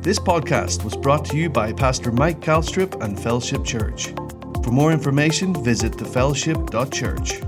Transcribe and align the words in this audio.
This 0.00 0.20
podcast 0.20 0.84
was 0.84 0.96
brought 0.96 1.24
to 1.26 1.36
you 1.36 1.50
by 1.50 1.72
Pastor 1.72 2.12
Mike 2.12 2.40
Kalstrup 2.40 3.02
and 3.02 3.18
Fellowship 3.18 3.64
Church. 3.64 4.14
For 4.62 4.70
more 4.70 4.92
information, 4.92 5.52
visit 5.64 5.92
thefellowship.church. 5.92 7.40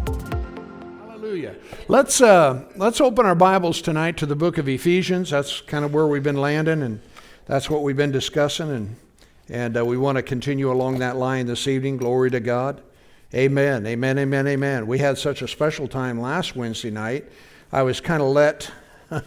Hallelujah. 1.07 1.55
Let's 1.87 2.21
uh, 2.21 2.65
let's 2.75 3.01
open 3.01 3.25
our 3.25 3.37
Bibles 3.37 3.81
tonight 3.81 4.17
to 4.17 4.27
the 4.27 4.35
book 4.35 4.59
of 4.59 4.69
Ephesians. 4.69 5.31
That's 5.31 5.61
kind 5.61 5.85
of 5.85 5.95
where 5.95 6.09
we've 6.09 6.25
been 6.25 6.41
landing, 6.41 6.83
and 6.83 7.01
that's 7.47 7.71
what 7.71 7.83
we've 7.83 7.97
been 7.97 8.11
discussing, 8.11 8.71
and 8.71 8.97
and 9.49 9.77
uh, 9.77 9.85
we 9.85 9.97
want 9.97 10.17
to 10.17 10.23
continue 10.23 10.73
along 10.73 10.99
that 10.99 11.17
line 11.17 11.47
this 11.47 11.69
evening. 11.69 11.99
Glory 11.99 12.33
to 12.33 12.41
God. 12.41 12.83
Amen. 13.33 13.87
Amen. 13.87 14.19
Amen. 14.19 14.49
Amen. 14.49 14.87
We 14.89 14.99
had 14.99 15.19
such 15.19 15.41
a 15.41 15.49
special 15.49 15.87
time 15.87 16.21
last 16.21 16.57
Wednesday 16.57 16.91
night. 16.91 17.27
I 17.71 17.83
was 17.83 18.01
kind 18.01 18.23
of 18.23 18.29
let. 18.29 18.71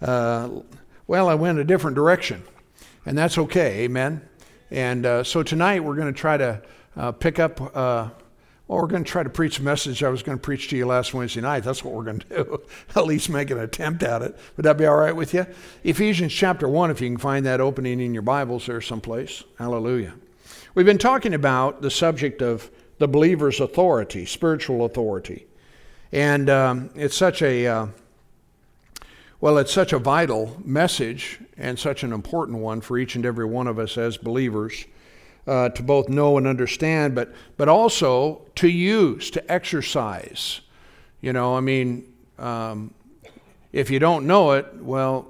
Uh, 0.00 0.60
well, 1.08 1.28
I 1.28 1.34
went 1.34 1.58
a 1.58 1.64
different 1.64 1.96
direction, 1.96 2.44
and 3.08 3.16
that's 3.16 3.38
okay. 3.38 3.84
Amen. 3.84 4.20
And 4.70 5.06
uh, 5.06 5.24
so 5.24 5.42
tonight 5.42 5.82
we're 5.82 5.96
going 5.96 6.12
to 6.12 6.20
try 6.20 6.36
to 6.36 6.60
uh, 6.94 7.12
pick 7.12 7.38
up. 7.38 7.58
Uh, 7.74 8.10
well, 8.66 8.82
we're 8.82 8.86
going 8.86 9.02
to 9.02 9.10
try 9.10 9.22
to 9.22 9.30
preach 9.30 9.58
a 9.58 9.62
message 9.62 10.04
I 10.04 10.10
was 10.10 10.22
going 10.22 10.36
to 10.36 10.42
preach 10.42 10.68
to 10.68 10.76
you 10.76 10.84
last 10.84 11.14
Wednesday 11.14 11.40
night. 11.40 11.64
That's 11.64 11.82
what 11.82 11.94
we're 11.94 12.04
going 12.04 12.18
to 12.18 12.28
do. 12.28 12.60
at 12.96 13.06
least 13.06 13.30
make 13.30 13.50
an 13.50 13.58
attempt 13.58 14.02
at 14.02 14.20
it. 14.20 14.36
Would 14.58 14.64
that 14.64 14.76
be 14.76 14.84
all 14.84 14.96
right 14.96 15.16
with 15.16 15.32
you? 15.32 15.46
Ephesians 15.84 16.34
chapter 16.34 16.68
1, 16.68 16.90
if 16.90 17.00
you 17.00 17.08
can 17.08 17.16
find 17.16 17.46
that 17.46 17.62
opening 17.62 17.98
in 17.98 18.12
your 18.12 18.22
Bibles 18.22 18.66
there 18.66 18.82
someplace. 18.82 19.42
Hallelujah. 19.58 20.12
We've 20.74 20.84
been 20.84 20.98
talking 20.98 21.32
about 21.32 21.80
the 21.80 21.90
subject 21.90 22.42
of 22.42 22.70
the 22.98 23.08
believer's 23.08 23.58
authority, 23.58 24.26
spiritual 24.26 24.84
authority. 24.84 25.46
And 26.12 26.50
um, 26.50 26.90
it's 26.94 27.16
such 27.16 27.40
a. 27.40 27.88
Well, 29.40 29.58
it's 29.58 29.72
such 29.72 29.92
a 29.92 30.00
vital 30.00 30.56
message 30.64 31.38
and 31.56 31.78
such 31.78 32.02
an 32.02 32.12
important 32.12 32.58
one 32.58 32.80
for 32.80 32.98
each 32.98 33.14
and 33.14 33.24
every 33.24 33.44
one 33.44 33.68
of 33.68 33.78
us 33.78 33.96
as 33.96 34.16
believers 34.16 34.84
uh, 35.46 35.68
to 35.68 35.82
both 35.84 36.08
know 36.08 36.38
and 36.38 36.46
understand, 36.46 37.14
but, 37.14 37.32
but 37.56 37.68
also 37.68 38.42
to 38.56 38.66
use, 38.66 39.30
to 39.30 39.52
exercise. 39.52 40.60
You 41.20 41.32
know, 41.32 41.56
I 41.56 41.60
mean, 41.60 42.12
um, 42.36 42.92
if 43.72 43.92
you 43.92 44.00
don't 44.00 44.26
know 44.26 44.52
it, 44.52 44.66
well, 44.80 45.28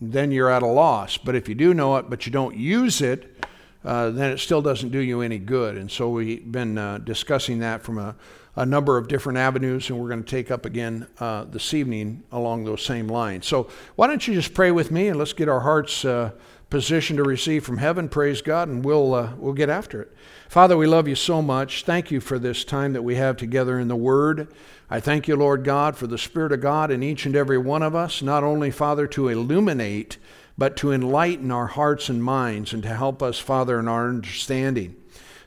then 0.00 0.32
you're 0.32 0.50
at 0.50 0.62
a 0.62 0.66
loss. 0.66 1.18
But 1.18 1.34
if 1.34 1.46
you 1.46 1.54
do 1.54 1.74
know 1.74 1.96
it, 1.96 2.08
but 2.08 2.24
you 2.24 2.32
don't 2.32 2.56
use 2.56 3.02
it, 3.02 3.36
uh, 3.84 4.08
then 4.10 4.30
it 4.30 4.38
still 4.38 4.62
doesn't 4.62 4.92
do 4.92 4.98
you 5.00 5.20
any 5.20 5.38
good. 5.38 5.76
And 5.76 5.90
so 5.90 6.08
we've 6.08 6.50
been 6.50 6.78
uh, 6.78 6.98
discussing 6.98 7.58
that 7.58 7.82
from 7.82 7.98
a, 7.98 8.16
a 8.56 8.64
number 8.64 8.96
of 8.96 9.06
different 9.06 9.38
avenues, 9.38 9.90
and 9.90 9.98
we're 9.98 10.08
going 10.08 10.24
to 10.24 10.28
take 10.28 10.50
up 10.50 10.64
again 10.64 11.06
uh, 11.20 11.44
this 11.44 11.74
evening 11.74 12.22
along 12.32 12.64
those 12.64 12.82
same 12.82 13.06
lines. 13.06 13.46
So, 13.46 13.68
why 13.96 14.06
don't 14.06 14.26
you 14.26 14.34
just 14.34 14.54
pray 14.54 14.70
with 14.70 14.90
me 14.90 15.08
and 15.08 15.18
let's 15.18 15.34
get 15.34 15.48
our 15.48 15.60
hearts 15.60 16.04
uh, 16.04 16.32
positioned 16.70 17.18
to 17.18 17.22
receive 17.22 17.64
from 17.64 17.76
heaven? 17.78 18.08
Praise 18.08 18.40
God, 18.40 18.68
and 18.68 18.84
we'll 18.84 19.14
uh, 19.14 19.32
we'll 19.36 19.52
get 19.52 19.68
after 19.68 20.02
it. 20.02 20.12
Father, 20.48 20.76
we 20.76 20.86
love 20.86 21.06
you 21.06 21.14
so 21.14 21.42
much. 21.42 21.84
Thank 21.84 22.10
you 22.10 22.20
for 22.20 22.38
this 22.38 22.64
time 22.64 22.94
that 22.94 23.02
we 23.02 23.16
have 23.16 23.36
together 23.36 23.78
in 23.78 23.88
the 23.88 23.96
Word. 23.96 24.48
I 24.88 25.00
thank 25.00 25.28
you, 25.28 25.36
Lord 25.36 25.64
God, 25.64 25.96
for 25.96 26.06
the 26.06 26.16
Spirit 26.16 26.52
of 26.52 26.60
God 26.60 26.90
in 26.90 27.02
each 27.02 27.26
and 27.26 27.36
every 27.36 27.58
one 27.58 27.82
of 27.82 27.94
us, 27.94 28.22
not 28.22 28.44
only, 28.44 28.70
Father, 28.70 29.06
to 29.08 29.28
illuminate, 29.28 30.16
but 30.56 30.76
to 30.78 30.92
enlighten 30.92 31.50
our 31.50 31.66
hearts 31.66 32.08
and 32.08 32.22
minds 32.22 32.72
and 32.72 32.82
to 32.84 32.94
help 32.94 33.22
us, 33.22 33.38
Father, 33.38 33.78
in 33.78 33.88
our 33.88 34.08
understanding. 34.08 34.96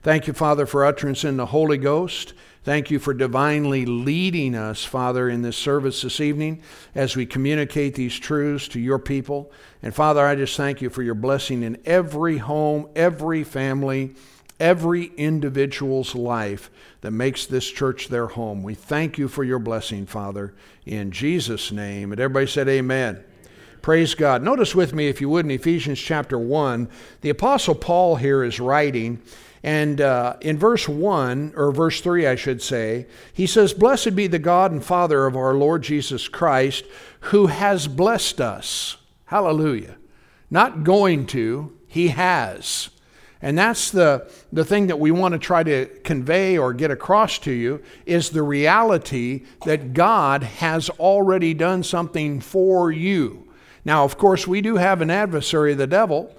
Thank 0.02 0.28
you, 0.28 0.34
Father, 0.34 0.66
for 0.66 0.86
utterance 0.86 1.24
in 1.24 1.38
the 1.38 1.48
Holy 1.48 1.78
Ghost. 1.78 2.34
Thank 2.64 2.92
you 2.92 3.00
for 3.00 3.14
divinely 3.14 3.86
leading 3.86 4.54
us, 4.54 4.84
Father, 4.84 5.30
in 5.30 5.42
this 5.42 5.56
service 5.56 6.02
this 6.02 6.20
evening 6.20 6.62
as 6.94 7.16
we 7.16 7.26
communicate 7.26 7.96
these 7.96 8.20
truths 8.20 8.68
to 8.70 8.80
your 8.80 9.00
people. 9.00 9.52
And 9.82 9.96
Father, 9.96 10.26
I 10.26 10.36
just 10.36 10.58
thank 10.58 10.82
you 10.82 10.90
for 10.90 11.02
your 11.02 11.16
blessing 11.16 11.64
in 11.64 11.78
every 11.86 12.38
home, 12.38 12.90
every 12.98 13.46
family, 13.46 14.14
every 14.60 15.06
individual's 15.16 16.16
life 16.16 16.70
that 17.00 17.12
makes 17.12 17.46
this 17.46 17.70
church 17.70 18.10
their 18.10 18.28
home. 18.28 18.62
We 18.62 18.76
thank 18.76 19.18
you 19.18 19.30
for 19.30 19.46
your 19.46 19.60
blessing, 19.60 20.06
Father, 20.06 20.54
in 20.86 21.12
Jesus' 21.12 21.72
name. 21.72 22.12
And 22.12 22.20
everybody 22.20 22.48
said, 22.48 22.68
Amen. 22.68 23.24
Praise 23.82 24.14
God. 24.14 24.44
Notice 24.44 24.76
with 24.76 24.94
me, 24.94 25.08
if 25.08 25.22
you 25.22 25.30
would, 25.30 25.46
in 25.46 25.52
Ephesians 25.52 26.00
chapter 26.00 26.38
1, 26.38 26.90
the 27.22 27.30
Apostle 27.30 27.76
Paul 27.76 28.18
here 28.18 28.44
is 28.44 28.60
writing. 28.60 29.22
And 29.64 30.00
uh, 30.00 30.38
in 30.42 30.58
verse 30.58 30.88
1, 30.88 31.54
or 31.56 31.72
verse 31.72 32.02
3, 32.02 32.28
I 32.28 32.36
should 32.36 32.62
say, 32.62 33.08
he 33.34 33.46
says, 33.46 33.74
Blessed 33.74 34.16
be 34.16 34.28
the 34.28 34.40
God 34.40 34.72
and 34.72 34.84
Father 34.84 35.26
of 35.26 35.36
our 35.36 35.54
Lord 35.54 35.82
Jesus 35.82 36.28
Christ, 36.28 36.86
who 37.22 37.48
has 37.48 37.88
blessed 37.88 38.40
us. 38.40 38.98
Hallelujah. 39.26 39.98
Not 40.50 40.84
going 40.84 41.28
to, 41.28 41.78
he 41.88 42.10
has. 42.10 42.90
And 43.42 43.58
that's 43.58 43.92
the, 43.92 44.30
the 44.52 44.66
thing 44.66 44.88
that 44.88 45.00
we 45.00 45.12
want 45.12 45.34
to 45.34 45.40
try 45.40 45.64
to 45.64 45.86
convey 46.04 46.58
or 46.58 46.74
get 46.74 46.92
across 46.92 47.38
to 47.40 47.52
you 47.52 47.82
is 48.06 48.30
the 48.30 48.44
reality 48.44 49.46
that 49.66 49.94
God 49.94 50.44
has 50.44 50.90
already 50.92 51.54
done 51.54 51.84
something 51.84 52.42
for 52.42 52.92
you. 52.92 53.48
Now, 53.86 54.04
of 54.04 54.18
course, 54.18 54.46
we 54.46 54.60
do 54.62 54.76
have 54.76 55.02
an 55.02 55.10
adversary, 55.10 55.74
the 55.74 55.88
devil, 55.88 56.36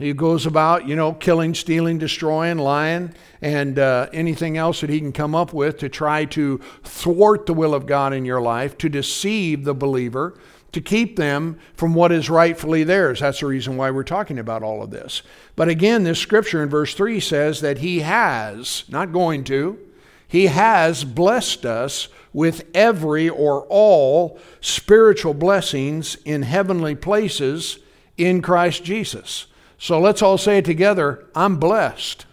he 0.00 0.14
goes 0.14 0.46
about, 0.46 0.88
you 0.88 0.96
know, 0.96 1.12
killing, 1.12 1.54
stealing, 1.54 1.98
destroying, 1.98 2.56
lying, 2.56 3.12
and 3.42 3.78
uh, 3.78 4.08
anything 4.14 4.56
else 4.56 4.80
that 4.80 4.88
he 4.88 4.98
can 4.98 5.12
come 5.12 5.34
up 5.34 5.52
with 5.52 5.78
to 5.80 5.90
try 5.90 6.24
to 6.26 6.58
thwart 6.82 7.44
the 7.44 7.52
will 7.52 7.74
of 7.74 7.84
God 7.84 8.14
in 8.14 8.24
your 8.24 8.40
life, 8.40 8.78
to 8.78 8.88
deceive 8.88 9.64
the 9.64 9.74
believer, 9.74 10.38
to 10.72 10.80
keep 10.80 11.16
them 11.16 11.58
from 11.74 11.92
what 11.92 12.12
is 12.12 12.30
rightfully 12.30 12.82
theirs. 12.82 13.20
That's 13.20 13.40
the 13.40 13.46
reason 13.46 13.76
why 13.76 13.90
we're 13.90 14.02
talking 14.02 14.38
about 14.38 14.62
all 14.62 14.82
of 14.82 14.90
this. 14.90 15.20
But 15.54 15.68
again, 15.68 16.04
this 16.04 16.18
scripture 16.18 16.62
in 16.62 16.70
verse 16.70 16.94
3 16.94 17.20
says 17.20 17.60
that 17.60 17.78
he 17.78 18.00
has, 18.00 18.84
not 18.88 19.12
going 19.12 19.44
to, 19.44 19.78
he 20.26 20.46
has 20.46 21.04
blessed 21.04 21.66
us 21.66 22.08
with 22.32 22.64
every 22.72 23.28
or 23.28 23.66
all 23.68 24.38
spiritual 24.62 25.34
blessings 25.34 26.14
in 26.24 26.42
heavenly 26.42 26.94
places 26.94 27.80
in 28.16 28.40
Christ 28.40 28.82
Jesus. 28.82 29.46
So 29.80 29.98
let's 29.98 30.20
all 30.20 30.38
say 30.38 30.58
it 30.58 30.64
together 30.64 31.26
I'm 31.34 31.56
blessed. 31.56 32.26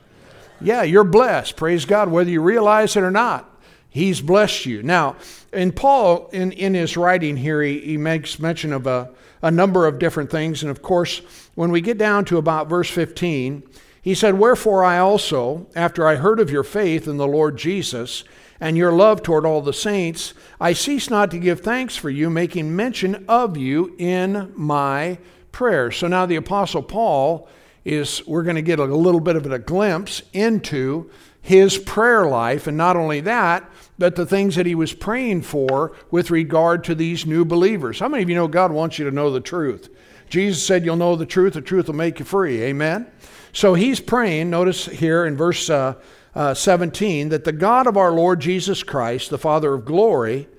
Yeah, 0.59 0.83
you're 0.83 1.03
blessed. 1.03 1.55
Praise 1.55 1.85
God, 1.85 2.09
whether 2.09 2.29
you 2.29 2.41
realize 2.41 2.95
it 2.95 3.03
or 3.03 3.11
not. 3.11 3.49
He's 3.89 4.21
blessed 4.21 4.65
you. 4.65 4.83
Now, 4.83 5.15
in 5.53 5.71
Paul, 5.71 6.29
in, 6.33 6.51
in 6.51 6.73
his 6.73 6.97
writing 6.97 7.37
here, 7.37 7.61
he, 7.61 7.79
he 7.79 7.97
makes 7.97 8.37
mention 8.37 8.73
of 8.73 8.85
a, 8.85 9.11
a 9.41 9.49
number 9.49 9.87
of 9.87 9.97
different 9.97 10.29
things. 10.29 10.61
And 10.61 10.69
of 10.69 10.81
course, 10.81 11.21
when 11.55 11.71
we 11.71 11.79
get 11.79 11.97
down 11.97 12.25
to 12.25 12.37
about 12.37 12.67
verse 12.67 12.89
15, 12.89 13.63
he 14.01 14.13
said, 14.13 14.37
Wherefore 14.37 14.83
I 14.83 14.99
also, 14.99 15.67
after 15.75 16.05
I 16.05 16.15
heard 16.15 16.39
of 16.39 16.51
your 16.51 16.63
faith 16.63 17.07
in 17.07 17.17
the 17.17 17.27
Lord 17.27 17.57
Jesus, 17.57 18.23
and 18.59 18.75
your 18.75 18.91
love 18.91 19.21
toward 19.21 19.45
all 19.45 19.61
the 19.61 19.73
saints, 19.73 20.33
I 20.59 20.73
cease 20.73 21.09
not 21.09 21.31
to 21.31 21.39
give 21.39 21.61
thanks 21.61 21.95
for 21.95 22.09
you, 22.09 22.29
making 22.29 22.75
mention 22.75 23.23
of 23.27 23.55
you 23.55 23.95
in 23.97 24.51
my 24.55 25.19
prayer. 25.57 25.89
So 25.89 26.07
now 26.07 26.27
the 26.27 26.35
Apostle 26.35 26.83
Paul 26.83 27.49
is, 27.83 28.21
we're 28.27 28.43
going 28.43 28.57
to 28.57 28.61
get 28.61 28.77
a 28.77 28.85
little 28.85 29.19
bit 29.19 29.35
of 29.35 29.51
a 29.51 29.57
glimpse 29.57 30.21
into 30.31 31.09
his 31.41 31.79
prayer 31.79 32.27
life. 32.27 32.67
And 32.67 32.77
not 32.77 32.95
only 32.95 33.21
that, 33.21 33.67
but 33.97 34.15
the 34.15 34.27
things 34.27 34.55
that 34.55 34.67
he 34.67 34.75
was 34.75 34.93
praying 34.93 35.41
for 35.41 35.95
with 36.11 36.29
regard 36.29 36.83
to 36.83 36.93
these 36.93 37.25
new 37.25 37.43
believers. 37.43 37.99
How 37.99 38.07
many 38.07 38.21
of 38.21 38.29
you 38.29 38.35
know 38.35 38.47
God 38.47 38.71
wants 38.71 38.99
you 38.99 39.05
to 39.05 39.11
know 39.11 39.31
the 39.31 39.41
truth? 39.41 39.89
Jesus 40.29 40.63
said, 40.63 40.85
You'll 40.85 40.95
know 40.95 41.15
the 41.15 41.25
truth, 41.25 41.53
the 41.53 41.61
truth 41.61 41.87
will 41.87 41.95
make 41.95 42.19
you 42.19 42.25
free. 42.25 42.61
Amen? 42.61 43.07
So 43.51 43.73
he's 43.73 43.99
praying, 43.99 44.51
notice 44.51 44.85
here 44.85 45.25
in 45.25 45.35
verse 45.35 45.71
uh, 45.71 45.95
uh, 46.35 46.53
17, 46.53 47.29
that 47.29 47.45
the 47.45 47.51
God 47.51 47.87
of 47.87 47.97
our 47.97 48.11
Lord 48.11 48.41
Jesus 48.41 48.83
Christ, 48.83 49.31
the 49.31 49.39
Father 49.39 49.73
of 49.73 49.85
glory, 49.85 50.49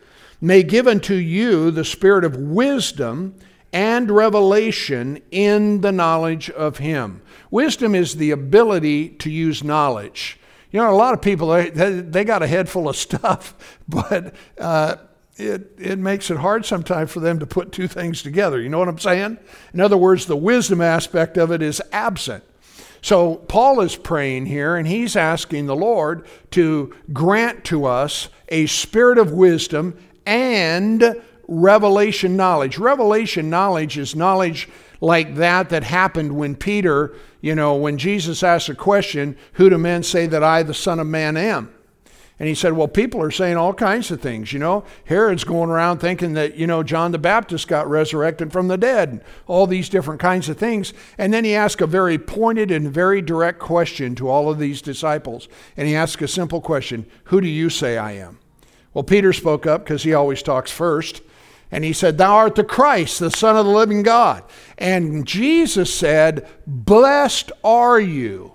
may 0.40 0.64
give 0.64 0.88
unto 0.88 1.14
you 1.14 1.70
the 1.70 1.84
spirit 1.84 2.24
of 2.24 2.34
wisdom 2.36 3.36
and 3.72 4.10
revelation 4.10 5.20
in 5.30 5.80
the 5.80 5.92
knowledge 5.92 6.50
of 6.50 6.78
Him. 6.78 7.22
Wisdom 7.50 7.94
is 7.94 8.16
the 8.16 8.30
ability 8.30 9.10
to 9.10 9.30
use 9.30 9.64
knowledge. 9.64 10.38
You 10.70 10.80
know, 10.80 10.90
a 10.90 10.96
lot 10.96 11.14
of 11.14 11.22
people, 11.22 11.48
they, 11.48 12.24
got 12.24 12.42
a 12.42 12.46
head 12.46 12.68
full 12.68 12.88
of 12.88 12.96
stuff, 13.08 13.78
but 13.88 14.34
uh, 14.58 14.96
it, 15.36 15.72
it 15.78 15.98
makes 15.98 16.30
it 16.30 16.36
hard 16.36 16.66
sometimes 16.66 17.10
for 17.10 17.20
them 17.20 17.38
to 17.38 17.46
put 17.46 17.72
two 17.72 17.88
things 17.88 18.22
together. 18.22 18.60
You 18.60 18.68
know 18.68 18.78
what 18.78 18.88
I'm 18.88 18.98
saying? 18.98 19.38
In 19.72 19.80
other 19.80 19.96
words, 19.96 20.26
the 20.26 20.36
wisdom 20.36 20.80
aspect 20.80 21.36
of 21.36 21.50
it 21.50 21.62
is 21.62 21.80
absent. 21.92 22.44
So 23.00 23.36
Paul 23.36 23.80
is 23.80 23.94
praying 23.94 24.46
here, 24.46 24.76
and 24.76 24.86
he's 24.86 25.14
asking 25.14 25.66
the 25.66 25.76
Lord 25.76 26.26
to 26.50 26.94
grant 27.12 27.64
to 27.66 27.84
us 27.84 28.28
a 28.48 28.66
spirit 28.66 29.18
of 29.18 29.32
wisdom 29.32 29.96
and 30.26 31.22
revelation 31.48 32.36
knowledge. 32.36 32.78
Revelation 32.78 33.50
knowledge 33.50 33.98
is 33.98 34.14
knowledge 34.14 34.68
like 35.00 35.36
that 35.36 35.70
that 35.70 35.82
happened 35.82 36.36
when 36.36 36.54
Peter, 36.54 37.14
you 37.40 37.54
know, 37.54 37.74
when 37.74 37.98
Jesus 37.98 38.42
asked 38.42 38.68
a 38.68 38.74
question, 38.74 39.36
Who 39.54 39.70
do 39.70 39.78
men 39.78 40.02
say 40.02 40.26
that 40.26 40.44
I, 40.44 40.62
the 40.62 40.74
Son 40.74 41.00
of 41.00 41.06
Man, 41.06 41.36
am? 41.36 41.72
And 42.38 42.48
he 42.48 42.54
said, 42.54 42.74
Well, 42.74 42.86
people 42.86 43.22
are 43.22 43.30
saying 43.30 43.56
all 43.56 43.72
kinds 43.72 44.10
of 44.10 44.20
things. 44.20 44.52
You 44.52 44.58
know, 44.58 44.84
Herod's 45.06 45.44
going 45.44 45.70
around 45.70 45.98
thinking 45.98 46.34
that, 46.34 46.56
you 46.56 46.66
know, 46.66 46.82
John 46.82 47.12
the 47.12 47.18
Baptist 47.18 47.66
got 47.66 47.88
resurrected 47.88 48.52
from 48.52 48.68
the 48.68 48.76
dead, 48.76 49.08
and 49.08 49.20
all 49.46 49.66
these 49.66 49.88
different 49.88 50.20
kinds 50.20 50.48
of 50.48 50.58
things. 50.58 50.92
And 51.16 51.32
then 51.32 51.44
he 51.44 51.54
asked 51.54 51.80
a 51.80 51.86
very 51.86 52.18
pointed 52.18 52.70
and 52.70 52.92
very 52.92 53.22
direct 53.22 53.58
question 53.58 54.14
to 54.16 54.28
all 54.28 54.50
of 54.50 54.58
these 54.58 54.82
disciples. 54.82 55.48
And 55.76 55.88
he 55.88 55.96
asked 55.96 56.20
a 56.20 56.28
simple 56.28 56.60
question 56.60 57.06
Who 57.24 57.40
do 57.40 57.48
you 57.48 57.70
say 57.70 57.96
I 57.96 58.12
am? 58.12 58.38
Well, 58.92 59.04
Peter 59.04 59.32
spoke 59.32 59.66
up 59.66 59.84
because 59.84 60.02
he 60.02 60.12
always 60.12 60.42
talks 60.42 60.70
first. 60.70 61.22
And 61.70 61.84
he 61.84 61.92
said, 61.92 62.18
Thou 62.18 62.34
art 62.34 62.54
the 62.54 62.64
Christ, 62.64 63.20
the 63.20 63.30
Son 63.30 63.56
of 63.56 63.66
the 63.66 63.72
living 63.72 64.02
God. 64.02 64.44
And 64.78 65.26
Jesus 65.26 65.92
said, 65.92 66.48
Blessed 66.66 67.52
are 67.62 68.00
you 68.00 68.52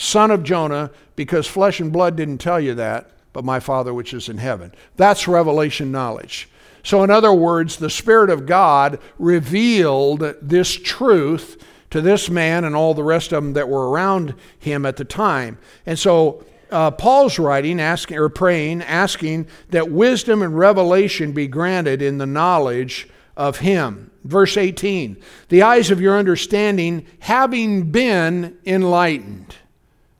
son 0.00 0.30
of 0.30 0.42
Jonah, 0.42 0.90
because 1.14 1.46
flesh 1.46 1.78
and 1.78 1.92
blood 1.92 2.16
didn't 2.16 2.38
tell 2.38 2.58
you 2.58 2.74
that, 2.74 3.10
but 3.32 3.44
my 3.44 3.60
Father 3.60 3.92
which 3.92 4.14
is 4.14 4.28
in 4.28 4.38
heaven. 4.38 4.72
That's 4.96 5.28
revelation 5.28 5.92
knowledge. 5.92 6.48
So, 6.82 7.04
in 7.04 7.10
other 7.10 7.32
words, 7.32 7.76
the 7.76 7.90
Spirit 7.90 8.30
of 8.30 8.46
God 8.46 8.98
revealed 9.18 10.20
this 10.40 10.72
truth 10.72 11.62
to 11.90 12.00
this 12.00 12.30
man 12.30 12.64
and 12.64 12.74
all 12.74 12.94
the 12.94 13.04
rest 13.04 13.32
of 13.32 13.42
them 13.42 13.52
that 13.52 13.68
were 13.68 13.90
around 13.90 14.34
him 14.58 14.86
at 14.86 14.96
the 14.96 15.04
time. 15.04 15.58
And 15.84 15.98
so, 15.98 16.44
uh, 16.70 16.90
Paul's 16.90 17.38
writing, 17.38 17.80
asking 17.80 18.18
or 18.18 18.28
praying, 18.28 18.82
asking 18.82 19.46
that 19.70 19.90
wisdom 19.90 20.42
and 20.42 20.56
revelation 20.56 21.32
be 21.32 21.46
granted 21.46 22.02
in 22.02 22.18
the 22.18 22.26
knowledge 22.26 23.08
of 23.36 23.58
him. 23.58 24.10
Verse 24.24 24.56
18 24.56 25.16
The 25.48 25.62
eyes 25.62 25.90
of 25.90 26.00
your 26.00 26.18
understanding 26.18 27.06
having 27.20 27.90
been 27.90 28.58
enlightened. 28.66 29.56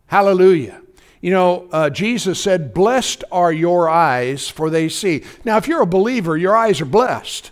Hallelujah. 0.06 0.80
You 1.20 1.30
know, 1.30 1.68
uh, 1.70 1.90
Jesus 1.90 2.40
said, 2.40 2.72
Blessed 2.72 3.24
are 3.30 3.52
your 3.52 3.88
eyes, 3.88 4.48
for 4.48 4.70
they 4.70 4.88
see. 4.88 5.22
Now, 5.44 5.58
if 5.58 5.68
you're 5.68 5.82
a 5.82 5.86
believer, 5.86 6.36
your 6.36 6.56
eyes 6.56 6.80
are 6.80 6.86
blessed. 6.86 7.50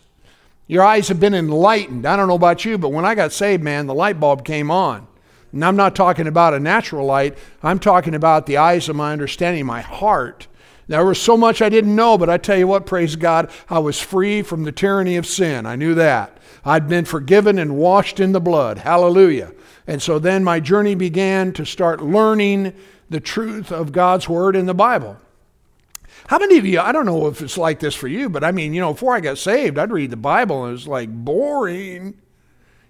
Your 0.67 0.83
eyes 0.83 1.09
have 1.09 1.21
been 1.21 1.35
enlightened. 1.35 2.06
I 2.06 2.17
don't 2.17 2.29
know 2.29 2.35
about 2.35 2.65
you, 2.65 2.79
but 2.79 2.91
when 2.91 3.05
I 3.05 3.15
got 3.15 3.33
saved, 3.33 3.62
man, 3.62 3.87
the 3.87 3.95
light 3.95 4.19
bulb 4.19 4.45
came 4.45 4.71
on. 4.71 5.06
And 5.53 5.65
I'm 5.65 5.77
not 5.77 5.95
talking 5.95 6.27
about 6.27 6.55
a 6.55 6.61
natural 6.61 7.06
light, 7.06 7.39
I'm 7.62 7.79
talking 7.79 8.15
about 8.15 8.47
the 8.47 8.59
eyes 8.59 8.89
of 8.89 8.97
my 8.97 9.12
understanding, 9.12 9.67
my 9.67 9.81
heart. 9.81 10.47
There 10.89 11.05
was 11.05 11.21
so 11.21 11.37
much 11.37 11.61
I 11.61 11.69
didn't 11.69 11.95
know, 11.95 12.17
but 12.17 12.31
I 12.31 12.39
tell 12.39 12.56
you 12.56 12.67
what, 12.67 12.87
praise 12.87 13.15
God, 13.15 13.50
I 13.69 13.79
was 13.79 14.00
free 14.00 14.41
from 14.41 14.65
the 14.65 14.73
tyranny 14.73 15.17
of 15.17 15.27
sin. 15.27 15.67
I 15.67 15.77
knew 15.77 15.95
that. 15.95 16.39
I'd 16.65 16.89
been 16.89 17.05
forgiven 17.05 17.59
and 17.59 17.77
washed 17.77 18.21
in 18.21 18.33
the 18.33 18.41
blood. 18.41 18.79
Hallelujah. 18.79 19.53
And 19.87 20.03
so 20.03 20.19
then 20.19 20.45
my 20.45 20.61
journey 20.61 20.95
began 20.95 21.53
to 21.55 21.67
start 21.67 22.03
learning 22.03 22.73
the 23.11 23.21
truth 23.21 23.71
of 23.71 23.93
God's 23.93 24.29
Word 24.29 24.56
in 24.56 24.67
the 24.67 24.75
Bible. 24.75 25.19
How 26.27 26.39
many 26.39 26.59
of 26.59 26.67
you, 26.67 26.81
I 26.81 26.93
don't 26.93 27.06
know 27.06 27.27
if 27.27 27.41
it's 27.41 27.56
like 27.56 27.81
this 27.81 27.95
for 27.95 28.09
you, 28.09 28.29
but 28.29 28.45
I 28.45 28.53
mean, 28.53 28.75
you 28.75 28.81
know, 28.81 28.93
before 28.93 29.15
I 29.15 29.21
got 29.21 29.39
saved, 29.39 29.79
I'd 29.79 29.93
read 29.93 30.11
the 30.11 30.17
Bible 30.17 30.65
and 30.65 30.71
it 30.71 30.73
was 30.73 30.89
like 30.89 31.09
boring. 31.09 32.19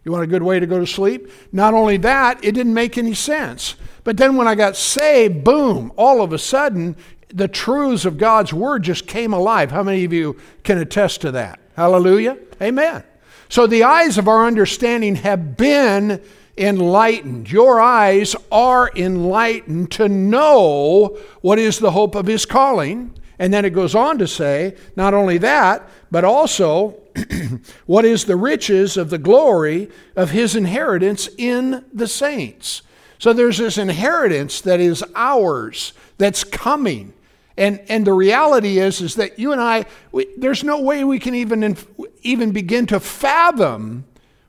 You 0.09 0.13
want 0.13 0.25
a 0.25 0.27
good 0.27 0.43
way 0.43 0.59
to 0.59 0.67
go 0.67 0.81
to 0.81 0.87
sleep? 0.87 1.31
Not 1.53 1.75
only 1.75 1.99
that, 1.99 2.43
it 2.43 2.53
didn't 2.53 2.73
make 2.73 2.97
any 2.97 3.13
sense. 3.13 3.75
But 4.05 4.17
then 4.17 4.39
when 4.39 4.49
I 4.49 4.55
got 4.55 4.75
saved, 4.75 5.45
boom, 5.45 5.93
all 5.99 6.23
of 6.23 6.33
a 6.33 6.39
sudden, 6.39 6.97
the 7.29 7.47
truths 7.47 8.07
of 8.07 8.17
God's 8.17 8.55
Word 8.55 8.85
just 8.85 9.07
came 9.07 9.35
alive. 9.35 9.71
How 9.71 9.83
many 9.83 10.05
of 10.05 10.15
you 10.15 10.39
can 10.65 10.79
attest 10.79 11.21
to 11.21 11.33
that? 11.33 11.61
Hallelujah. 11.77 12.39
Amen. 12.63 13.05
So 13.51 13.67
the 13.67 13.83
eyes 13.83 14.17
of 14.17 14.29
our 14.29 14.47
understanding 14.47 15.17
have 15.17 15.59
been 15.59 16.23
enlightened. 16.57 17.53
Your 17.53 17.79
eyes 17.79 18.35
are 18.51 18.91
enlightened 18.97 19.91
to 19.91 20.09
know 20.09 21.19
what 21.43 21.59
is 21.59 21.81
the 21.81 21.91
hope 21.91 22.15
of 22.15 22.27
his 22.27 22.47
calling. 22.47 23.13
And 23.39 23.53
then 23.53 23.65
it 23.65 23.71
goes 23.71 23.95
on 23.95 24.19
to 24.19 24.27
say, 24.27 24.77
not 24.97 25.15
only 25.15 25.39
that, 25.39 25.89
but 26.11 26.25
also 26.25 26.99
what 27.87 28.05
is 28.05 28.25
the 28.25 28.37
riches 28.37 28.97
of 28.97 29.11
the 29.11 29.19
glory 29.19 29.91
of 30.17 30.31
his 30.31 30.57
inheritance 30.57 31.29
in 31.39 31.85
the 31.93 32.09
saints. 32.09 32.83
So 33.19 33.33
there's 33.33 33.59
this 33.59 33.79
inheritance 33.79 34.61
that 34.63 34.81
is 34.81 35.05
ours, 35.15 35.93
that's 36.19 36.45
coming. 36.45 37.13
And, 37.57 37.81
and 37.89 38.07
the 38.07 38.13
reality 38.13 38.79
is, 38.79 39.01
is 39.01 39.17
that 39.17 39.39
you 39.39 39.53
and 39.53 39.61
I, 39.61 39.87
we, 40.13 40.29
there's 40.37 40.63
no 40.63 40.81
way 40.81 41.03
we 41.05 41.19
can 41.19 41.35
even, 41.35 41.77
even 42.23 42.53
begin 42.53 42.87
to 42.87 43.01
fathom 43.01 44.05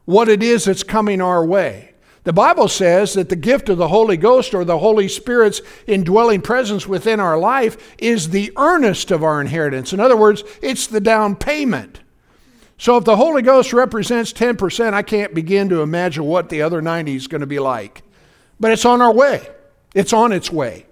what 0.06 0.30
it 0.30 0.44
is 0.44 0.66
that's 0.66 0.84
coming 0.84 1.22
our 1.22 1.44
way. 1.46 1.89
The 2.30 2.34
Bible 2.34 2.68
says 2.68 3.16
that 3.16 3.30
the 3.30 3.36
gift 3.36 3.70
of 3.70 3.80
the 3.80 3.88
Holy 3.88 4.16
Ghost 4.16 4.54
or 4.54 4.64
the 4.64 4.78
Holy 4.78 5.08
Spirit's 5.08 5.64
indwelling 5.88 6.42
presence 6.42 6.86
within 6.86 7.20
our 7.20 7.40
life 7.40 7.96
is 7.98 8.30
the 8.30 8.54
earnest 8.56 9.10
of 9.10 9.24
our 9.24 9.42
inheritance. 9.42 9.94
In 9.94 10.00
other 10.00 10.16
words, 10.16 10.44
it's 10.62 10.86
the 10.86 11.02
down 11.02 11.36
payment. 11.36 12.02
So 12.78 12.98
if 12.98 13.04
the 13.04 13.16
Holy 13.16 13.42
Ghost 13.42 13.74
represents 13.74 14.32
10%, 14.32 14.94
I 14.94 15.02
can't 15.02 15.34
begin 15.34 15.70
to 15.70 15.82
imagine 15.82 16.24
what 16.24 16.50
the 16.50 16.62
other 16.62 16.84
90 16.84 17.16
is 17.16 17.26
going 17.26 17.42
to 17.42 17.48
be 17.48 17.58
like. 17.58 18.04
But 18.60 18.74
it's 18.74 18.86
on 18.86 19.02
our 19.02 19.12
way. 19.12 19.50
It's 19.96 20.14
on 20.14 20.32
its 20.32 20.52
way, 20.52 20.86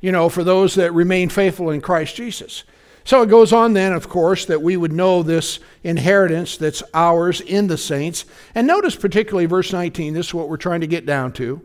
you 0.00 0.12
know, 0.12 0.28
for 0.28 0.44
those 0.44 0.76
that 0.76 0.94
remain 0.94 1.30
faithful 1.30 1.70
in 1.70 1.80
Christ 1.80 2.14
Jesus. 2.14 2.62
So 3.06 3.22
it 3.22 3.28
goes 3.28 3.52
on 3.52 3.72
then, 3.72 3.92
of 3.92 4.08
course, 4.08 4.46
that 4.46 4.62
we 4.62 4.76
would 4.76 4.92
know 4.92 5.22
this 5.22 5.60
inheritance 5.84 6.56
that's 6.56 6.82
ours 6.92 7.40
in 7.40 7.68
the 7.68 7.78
saints. 7.78 8.24
And 8.52 8.66
notice 8.66 8.96
particularly 8.96 9.46
verse 9.46 9.72
19, 9.72 10.12
this 10.12 10.26
is 10.26 10.34
what 10.34 10.48
we're 10.48 10.56
trying 10.56 10.80
to 10.80 10.88
get 10.88 11.06
down 11.06 11.30
to. 11.34 11.62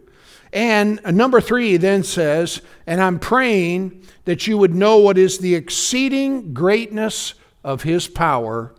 And 0.53 1.01
number 1.03 1.41
three 1.41 1.77
then 1.77 2.03
says, 2.03 2.61
And 2.85 3.01
I'm 3.01 3.17
praying 3.17 4.05
that 4.25 4.45
you 4.45 4.55
would 4.59 4.75
know 4.75 4.99
what 4.99 5.17
is 5.17 5.39
the 5.39 5.55
exceeding 5.55 6.53
greatness 6.53 7.33
of 7.63 7.81
his 7.81 8.07
power 8.07 8.75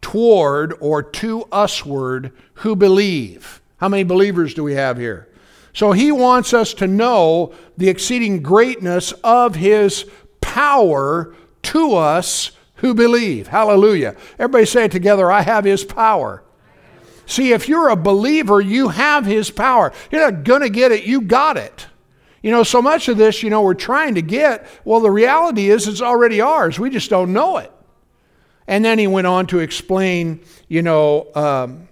toward 0.00 0.74
or 0.78 1.02
to 1.02 1.48
usward 1.52 2.30
who 2.54 2.76
believe. 2.76 3.60
How 3.78 3.88
many 3.88 4.04
believers 4.04 4.54
do 4.54 4.62
we 4.62 4.74
have 4.74 4.96
here? 4.96 5.28
So 5.72 5.90
he 5.90 6.12
wants 6.12 6.54
us 6.54 6.72
to 6.74 6.86
know 6.86 7.52
the 7.76 7.88
exceeding 7.88 8.44
greatness 8.44 9.10
of 9.24 9.56
his 9.56 10.04
power 10.40 11.34
to 11.66 11.94
us 11.94 12.52
who 12.76 12.94
believe. 12.94 13.48
Hallelujah. 13.48 14.16
Everybody 14.38 14.66
say 14.66 14.84
it 14.84 14.92
together 14.92 15.30
I 15.30 15.42
have 15.42 15.64
His 15.64 15.84
power. 15.84 16.42
See, 17.26 17.52
if 17.52 17.68
you're 17.68 17.88
a 17.88 17.96
believer, 17.96 18.60
you 18.60 18.88
have 18.88 19.26
His 19.26 19.50
power. 19.50 19.92
You're 20.10 20.30
not 20.30 20.44
going 20.44 20.62
to 20.62 20.70
get 20.70 20.92
it, 20.92 21.04
you 21.04 21.22
got 21.22 21.56
it. 21.56 21.86
You 22.42 22.52
know, 22.52 22.62
so 22.62 22.80
much 22.80 23.08
of 23.08 23.16
this, 23.16 23.42
you 23.42 23.50
know, 23.50 23.62
we're 23.62 23.74
trying 23.74 24.14
to 24.14 24.22
get, 24.22 24.68
well, 24.84 25.00
the 25.00 25.10
reality 25.10 25.68
is 25.68 25.88
it's 25.88 26.00
already 26.00 26.40
ours. 26.40 26.78
We 26.78 26.90
just 26.90 27.10
don't 27.10 27.32
know 27.32 27.56
it. 27.56 27.72
And 28.68 28.84
then 28.84 28.98
he 28.98 29.06
went 29.06 29.26
on 29.26 29.46
to 29.48 29.58
explain, 29.58 30.40
you 30.68 30.82
know, 30.82 31.28
um, 31.34 31.88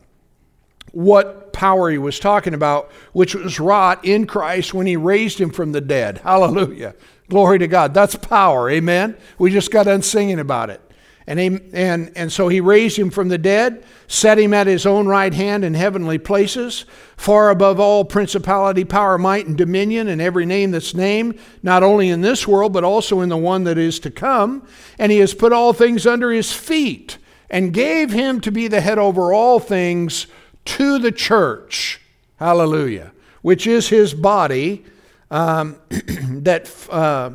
what 0.92 1.52
power 1.52 1.90
he 1.90 1.98
was 1.98 2.20
talking 2.20 2.54
about, 2.54 2.92
which 3.12 3.34
was 3.34 3.58
wrought 3.58 4.04
in 4.04 4.26
Christ 4.26 4.74
when 4.74 4.86
he 4.86 4.96
raised 4.96 5.40
him 5.40 5.50
from 5.50 5.72
the 5.72 5.80
dead. 5.80 6.18
Hallelujah. 6.18 6.94
Glory 7.28 7.58
to 7.58 7.66
God. 7.66 7.94
That's 7.94 8.16
power. 8.16 8.70
Amen. 8.70 9.16
We 9.38 9.50
just 9.50 9.70
got 9.70 9.84
done 9.84 10.02
singing 10.02 10.38
about 10.38 10.70
it. 10.70 10.80
And, 11.26 11.38
he, 11.38 11.58
and, 11.72 12.12
and 12.16 12.30
so 12.30 12.48
he 12.48 12.60
raised 12.60 12.98
him 12.98 13.08
from 13.08 13.28
the 13.28 13.38
dead, 13.38 13.82
set 14.08 14.38
him 14.38 14.52
at 14.52 14.66
his 14.66 14.84
own 14.84 15.06
right 15.06 15.32
hand 15.32 15.64
in 15.64 15.72
heavenly 15.72 16.18
places, 16.18 16.84
far 17.16 17.48
above 17.48 17.80
all 17.80 18.04
principality, 18.04 18.84
power, 18.84 19.16
might, 19.16 19.46
and 19.46 19.56
dominion, 19.56 20.08
and 20.08 20.20
every 20.20 20.44
name 20.44 20.70
that's 20.70 20.94
named, 20.94 21.38
not 21.62 21.82
only 21.82 22.10
in 22.10 22.20
this 22.20 22.46
world, 22.46 22.74
but 22.74 22.84
also 22.84 23.22
in 23.22 23.30
the 23.30 23.38
one 23.38 23.64
that 23.64 23.78
is 23.78 23.98
to 24.00 24.10
come. 24.10 24.66
And 24.98 25.10
he 25.10 25.18
has 25.18 25.32
put 25.32 25.52
all 25.52 25.72
things 25.72 26.06
under 26.06 26.30
his 26.30 26.52
feet, 26.52 27.16
and 27.48 27.72
gave 27.72 28.10
him 28.10 28.40
to 28.42 28.52
be 28.52 28.68
the 28.68 28.82
head 28.82 28.98
over 28.98 29.32
all 29.32 29.60
things 29.60 30.26
to 30.66 30.98
the 30.98 31.12
church. 31.12 32.02
Hallelujah. 32.36 33.12
Which 33.40 33.66
is 33.66 33.88
his 33.88 34.12
body 34.12 34.84
um, 35.30 35.76
that 35.90 36.70
uh, 36.90 37.30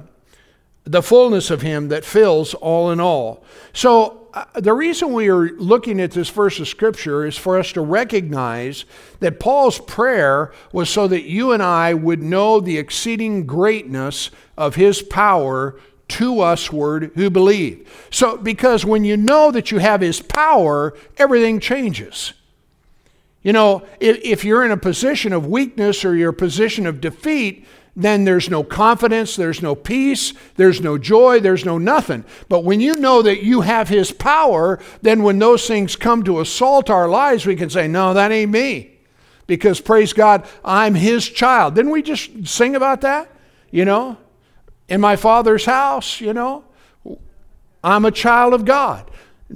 the 0.84 1.04
fullness 1.04 1.52
of 1.52 1.62
Him 1.62 1.90
that 1.90 2.04
fills 2.04 2.54
all 2.54 2.92
in 2.92 3.00
all. 3.00 3.44
So, 3.74 4.28
uh, 4.34 4.46
the 4.56 4.74
reason 4.74 5.12
we 5.12 5.28
are 5.30 5.50
looking 5.54 6.00
at 6.00 6.12
this 6.12 6.30
verse 6.30 6.60
of 6.60 6.68
Scripture 6.68 7.26
is 7.26 7.36
for 7.36 7.58
us 7.58 7.72
to 7.72 7.82
recognize 7.82 8.86
that 9.22 9.40
Paul's 9.40 9.80
prayer 9.80 10.52
was 10.72 10.90
so 10.90 11.08
that 11.08 11.24
you 11.24 11.52
and 11.52 11.64
I 11.64 11.96
would 11.96 12.22
know 12.22 12.60
the 12.60 12.78
exceeding 12.78 13.46
greatness 13.46 14.30
of 14.58 14.76
His 14.76 15.02
power 15.02 15.80
to 16.10 16.34
usward 16.34 17.12
who 17.16 17.30
believe. 17.30 18.08
So, 18.12 18.38
because 18.38 18.86
when 18.86 19.04
you 19.04 19.18
know 19.18 19.52
that 19.52 19.72
you 19.72 19.80
have 19.80 20.02
His 20.02 20.22
power, 20.22 20.96
everything 21.18 21.60
changes. 21.60 22.34
You 23.42 23.54
know, 23.54 23.84
if, 24.00 24.18
if 24.24 24.44
you're 24.44 24.66
in 24.66 24.72
a 24.72 24.78
position 24.78 25.34
of 25.34 25.48
weakness 25.48 26.04
or 26.04 26.16
you're 26.16 26.32
position 26.32 26.86
of 26.86 27.00
defeat, 27.00 27.66
then 28.02 28.24
there's 28.24 28.50
no 28.50 28.64
confidence, 28.64 29.36
there's 29.36 29.62
no 29.62 29.76
peace, 29.76 30.34
there's 30.56 30.82
no 30.82 30.98
joy, 30.98 31.40
there's 31.40 31.66
no 31.66 31.78
nothing. 31.78 32.26
But 32.48 32.64
when 32.64 32.80
you 32.80 32.96
know 32.96 33.22
that 33.22 33.44
you 33.44 33.62
have 33.62 33.90
His 33.90 34.12
power, 34.12 34.80
then 35.02 35.24
when 35.24 35.40
those 35.40 35.68
things 35.68 35.96
come 35.96 36.24
to 36.24 36.40
assault 36.40 36.90
our 36.90 37.08
lives, 37.08 37.46
we 37.46 37.56
can 37.56 37.70
say, 37.70 37.88
No, 37.88 38.14
that 38.14 38.32
ain't 38.32 38.52
me. 38.52 38.98
Because 39.48 39.82
praise 39.82 40.14
God, 40.14 40.48
I'm 40.64 40.96
His 40.96 41.28
child. 41.28 41.76
Didn't 41.76 41.92
we 41.92 42.02
just 42.02 42.48
sing 42.48 42.76
about 42.76 43.02
that? 43.02 43.32
You 43.72 43.86
know? 43.86 44.18
in 44.90 45.00
my 45.00 45.16
Father's 45.16 45.66
house, 45.66 46.20
you 46.20 46.34
know. 46.34 46.66
I'm 47.84 48.04
a 48.04 48.12
child 48.12 48.54
of 48.54 48.66
God. 48.66 49.09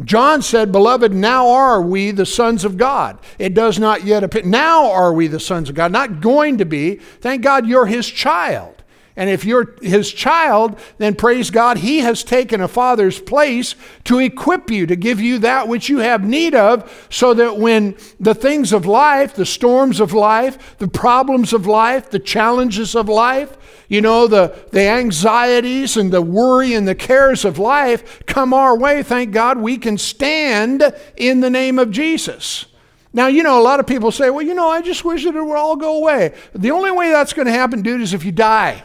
John 0.04 0.42
said, 0.42 0.72
Beloved, 0.72 1.14
now 1.14 1.50
are 1.50 1.82
we 1.82 2.12
the 2.12 2.26
sons 2.26 2.66
of 2.66 2.78
God. 2.78 3.20
It 3.38 3.54
does 3.54 3.78
not 3.78 4.04
yet 4.04 4.24
appear. 4.24 4.42
Now 4.42 4.92
are 4.92 5.14
we 5.14 5.28
the 5.28 5.40
sons 5.40 5.70
of 5.70 5.76
God. 5.76 5.92
Not 5.92 6.20
going 6.20 6.58
to 6.58 6.66
be. 6.66 6.96
Thank 6.96 7.44
God 7.44 7.68
you're 7.68 7.86
his 7.86 8.08
child. 8.08 8.84
And 9.16 9.30
if 9.30 9.46
you're 9.46 9.76
his 9.82 10.12
child, 10.12 10.80
then 10.98 11.14
praise 11.14 11.52
God, 11.52 11.78
he 11.78 12.00
has 12.00 12.24
taken 12.24 12.62
a 12.62 12.68
father's 12.68 13.20
place 13.20 13.76
to 14.06 14.18
equip 14.18 14.72
you, 14.72 14.88
to 14.88 14.96
give 14.96 15.22
you 15.22 15.38
that 15.40 15.68
which 15.68 15.88
you 15.88 16.00
have 16.00 16.28
need 16.28 16.56
of, 16.56 17.08
so 17.12 17.36
that 17.36 17.58
when 17.58 17.96
the 18.20 18.34
things 18.34 18.74
of 18.74 18.88
life, 18.88 19.36
the 19.36 19.46
storms 19.46 20.00
of 20.00 20.14
life, 20.14 20.78
the 20.80 20.88
problems 20.88 21.54
of 21.54 21.68
life, 21.68 22.10
the 22.10 22.18
challenges 22.18 22.96
of 22.96 23.08
life, 23.08 23.56
you 23.88 24.02
know, 24.02 24.28
the, 24.28 24.56
the 24.72 24.88
anxieties 24.88 25.98
and 25.98 26.12
the 26.12 26.22
worry 26.22 26.74
and 26.74 26.88
the 26.88 26.96
cares 26.96 27.46
of 27.46 27.60
life 27.60 28.26
come 28.26 28.54
our 28.54 28.78
way, 28.78 29.04
thank 29.04 29.32
God 29.32 29.58
we 29.58 29.78
can 29.78 29.98
stand 29.98 30.84
in 31.16 31.42
the 31.42 31.50
name 31.50 31.80
of 31.80 31.92
Jesus. 31.92 32.66
Now, 33.14 33.28
you 33.28 33.44
know, 33.44 33.60
a 33.60 33.62
lot 33.62 33.80
of 33.80 33.86
people 33.86 34.12
say, 34.12 34.30
well, 34.32 34.42
you 34.42 34.56
know, 34.56 34.70
I 34.70 34.82
just 34.82 35.06
wish 35.06 35.24
it 35.24 35.34
would 35.34 35.56
all 35.56 35.76
go 35.76 35.98
away. 35.98 36.34
The 36.54 36.72
only 36.72 36.92
way 36.92 37.12
that's 37.12 37.34
going 37.34 37.46
to 37.46 37.52
happen, 37.52 37.84
dude, 37.84 38.02
is 38.02 38.14
if 38.14 38.26
you 38.26 38.32
die. 38.32 38.84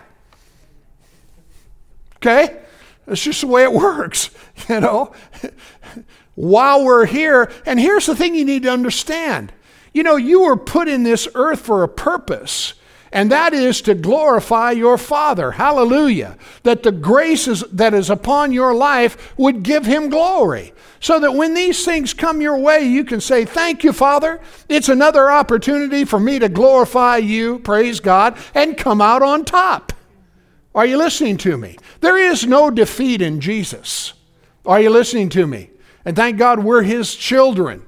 Okay? 2.17 2.61
It's 3.07 3.23
just 3.23 3.41
the 3.41 3.47
way 3.47 3.63
it 3.63 3.73
works, 3.73 4.31
you 4.69 4.81
know. 4.81 5.13
While 6.35 6.85
we're 6.85 7.07
here, 7.07 7.51
and 7.67 7.81
here's 7.81 8.07
the 8.07 8.15
thing 8.15 8.35
you 8.35 8.45
need 8.45 8.63
to 8.65 8.71
understand. 8.71 9.53
You 9.93 10.03
know, 10.03 10.17
you 10.17 10.43
were 10.43 10.57
put 10.57 10.87
in 10.87 11.03
this 11.03 11.27
earth 11.35 11.61
for 11.61 11.83
a 11.83 11.89
purpose, 11.89 12.75
and 13.13 13.33
that 13.33 13.55
is 13.55 13.81
to 13.83 13.95
glorify 13.95 14.73
your 14.73 14.99
Father. 14.99 15.53
Hallelujah. 15.53 16.37
That 16.63 16.83
the 16.83 16.93
graces 16.93 17.65
that 17.73 17.95
is 17.95 18.11
upon 18.11 18.53
your 18.53 18.75
life 18.75 19.37
would 19.39 19.63
give 19.63 19.87
him 19.87 20.11
glory. 20.11 20.75
So 21.01 21.21
that 21.21 21.35
when 21.35 21.55
these 21.55 21.85
things 21.85 22.13
come 22.13 22.41
your 22.41 22.59
way, 22.59 22.83
you 22.83 23.05
can 23.05 23.21
say, 23.21 23.45
Thank 23.45 23.85
you, 23.85 23.93
Father. 23.93 24.41
It's 24.69 24.89
another 24.89 25.31
opportunity 25.31 26.05
for 26.05 26.21
me 26.21 26.39
to 26.39 26.49
glorify 26.49 27.19
you, 27.19 27.61
praise 27.61 28.01
God, 28.01 28.37
and 28.55 28.77
come 28.77 29.01
out 29.01 29.23
on 29.23 29.45
top. 29.45 29.93
Are 30.75 30.87
you 30.87 30.99
listening 30.99 31.39
to 31.39 31.57
me? 31.57 31.79
There 32.01 32.19
is 32.19 32.47
no 32.47 32.71
defeat 32.71 33.23
in 33.23 33.41
Jesus. 33.41 34.13
Are 34.67 34.81
you 34.81 34.91
listening 34.91 35.29
to 35.31 35.47
me? 35.47 35.71
And 36.05 36.15
thank 36.15 36.39
God 36.39 36.59
we're 36.59 36.83
His 36.83 37.15
children. 37.15 37.83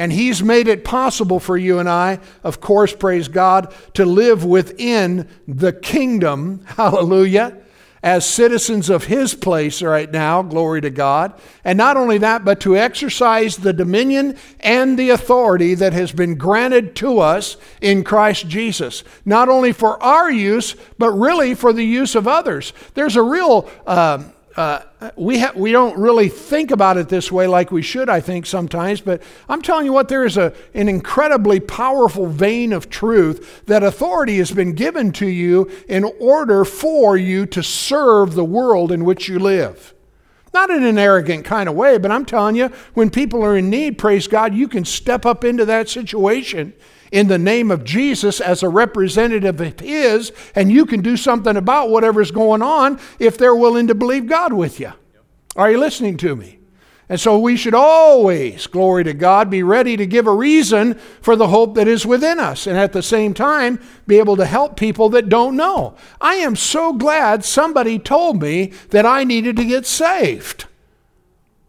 And 0.00 0.10
He's 0.10 0.42
made 0.42 0.66
it 0.66 0.82
possible 0.82 1.38
for 1.38 1.58
you 1.58 1.78
and 1.78 1.86
I, 1.86 2.20
of 2.42 2.58
course, 2.58 2.94
praise 2.94 3.28
God, 3.28 3.74
to 3.92 4.06
live 4.06 4.46
within 4.46 5.28
the 5.46 5.74
kingdom. 5.74 6.64
Hallelujah 6.64 7.58
as 8.02 8.24
citizens 8.24 8.88
of 8.88 9.04
his 9.04 9.34
place 9.34 9.82
right 9.82 10.10
now, 10.10 10.40
glory 10.40 10.80
to 10.80 10.88
God. 10.88 11.38
And 11.64 11.76
not 11.76 11.98
only 11.98 12.16
that, 12.16 12.46
but 12.46 12.60
to 12.60 12.74
exercise 12.74 13.58
the 13.58 13.74
dominion 13.74 14.38
and 14.60 14.98
the 14.98 15.10
authority 15.10 15.74
that 15.74 15.92
has 15.92 16.10
been 16.10 16.36
granted 16.36 16.96
to 16.96 17.18
us 17.18 17.58
in 17.82 18.02
Christ 18.02 18.48
Jesus, 18.48 19.04
not 19.26 19.50
only 19.50 19.72
for 19.72 20.02
our 20.02 20.30
use, 20.30 20.76
but 20.96 21.10
really 21.10 21.54
for 21.54 21.74
the 21.74 21.84
use 21.84 22.14
of 22.14 22.26
others. 22.26 22.72
There's 22.94 23.16
a 23.16 23.22
real. 23.22 23.68
Uh, 23.86 24.22
uh, 24.60 25.10
we, 25.16 25.38
ha- 25.38 25.52
we 25.56 25.72
don't 25.72 25.96
really 25.98 26.28
think 26.28 26.70
about 26.70 26.98
it 26.98 27.08
this 27.08 27.32
way 27.32 27.46
like 27.46 27.72
we 27.72 27.80
should, 27.80 28.10
I 28.10 28.20
think, 28.20 28.44
sometimes, 28.44 29.00
but 29.00 29.22
I'm 29.48 29.62
telling 29.62 29.86
you 29.86 29.92
what, 29.94 30.08
there 30.08 30.26
is 30.26 30.36
a, 30.36 30.52
an 30.74 30.86
incredibly 30.86 31.60
powerful 31.60 32.26
vein 32.26 32.74
of 32.74 32.90
truth 32.90 33.64
that 33.64 33.82
authority 33.82 34.36
has 34.36 34.50
been 34.50 34.74
given 34.74 35.12
to 35.12 35.26
you 35.26 35.70
in 35.88 36.04
order 36.04 36.66
for 36.66 37.16
you 37.16 37.46
to 37.46 37.62
serve 37.62 38.34
the 38.34 38.44
world 38.44 38.92
in 38.92 39.06
which 39.06 39.28
you 39.28 39.38
live. 39.38 39.94
Not 40.52 40.68
in 40.68 40.84
an 40.84 40.98
arrogant 40.98 41.46
kind 41.46 41.66
of 41.66 41.74
way, 41.74 41.96
but 41.96 42.10
I'm 42.10 42.26
telling 42.26 42.54
you, 42.54 42.68
when 42.92 43.08
people 43.08 43.42
are 43.42 43.56
in 43.56 43.70
need, 43.70 43.96
praise 43.96 44.28
God, 44.28 44.54
you 44.54 44.68
can 44.68 44.84
step 44.84 45.24
up 45.24 45.42
into 45.42 45.64
that 45.64 45.88
situation 45.88 46.74
in 47.10 47.28
the 47.28 47.38
name 47.38 47.70
of 47.70 47.84
Jesus 47.84 48.40
as 48.40 48.62
a 48.62 48.68
representative 48.68 49.60
of 49.60 49.80
His, 49.80 50.32
and 50.54 50.70
you 50.70 50.86
can 50.86 51.00
do 51.00 51.16
something 51.16 51.56
about 51.56 51.90
whatever's 51.90 52.30
going 52.30 52.62
on 52.62 53.00
if 53.18 53.36
they're 53.36 53.54
willing 53.54 53.86
to 53.88 53.94
believe 53.94 54.26
God 54.26 54.52
with 54.52 54.80
you. 54.80 54.92
Are 55.56 55.70
you 55.70 55.78
listening 55.78 56.16
to 56.18 56.36
me? 56.36 56.60
And 57.10 57.18
so 57.18 57.40
we 57.40 57.56
should 57.56 57.74
always, 57.74 58.68
glory 58.68 59.02
to 59.02 59.12
God, 59.12 59.50
be 59.50 59.64
ready 59.64 59.96
to 59.96 60.06
give 60.06 60.28
a 60.28 60.32
reason 60.32 60.94
for 61.20 61.34
the 61.34 61.48
hope 61.48 61.74
that 61.74 61.88
is 61.88 62.06
within 62.06 62.38
us 62.38 62.68
and 62.68 62.78
at 62.78 62.92
the 62.92 63.02
same 63.02 63.34
time 63.34 63.80
be 64.06 64.20
able 64.20 64.36
to 64.36 64.46
help 64.46 64.76
people 64.76 65.08
that 65.08 65.28
don't 65.28 65.56
know. 65.56 65.96
I 66.20 66.36
am 66.36 66.54
so 66.54 66.92
glad 66.92 67.44
somebody 67.44 67.98
told 67.98 68.40
me 68.40 68.72
that 68.90 69.04
I 69.04 69.24
needed 69.24 69.56
to 69.56 69.64
get 69.64 69.86
saved. 69.86 70.66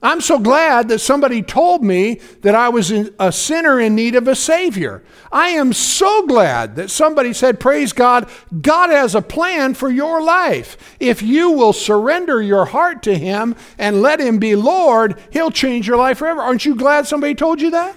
I'm 0.03 0.19
so 0.19 0.39
glad 0.39 0.87
that 0.87 0.99
somebody 0.99 1.43
told 1.43 1.83
me 1.83 2.19
that 2.41 2.55
I 2.55 2.69
was 2.69 2.91
a 2.91 3.31
sinner 3.31 3.79
in 3.79 3.93
need 3.93 4.15
of 4.15 4.27
a 4.27 4.35
Savior. 4.35 5.03
I 5.31 5.49
am 5.49 5.73
so 5.73 6.25
glad 6.25 6.75
that 6.75 6.89
somebody 6.89 7.33
said, 7.33 7.59
Praise 7.59 7.93
God, 7.93 8.27
God 8.61 8.89
has 8.89 9.13
a 9.13 9.21
plan 9.21 9.75
for 9.75 9.91
your 9.91 10.21
life. 10.21 10.95
If 10.99 11.21
you 11.21 11.51
will 11.51 11.73
surrender 11.73 12.41
your 12.41 12.65
heart 12.65 13.03
to 13.03 13.15
Him 13.15 13.55
and 13.77 14.01
let 14.01 14.19
Him 14.19 14.39
be 14.39 14.55
Lord, 14.55 15.19
He'll 15.29 15.51
change 15.51 15.87
your 15.87 15.97
life 15.97 16.17
forever. 16.17 16.41
Aren't 16.41 16.65
you 16.65 16.75
glad 16.75 17.05
somebody 17.05 17.35
told 17.35 17.61
you 17.61 17.69
that? 17.69 17.95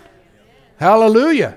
Hallelujah. 0.77 1.57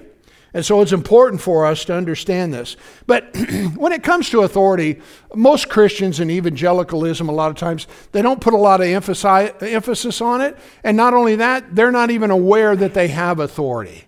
And 0.58 0.66
so 0.66 0.82
it's 0.82 0.92
important 0.92 1.40
for 1.40 1.68
us 1.68 1.86
to 1.86 1.94
understand 1.94 2.52
this. 2.52 2.78
But 3.06 3.30
when 3.76 3.92
it 3.92 4.02
comes 4.02 4.32
to 4.32 4.42
authority, 4.42 5.00
most 5.36 5.70
Christians 5.70 6.20
in 6.20 6.32
evangelicalism, 6.32 7.30
a 7.30 7.32
lot 7.32 7.52
of 7.52 7.58
times, 7.58 7.86
they 8.12 8.24
don't 8.24 8.42
put 8.42 8.56
a 8.56 8.58
lot 8.58 8.82
of 8.82 8.88
emphasis 8.88 10.20
on 10.20 10.42
it. 10.42 10.58
And 10.84 10.98
not 10.98 11.14
only 11.14 11.36
that, 11.36 11.76
they're 11.76 11.92
not 11.92 12.10
even 12.10 12.32
aware 12.32 12.76
that 12.76 12.96
they 12.96 13.10
have 13.10 13.40
authority. 13.40 14.06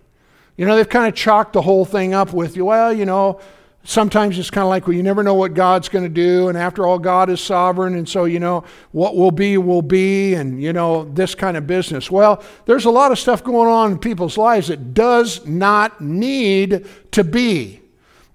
You 0.56 0.66
know, 0.66 0.74
they've 0.74 0.88
kind 0.88 1.06
of 1.06 1.14
chalked 1.14 1.52
the 1.52 1.62
whole 1.62 1.84
thing 1.84 2.14
up 2.14 2.32
with, 2.32 2.56
well, 2.56 2.92
you 2.92 3.06
know, 3.06 3.40
sometimes 3.84 4.38
it's 4.38 4.50
kind 4.50 4.62
of 4.62 4.68
like, 4.68 4.86
well, 4.86 4.96
you 4.96 5.02
never 5.02 5.22
know 5.22 5.34
what 5.34 5.54
God's 5.54 5.88
going 5.88 6.04
to 6.04 6.10
do. 6.10 6.48
And 6.48 6.58
after 6.58 6.86
all, 6.86 6.98
God 6.98 7.30
is 7.30 7.40
sovereign. 7.40 7.94
And 7.94 8.08
so, 8.08 8.24
you 8.24 8.40
know, 8.40 8.64
what 8.92 9.16
will 9.16 9.30
be, 9.30 9.56
will 9.58 9.82
be. 9.82 10.34
And, 10.34 10.62
you 10.62 10.72
know, 10.72 11.04
this 11.04 11.34
kind 11.34 11.56
of 11.56 11.66
business. 11.66 12.10
Well, 12.10 12.42
there's 12.66 12.84
a 12.84 12.90
lot 12.90 13.12
of 13.12 13.18
stuff 13.18 13.42
going 13.42 13.68
on 13.68 13.92
in 13.92 13.98
people's 13.98 14.36
lives 14.36 14.68
that 14.68 14.94
does 14.94 15.46
not 15.46 16.00
need 16.00 16.86
to 17.12 17.24
be. 17.24 17.80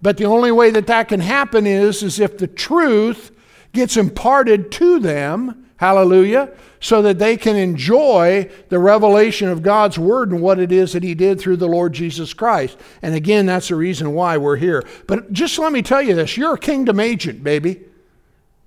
But 0.01 0.17
the 0.17 0.25
only 0.25 0.51
way 0.51 0.71
that 0.71 0.87
that 0.87 1.07
can 1.07 1.19
happen 1.19 1.65
is, 1.65 2.03
is 2.03 2.19
if 2.19 2.37
the 2.37 2.47
truth 2.47 3.31
gets 3.73 3.97
imparted 3.97 4.71
to 4.73 4.99
them. 4.99 5.64
Hallelujah 5.77 6.51
so 6.85 7.01
that 7.01 7.17
they 7.17 7.35
can 7.35 7.55
enjoy 7.55 8.47
the 8.69 8.77
revelation 8.77 9.49
of 9.49 9.63
God's 9.63 9.97
Word 9.97 10.31
and 10.31 10.39
what 10.39 10.59
it 10.59 10.71
is 10.71 10.93
that 10.93 11.01
He 11.01 11.15
did 11.15 11.39
through 11.39 11.57
the 11.57 11.67
Lord 11.67 11.93
Jesus 11.93 12.31
Christ. 12.31 12.77
And 13.01 13.15
again, 13.15 13.47
that's 13.47 13.69
the 13.69 13.75
reason 13.75 14.13
why 14.13 14.37
we're 14.37 14.57
here. 14.57 14.83
But 15.07 15.33
just 15.33 15.57
let 15.57 15.71
me 15.71 15.81
tell 15.81 16.03
you 16.03 16.13
this 16.13 16.37
you're 16.37 16.53
a 16.53 16.59
kingdom 16.59 16.99
agent, 16.99 17.43
baby. 17.43 17.81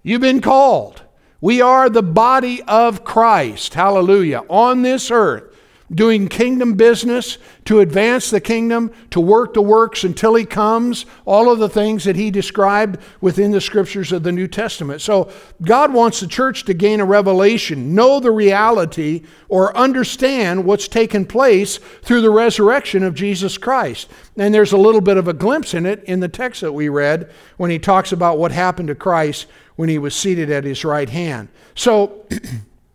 You've 0.02 0.20
been 0.20 0.40
called. 0.40 1.02
We 1.40 1.60
are 1.60 1.88
the 1.88 2.02
body 2.02 2.60
of 2.62 3.04
Christ, 3.04 3.74
hallelujah, 3.74 4.42
on 4.48 4.82
this 4.82 5.12
earth 5.12 5.54
doing 5.92 6.28
kingdom 6.28 6.75
business, 6.75 7.38
to 7.64 7.80
advance 7.80 8.30
the 8.30 8.40
kingdom, 8.40 8.92
to 9.11 9.21
work 9.21 9.54
the 9.54 9.62
works 9.62 10.04
until 10.04 10.35
he 10.35 10.45
comes, 10.45 11.07
all 11.25 11.50
of 11.50 11.59
the 11.59 11.68
things 11.68 12.04
that 12.04 12.16
he 12.16 12.30
described 12.30 12.99
within 13.21 13.50
the 13.50 13.61
scriptures 13.61 14.12
of 14.12 14.23
the 14.23 14.33
New 14.33 14.47
Testament. 14.47 15.00
So 15.00 15.30
God 15.62 15.92
wants 15.92 16.21
the 16.21 16.26
church 16.26 16.64
to 16.64 16.75
gain 16.75 17.00
a 17.00 17.04
revelation, 17.07 17.95
know 17.95 18.21
the 18.21 18.30
reality, 18.30 19.23
or 19.49 19.76
understand 19.76 20.64
what's 20.64 20.88
taken 20.88 21.25
place 21.25 21.78
through 22.02 22.21
the 22.21 22.30
resurrection 22.30 23.02
of 23.02 23.14
Jesus 23.14 23.57
Christ. 23.57 24.11
And 24.37 24.54
there's 24.54 24.73
a 24.73 24.78
little 24.78 25.00
bit 25.00 25.16
of 25.16 25.26
a 25.26 25.33
glimpse 25.33 25.73
in 25.73 25.87
it 25.87 26.04
in 26.04 26.21
the 26.21 26.28
text 26.28 26.61
that 26.61 26.73
we 26.73 26.90
read 26.90 27.30
when 27.57 27.71
he 27.71 27.78
talks 27.78 28.12
about 28.12 28.38
what 28.38 28.52
happened 28.52 28.88
to 28.88 28.95
Christ 28.95 29.47
when 29.76 29.88
he 29.88 29.99
was 29.99 30.14
seated 30.14 30.50
at 30.50 30.64
his 30.64 30.85
right 30.85 31.09
hand. 31.09 31.49
So, 31.75 32.26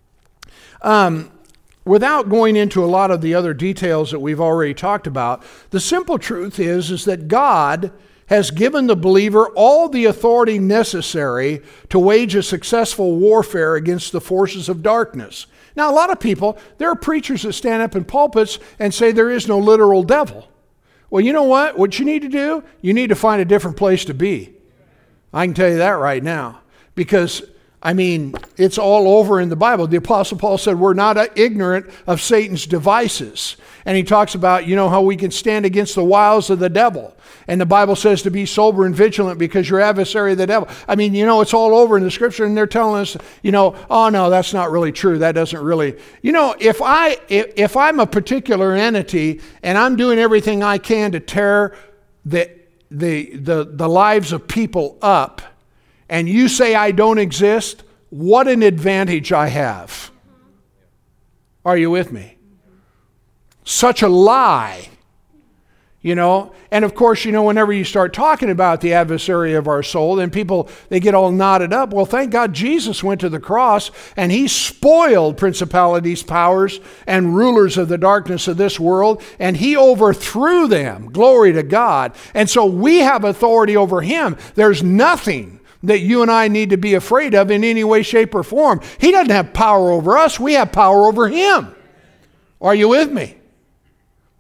um, 0.82 1.32
without 1.86 2.30
going 2.30 2.56
into 2.56 2.84
a 2.84 2.88
lot 2.88 3.12
of 3.12 3.22
the 3.22 3.34
other 3.34 3.54
details 3.54 4.12
that 4.12 4.20
we've 4.20 4.42
already 4.42 4.74
talked 4.74 5.08
about, 5.08 5.44
the 5.70 5.80
simple 5.80 6.18
truth 6.18 6.60
is, 6.60 6.92
is 6.92 7.06
that 7.06 7.28
God 7.28 7.92
has 8.28 8.52
given 8.52 8.88
the 8.88 8.96
believer 8.96 9.48
all 9.50 9.90
the 9.90 10.06
authority 10.06 10.58
necessary 10.58 11.62
to 11.90 12.00
wage 12.00 12.36
a 12.36 12.44
successful 12.44 13.18
warfare 13.18 13.76
against 13.76 14.12
the 14.12 14.22
forces 14.22 14.70
of 14.70 14.82
darkness. 14.82 15.46
Now, 15.76 15.92
a 15.92 15.94
lot 15.94 16.12
of 16.12 16.20
people, 16.20 16.58
there 16.78 16.90
are 16.90 16.96
preachers 16.96 17.44
that 17.44 17.54
stand 17.54 17.82
up 17.82 17.96
in 17.96 18.06
pulpits 18.06 18.60
and 18.80 18.94
say 18.94 19.12
there 19.12 19.32
is 19.32 19.48
no 19.48 19.60
literal 19.60 20.04
devil. 20.04 20.50
Well, 21.10 21.22
you 21.22 21.34
know 21.34 21.44
what? 21.44 21.78
What 21.78 22.00
you 22.00 22.06
need 22.06 22.22
to 22.22 22.30
do, 22.30 22.64
you 22.82 22.94
need 22.94 23.10
to 23.10 23.16
find 23.16 23.42
a 23.42 23.46
different 23.46 23.78
place 23.78 24.06
to 24.06 24.14
be. 24.14 24.54
I 25.34 25.46
can 25.46 25.54
tell 25.54 25.70
you 25.70 25.78
that 25.78 25.92
right 25.92 26.24
now. 26.24 26.62
Because 26.96 27.44
I 27.86 27.92
mean, 27.92 28.34
it's 28.56 28.78
all 28.78 29.20
over 29.20 29.42
in 29.42 29.50
the 29.50 29.58
Bible. 29.58 29.88
The 29.88 29.98
Apostle 29.98 30.38
Paul 30.38 30.58
said, 30.58 30.80
We're 30.80 30.94
not 30.94 31.18
uh, 31.18 31.28
ignorant 31.36 31.90
of 32.08 32.22
Satan's 32.22 32.66
devices. 32.66 33.58
And 33.86 33.98
he 33.98 34.04
talks 34.04 34.34
about, 34.34 34.66
you 34.66 34.78
know, 34.78 34.88
how 34.90 35.02
we 35.02 35.18
can 35.18 35.32
stand 35.32 35.66
against 35.66 35.96
the 35.96 36.04
wiles 36.04 36.50
of 36.50 36.60
the 36.60 36.70
devil. 36.70 37.14
And 37.46 37.60
the 37.60 37.66
Bible 37.66 37.98
says 37.98 38.22
to 38.22 38.32
be 38.32 38.46
sober 38.46 38.86
and 38.86 38.96
vigilant 38.96 39.38
because 39.38 39.70
your 39.70 39.82
adversary, 39.82 40.34
the 40.34 40.48
devil. 40.48 40.70
I 40.88 40.96
mean, 40.96 41.14
you 41.14 41.26
know, 41.26 41.42
it's 41.42 41.54
all 41.54 41.76
over 41.76 41.98
in 41.98 42.04
the 42.04 42.12
scripture, 42.12 42.46
and 42.46 42.56
they're 42.56 42.68
telling 42.68 43.02
us, 43.02 43.18
you 43.42 43.52
know, 43.52 43.76
oh 43.90 44.08
no, 44.08 44.30
that's 44.30 44.54
not 44.54 44.72
really 44.72 44.94
true. 44.94 45.18
That 45.18 45.34
doesn't 45.34 45.62
really. 45.62 45.98
You 46.22 46.32
know, 46.32 46.56
if 46.58 46.82
I 46.82 47.18
if, 47.28 47.52
if 47.58 47.76
I'm 47.76 48.00
a 48.00 48.08
particular 48.08 48.74
entity 48.74 49.42
and 49.62 49.78
I'm 49.78 49.98
doing 49.98 50.20
everything 50.20 50.64
I 50.64 50.78
can 50.78 51.12
to 51.12 51.20
tear 51.20 51.76
the 52.24 52.50
the 52.90 53.36
the, 53.36 53.66
the 53.66 53.90
lives 53.90 54.32
of 54.32 54.48
people 54.48 54.98
up, 55.02 55.42
and 56.10 56.28
you 56.28 56.48
say 56.48 56.76
I 56.76 56.92
don't 56.92 57.18
exist, 57.18 57.84
what 58.10 58.48
an 58.48 58.64
advantage 58.64 59.32
I 59.32 59.48
have. 59.48 60.12
Are 61.66 61.78
you 61.78 61.90
with 61.90 62.12
me? 62.12 62.38
Such 63.64 64.02
a 64.02 64.10
lie 64.10 64.90
you 66.04 66.16
know? 66.16 66.52
And 66.70 66.84
of 66.84 66.94
course 66.94 67.24
you 67.24 67.32
know 67.32 67.44
whenever 67.44 67.72
you 67.72 67.86
start 67.86 68.14
talking 68.14 68.50
about 68.50 68.82
the 68.82 68.94
adversary 68.94 69.54
of 69.54 69.68
our 69.68 69.82
soul 69.82 70.18
then 70.18 70.30
people 70.30 70.70
they 70.90 71.00
get 71.00 71.16
all 71.16 71.32
knotted 71.32 71.72
up. 71.74 71.94
Well 71.94 72.06
thank 72.06 72.30
god 72.30 72.54
jesus 72.54 73.04
went 73.04 73.22
to 73.22 73.30
the 73.30 73.40
cross 73.40 73.90
and 74.16 74.32
he 74.32 74.48
spoiled 74.48 75.38
principalities 75.38 76.22
powers 76.22 76.80
and 77.08 77.36
rulers 77.36 77.78
of 77.78 77.88
the 77.88 77.98
darkness 77.98 78.48
of 78.48 78.58
this 78.58 78.80
world 78.80 79.24
and 79.40 79.58
he 79.58 79.76
overthrew 79.78 80.68
them. 80.68 81.10
Glory 81.12 81.54
to 81.54 81.64
god. 81.64 82.14
And 82.34 82.50
so 82.50 82.66
we 82.66 83.00
have 83.00 83.24
authority 83.24 83.78
over 83.78 84.02
him. 84.02 84.38
There's 84.56 84.84
nothing 84.84 85.62
that 85.84 86.00
you 86.00 86.22
and 86.22 86.32
I 86.32 86.48
need 86.48 86.72
to 86.72 86.78
be 86.78 86.96
afraid 86.96 87.36
of 87.36 87.52
in 87.52 87.64
any 87.64 87.84
way, 87.84 88.02
shape, 88.02 88.34
or 88.34 88.44
form. 88.44 88.82
He 89.00 89.12
doesn't 89.12 89.32
have 89.32 89.54
power 89.54 89.92
over 89.92 90.18
us, 90.18 90.40
we 90.40 90.54
have 90.54 90.72
power 90.72 91.06
over 91.06 91.28
him. 91.28 91.76
Are 92.62 92.74
you 92.74 92.90
with 92.90 93.12
me? 93.12 93.38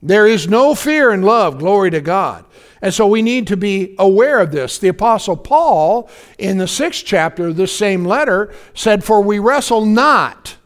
There 0.01 0.27
is 0.27 0.47
no 0.47 0.75
fear 0.75 1.11
in 1.11 1.21
love, 1.21 1.59
glory 1.59 1.91
to 1.91 2.01
God. 2.01 2.45
And 2.81 2.93
so 2.93 3.07
we 3.07 3.21
need 3.21 3.47
to 3.47 3.57
be 3.57 3.95
aware 3.97 4.39
of 4.39 4.51
this. 4.51 4.77
The 4.77 4.89
Apostle 4.89 5.37
Paul, 5.37 6.09
in 6.37 6.57
the 6.57 6.67
sixth 6.67 7.05
chapter 7.05 7.47
of 7.47 7.55
this 7.55 7.75
same 7.75 8.03
letter, 8.03 8.53
said, 8.73 9.03
For 9.03 9.21
we 9.21 9.39
wrestle 9.39 9.85
not. 9.85 10.57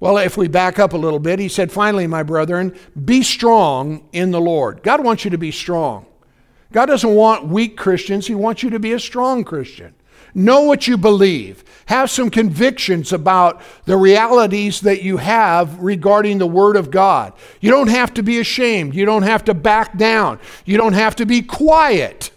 Well, 0.00 0.18
if 0.18 0.36
we 0.36 0.48
back 0.48 0.80
up 0.80 0.92
a 0.92 0.96
little 0.96 1.20
bit, 1.20 1.38
he 1.38 1.48
said, 1.48 1.70
Finally, 1.70 2.08
my 2.08 2.24
brethren, 2.24 2.76
be 3.04 3.22
strong 3.22 4.08
in 4.12 4.32
the 4.32 4.40
Lord. 4.40 4.82
God 4.82 5.04
wants 5.04 5.24
you 5.24 5.30
to 5.30 5.38
be 5.38 5.52
strong. 5.52 6.06
God 6.72 6.86
doesn't 6.86 7.14
want 7.14 7.46
weak 7.46 7.76
Christians, 7.76 8.26
He 8.26 8.34
wants 8.34 8.64
you 8.64 8.70
to 8.70 8.80
be 8.80 8.92
a 8.94 8.98
strong 8.98 9.44
Christian. 9.44 9.94
Know 10.34 10.62
what 10.62 10.86
you 10.86 10.96
believe. 10.96 11.64
Have 11.86 12.10
some 12.10 12.30
convictions 12.30 13.12
about 13.12 13.60
the 13.84 13.96
realities 13.96 14.80
that 14.82 15.02
you 15.02 15.18
have 15.18 15.78
regarding 15.78 16.38
the 16.38 16.46
Word 16.46 16.76
of 16.76 16.90
God. 16.90 17.32
You 17.60 17.70
don't 17.70 17.90
have 17.90 18.14
to 18.14 18.22
be 18.22 18.38
ashamed. 18.38 18.94
You 18.94 19.04
don't 19.04 19.24
have 19.24 19.44
to 19.44 19.54
back 19.54 19.98
down. 19.98 20.38
You 20.64 20.78
don't 20.78 20.94
have 20.94 21.16
to 21.16 21.26
be 21.26 21.42
quiet. 21.42 22.30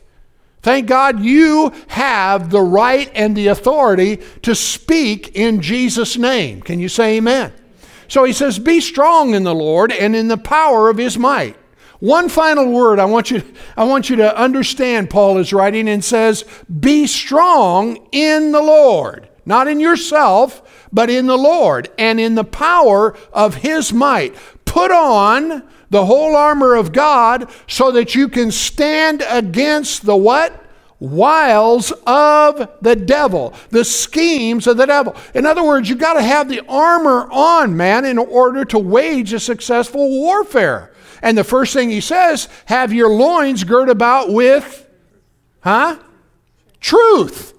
Thank 0.62 0.88
God 0.88 1.20
you 1.20 1.72
have 1.90 2.50
the 2.50 2.62
right 2.62 3.12
and 3.14 3.38
the 3.38 3.48
authority 3.48 4.20
to 4.42 4.56
speak 4.56 5.36
in 5.36 5.62
Jesus' 5.62 6.18
name. 6.18 6.62
Can 6.62 6.80
you 6.80 6.90
say 6.90 7.18
amen? 7.18 7.54
So 8.08 8.24
he 8.24 8.34
says, 8.34 8.58
Be 8.58 8.82
strong 8.82 9.36
in 9.36 9.44
the 9.44 9.54
Lord 9.54 9.92
and 9.92 10.16
in 10.16 10.28
the 10.28 10.38
power 10.38 10.90
of 10.90 10.98
his 10.98 11.18
might. 11.18 11.56
One 12.00 12.30
final 12.30 12.72
word 12.72 13.00
I 13.00 13.06
want 13.06 13.32
you, 13.32 13.42
I 13.78 13.86
want 13.86 14.10
you 14.10 14.18
to 14.18 14.38
understand, 14.38 15.10
Paul 15.10 15.38
is 15.38 15.54
writing 15.54 15.88
and 15.88 16.04
says, 16.04 16.44
Be 16.80 17.08
strong 17.08 18.08
in 18.12 18.52
the 18.52 18.62
Lord, 18.62 19.30
not 19.46 19.68
in 19.68 19.80
yourself, 19.80 20.88
but 20.92 21.10
in 21.10 21.28
the 21.28 21.38
Lord 21.38 21.90
and 21.98 22.20
in 22.20 22.36
the 22.36 22.44
power 22.44 23.16
of 23.32 23.56
his 23.56 23.94
might. 23.94 24.36
Put 24.66 24.92
on 24.92 25.64
the 25.90 26.06
whole 26.06 26.36
armor 26.36 26.76
of 26.76 26.92
God 26.92 27.50
so 27.68 27.92
that 27.92 28.16
you 28.16 28.28
can 28.28 28.52
stand 28.52 29.24
against 29.28 30.06
the 30.06 30.18
what? 30.18 30.62
wiles 30.98 31.92
of 32.08 32.70
the 32.82 32.96
devil, 32.96 33.54
the 33.70 33.84
schemes 33.84 34.66
of 34.66 34.78
the 34.78 34.86
devil. 34.86 35.16
In 35.34 35.46
other 35.46 35.64
words, 35.64 35.90
you've 35.90 36.00
got 36.00 36.14
to 36.14 36.24
have 36.24 36.48
the 36.48 36.62
armor 36.68 37.28
on, 37.32 37.76
man, 37.76 38.06
in 38.06 38.18
order 38.18 38.64
to 38.66 38.80
wage 38.80 39.34
a 39.34 39.40
successful 39.40 40.10
warfare. 40.10 40.92
And 41.26 41.36
the 41.36 41.44
first 41.44 41.74
thing 41.74 41.90
he 41.90 42.02
says, 42.02 42.48
have 42.66 42.94
your 42.94 43.10
loins 43.10 43.64
girt 43.64 43.90
about 43.90 44.32
with, 44.32 44.88
huh? 45.62 45.98
Truth. 46.80 47.56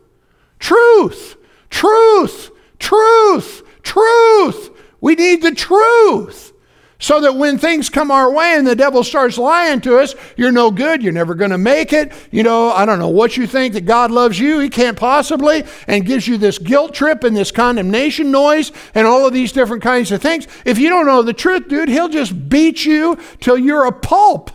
Truth. 0.60 1.36
Truth. 1.68 2.52
Truth. 2.78 3.62
Truth. 3.82 4.70
We 5.00 5.16
need 5.16 5.42
the 5.42 5.52
truth. 5.52 6.52
So 6.98 7.20
that 7.20 7.36
when 7.36 7.58
things 7.58 7.90
come 7.90 8.10
our 8.10 8.32
way 8.32 8.54
and 8.54 8.66
the 8.66 8.74
devil 8.74 9.04
starts 9.04 9.36
lying 9.36 9.82
to 9.82 9.98
us, 9.98 10.14
you're 10.36 10.50
no 10.50 10.70
good, 10.70 11.02
you're 11.02 11.12
never 11.12 11.34
going 11.34 11.50
to 11.50 11.58
make 11.58 11.92
it. 11.92 12.10
You 12.30 12.42
know, 12.42 12.70
I 12.72 12.86
don't 12.86 12.98
know 12.98 13.10
what 13.10 13.36
you 13.36 13.46
think 13.46 13.74
that 13.74 13.84
God 13.84 14.10
loves 14.10 14.38
you, 14.40 14.60
He 14.60 14.70
can't 14.70 14.96
possibly, 14.96 15.64
and 15.86 16.06
gives 16.06 16.26
you 16.26 16.38
this 16.38 16.58
guilt 16.58 16.94
trip 16.94 17.22
and 17.22 17.36
this 17.36 17.50
condemnation 17.50 18.30
noise 18.30 18.72
and 18.94 19.06
all 19.06 19.26
of 19.26 19.34
these 19.34 19.52
different 19.52 19.82
kinds 19.82 20.10
of 20.10 20.22
things. 20.22 20.46
If 20.64 20.78
you 20.78 20.88
don't 20.88 21.06
know 21.06 21.20
the 21.22 21.34
truth, 21.34 21.68
dude, 21.68 21.90
He'll 21.90 22.08
just 22.08 22.48
beat 22.48 22.86
you 22.86 23.18
till 23.40 23.58
you're 23.58 23.84
a 23.84 23.92
pulp. 23.92 24.50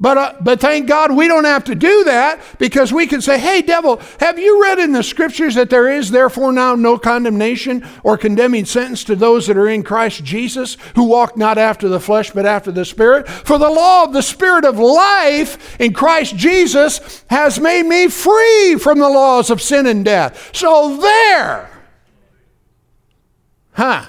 But, 0.00 0.16
uh, 0.16 0.34
but 0.40 0.60
thank 0.60 0.86
God 0.86 1.10
we 1.10 1.26
don't 1.26 1.44
have 1.44 1.64
to 1.64 1.74
do 1.74 2.04
that 2.04 2.40
because 2.58 2.92
we 2.92 3.08
can 3.08 3.20
say, 3.20 3.36
hey, 3.36 3.62
devil, 3.62 4.00
have 4.20 4.38
you 4.38 4.62
read 4.62 4.78
in 4.78 4.92
the 4.92 5.02
scriptures 5.02 5.56
that 5.56 5.70
there 5.70 5.88
is 5.88 6.12
therefore 6.12 6.52
now 6.52 6.76
no 6.76 6.98
condemnation 6.98 7.84
or 8.04 8.16
condemning 8.16 8.64
sentence 8.64 9.02
to 9.04 9.16
those 9.16 9.48
that 9.48 9.56
are 9.56 9.68
in 9.68 9.82
Christ 9.82 10.22
Jesus 10.22 10.76
who 10.94 11.04
walk 11.04 11.36
not 11.36 11.58
after 11.58 11.88
the 11.88 11.98
flesh 11.98 12.30
but 12.30 12.46
after 12.46 12.70
the 12.70 12.84
Spirit? 12.84 13.28
For 13.28 13.58
the 13.58 13.68
law 13.68 14.04
of 14.04 14.12
the 14.12 14.22
Spirit 14.22 14.64
of 14.64 14.78
life 14.78 15.80
in 15.80 15.92
Christ 15.92 16.36
Jesus 16.36 17.24
has 17.28 17.58
made 17.58 17.84
me 17.84 18.06
free 18.06 18.76
from 18.76 19.00
the 19.00 19.08
laws 19.08 19.50
of 19.50 19.60
sin 19.60 19.84
and 19.86 20.04
death. 20.04 20.54
So 20.54 20.96
there. 20.96 21.70
Huh. 23.72 24.06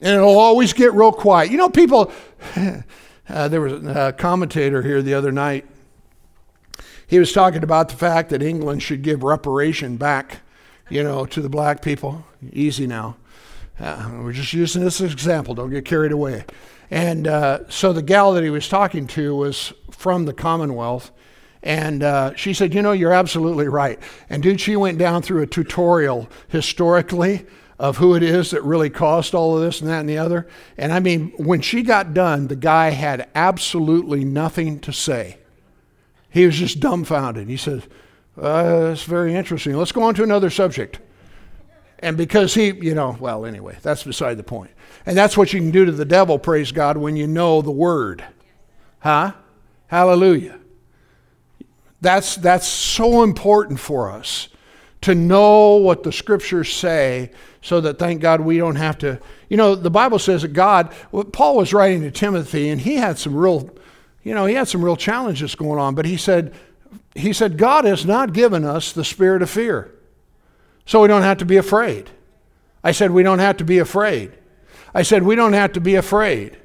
And 0.00 0.16
it'll 0.16 0.36
always 0.36 0.72
get 0.72 0.94
real 0.94 1.12
quiet. 1.12 1.52
You 1.52 1.58
know, 1.58 1.68
people. 1.68 2.10
Uh, 3.28 3.48
there 3.48 3.60
was 3.60 3.84
a 3.84 4.12
commentator 4.12 4.82
here 4.82 5.02
the 5.02 5.14
other 5.14 5.32
night. 5.32 5.66
He 7.06 7.18
was 7.18 7.32
talking 7.32 7.62
about 7.62 7.88
the 7.88 7.96
fact 7.96 8.30
that 8.30 8.42
England 8.42 8.82
should 8.82 9.02
give 9.02 9.22
reparation 9.22 9.96
back, 9.96 10.40
you 10.88 11.02
know, 11.02 11.26
to 11.26 11.40
the 11.40 11.48
black 11.48 11.82
people. 11.82 12.24
Easy 12.52 12.86
now. 12.86 13.16
Uh, 13.78 14.10
we're 14.22 14.32
just 14.32 14.52
using 14.52 14.82
this 14.82 15.00
as 15.00 15.08
an 15.08 15.12
example. 15.12 15.54
Don't 15.54 15.70
get 15.70 15.84
carried 15.84 16.12
away. 16.12 16.44
And 16.90 17.26
uh, 17.26 17.68
so 17.68 17.92
the 17.92 18.02
gal 18.02 18.32
that 18.34 18.44
he 18.44 18.50
was 18.50 18.68
talking 18.68 19.06
to 19.08 19.34
was 19.34 19.72
from 19.90 20.24
the 20.24 20.32
Commonwealth. 20.32 21.10
And 21.62 22.02
uh, 22.02 22.34
she 22.36 22.54
said, 22.54 22.74
You 22.74 22.82
know, 22.82 22.92
you're 22.92 23.12
absolutely 23.12 23.68
right. 23.68 23.98
And 24.30 24.42
dude, 24.42 24.60
she 24.60 24.76
went 24.76 24.98
down 24.98 25.22
through 25.22 25.42
a 25.42 25.46
tutorial 25.46 26.28
historically 26.48 27.44
of 27.78 27.98
who 27.98 28.14
it 28.14 28.22
is 28.22 28.50
that 28.50 28.62
really 28.62 28.88
caused 28.88 29.34
all 29.34 29.56
of 29.56 29.62
this 29.62 29.80
and 29.80 29.90
that 29.90 30.00
and 30.00 30.08
the 30.08 30.18
other. 30.18 30.46
And 30.78 30.92
I 30.92 31.00
mean, 31.00 31.32
when 31.36 31.60
she 31.60 31.82
got 31.82 32.14
done, 32.14 32.46
the 32.46 32.56
guy 32.56 32.90
had 32.90 33.28
absolutely 33.34 34.24
nothing 34.24 34.80
to 34.80 34.92
say. 34.92 35.38
He 36.30 36.46
was 36.46 36.56
just 36.56 36.80
dumbfounded. 36.80 37.48
He 37.48 37.56
says, 37.56 37.82
uh, 38.40 38.88
That's 38.88 39.04
very 39.04 39.34
interesting. 39.34 39.74
Let's 39.74 39.92
go 39.92 40.02
on 40.02 40.14
to 40.14 40.22
another 40.22 40.50
subject. 40.50 41.00
And 41.98 42.16
because 42.16 42.54
he, 42.54 42.72
you 42.72 42.94
know, 42.94 43.16
well, 43.20 43.46
anyway, 43.46 43.78
that's 43.82 44.04
beside 44.04 44.36
the 44.36 44.42
point. 44.42 44.70
And 45.06 45.16
that's 45.16 45.36
what 45.36 45.52
you 45.52 45.60
can 45.60 45.70
do 45.70 45.84
to 45.84 45.92
the 45.92 46.04
devil, 46.04 46.38
praise 46.38 46.72
God, 46.72 46.96
when 46.96 47.16
you 47.16 47.26
know 47.26 47.62
the 47.62 47.70
word. 47.70 48.24
Huh? 49.00 49.32
Hallelujah. 49.86 50.58
That's, 52.00 52.36
that's 52.36 52.66
so 52.66 53.22
important 53.22 53.80
for 53.80 54.10
us 54.10 54.48
to 55.02 55.14
know 55.14 55.76
what 55.76 56.02
the 56.02 56.12
scriptures 56.12 56.72
say 56.72 57.30
so 57.62 57.80
that 57.80 57.98
thank 57.98 58.20
God 58.20 58.40
we 58.40 58.58
don't 58.58 58.76
have 58.76 58.98
to. 58.98 59.20
You 59.48 59.56
know, 59.56 59.74
the 59.74 59.90
Bible 59.90 60.18
says 60.18 60.42
that 60.42 60.48
God, 60.48 60.92
Paul 61.32 61.56
was 61.56 61.72
writing 61.72 62.02
to 62.02 62.10
Timothy, 62.10 62.68
and 62.70 62.80
he 62.80 62.96
had 62.96 63.18
some 63.18 63.34
real, 63.34 63.70
you 64.22 64.34
know, 64.34 64.46
he 64.46 64.54
had 64.54 64.68
some 64.68 64.84
real 64.84 64.96
challenges 64.96 65.54
going 65.54 65.78
on, 65.78 65.94
but 65.94 66.06
he 66.06 66.16
said, 66.16 66.54
he 67.14 67.32
said, 67.32 67.58
God 67.58 67.84
has 67.84 68.04
not 68.04 68.32
given 68.32 68.64
us 68.64 68.92
the 68.92 69.04
spirit 69.04 69.42
of 69.42 69.50
fear. 69.50 69.92
So 70.84 71.02
we 71.02 71.08
don't 71.08 71.22
have 71.22 71.38
to 71.38 71.44
be 71.44 71.56
afraid. 71.56 72.10
I 72.84 72.92
said, 72.92 73.10
we 73.10 73.22
don't 73.22 73.40
have 73.40 73.56
to 73.56 73.64
be 73.64 73.78
afraid. 73.78 74.32
I 74.94 75.02
said, 75.02 75.24
we 75.24 75.34
don't 75.34 75.52
have 75.52 75.72
to 75.72 75.80
be 75.80 75.96
afraid. 75.96 76.56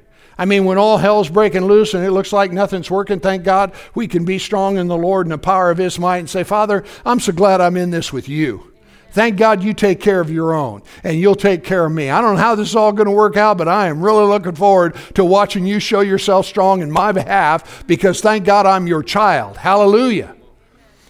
I 0.42 0.44
mean, 0.44 0.64
when 0.64 0.76
all 0.76 0.98
hell's 0.98 1.28
breaking 1.28 1.66
loose 1.66 1.94
and 1.94 2.04
it 2.04 2.10
looks 2.10 2.32
like 2.32 2.50
nothing's 2.50 2.90
working, 2.90 3.20
thank 3.20 3.44
God 3.44 3.72
we 3.94 4.08
can 4.08 4.24
be 4.24 4.40
strong 4.40 4.76
in 4.76 4.88
the 4.88 4.96
Lord 4.96 5.24
and 5.24 5.32
the 5.32 5.38
power 5.38 5.70
of 5.70 5.78
His 5.78 6.00
might 6.00 6.18
and 6.18 6.28
say, 6.28 6.42
Father, 6.42 6.82
I'm 7.06 7.20
so 7.20 7.30
glad 7.30 7.60
I'm 7.60 7.76
in 7.76 7.90
this 7.90 8.12
with 8.12 8.28
you. 8.28 8.72
Thank 9.12 9.36
God 9.36 9.62
you 9.62 9.72
take 9.72 10.00
care 10.00 10.18
of 10.18 10.32
your 10.32 10.52
own 10.52 10.82
and 11.04 11.16
you'll 11.16 11.36
take 11.36 11.62
care 11.62 11.86
of 11.86 11.92
me. 11.92 12.10
I 12.10 12.20
don't 12.20 12.34
know 12.34 12.42
how 12.42 12.56
this 12.56 12.70
is 12.70 12.74
all 12.74 12.90
going 12.90 13.06
to 13.06 13.12
work 13.12 13.36
out, 13.36 13.56
but 13.56 13.68
I 13.68 13.86
am 13.86 14.02
really 14.02 14.24
looking 14.24 14.56
forward 14.56 14.96
to 15.14 15.24
watching 15.24 15.64
you 15.64 15.78
show 15.78 16.00
yourself 16.00 16.44
strong 16.44 16.82
in 16.82 16.90
my 16.90 17.12
behalf 17.12 17.86
because 17.86 18.20
thank 18.20 18.44
God 18.44 18.66
I'm 18.66 18.88
your 18.88 19.04
child. 19.04 19.56
Hallelujah. 19.56 20.34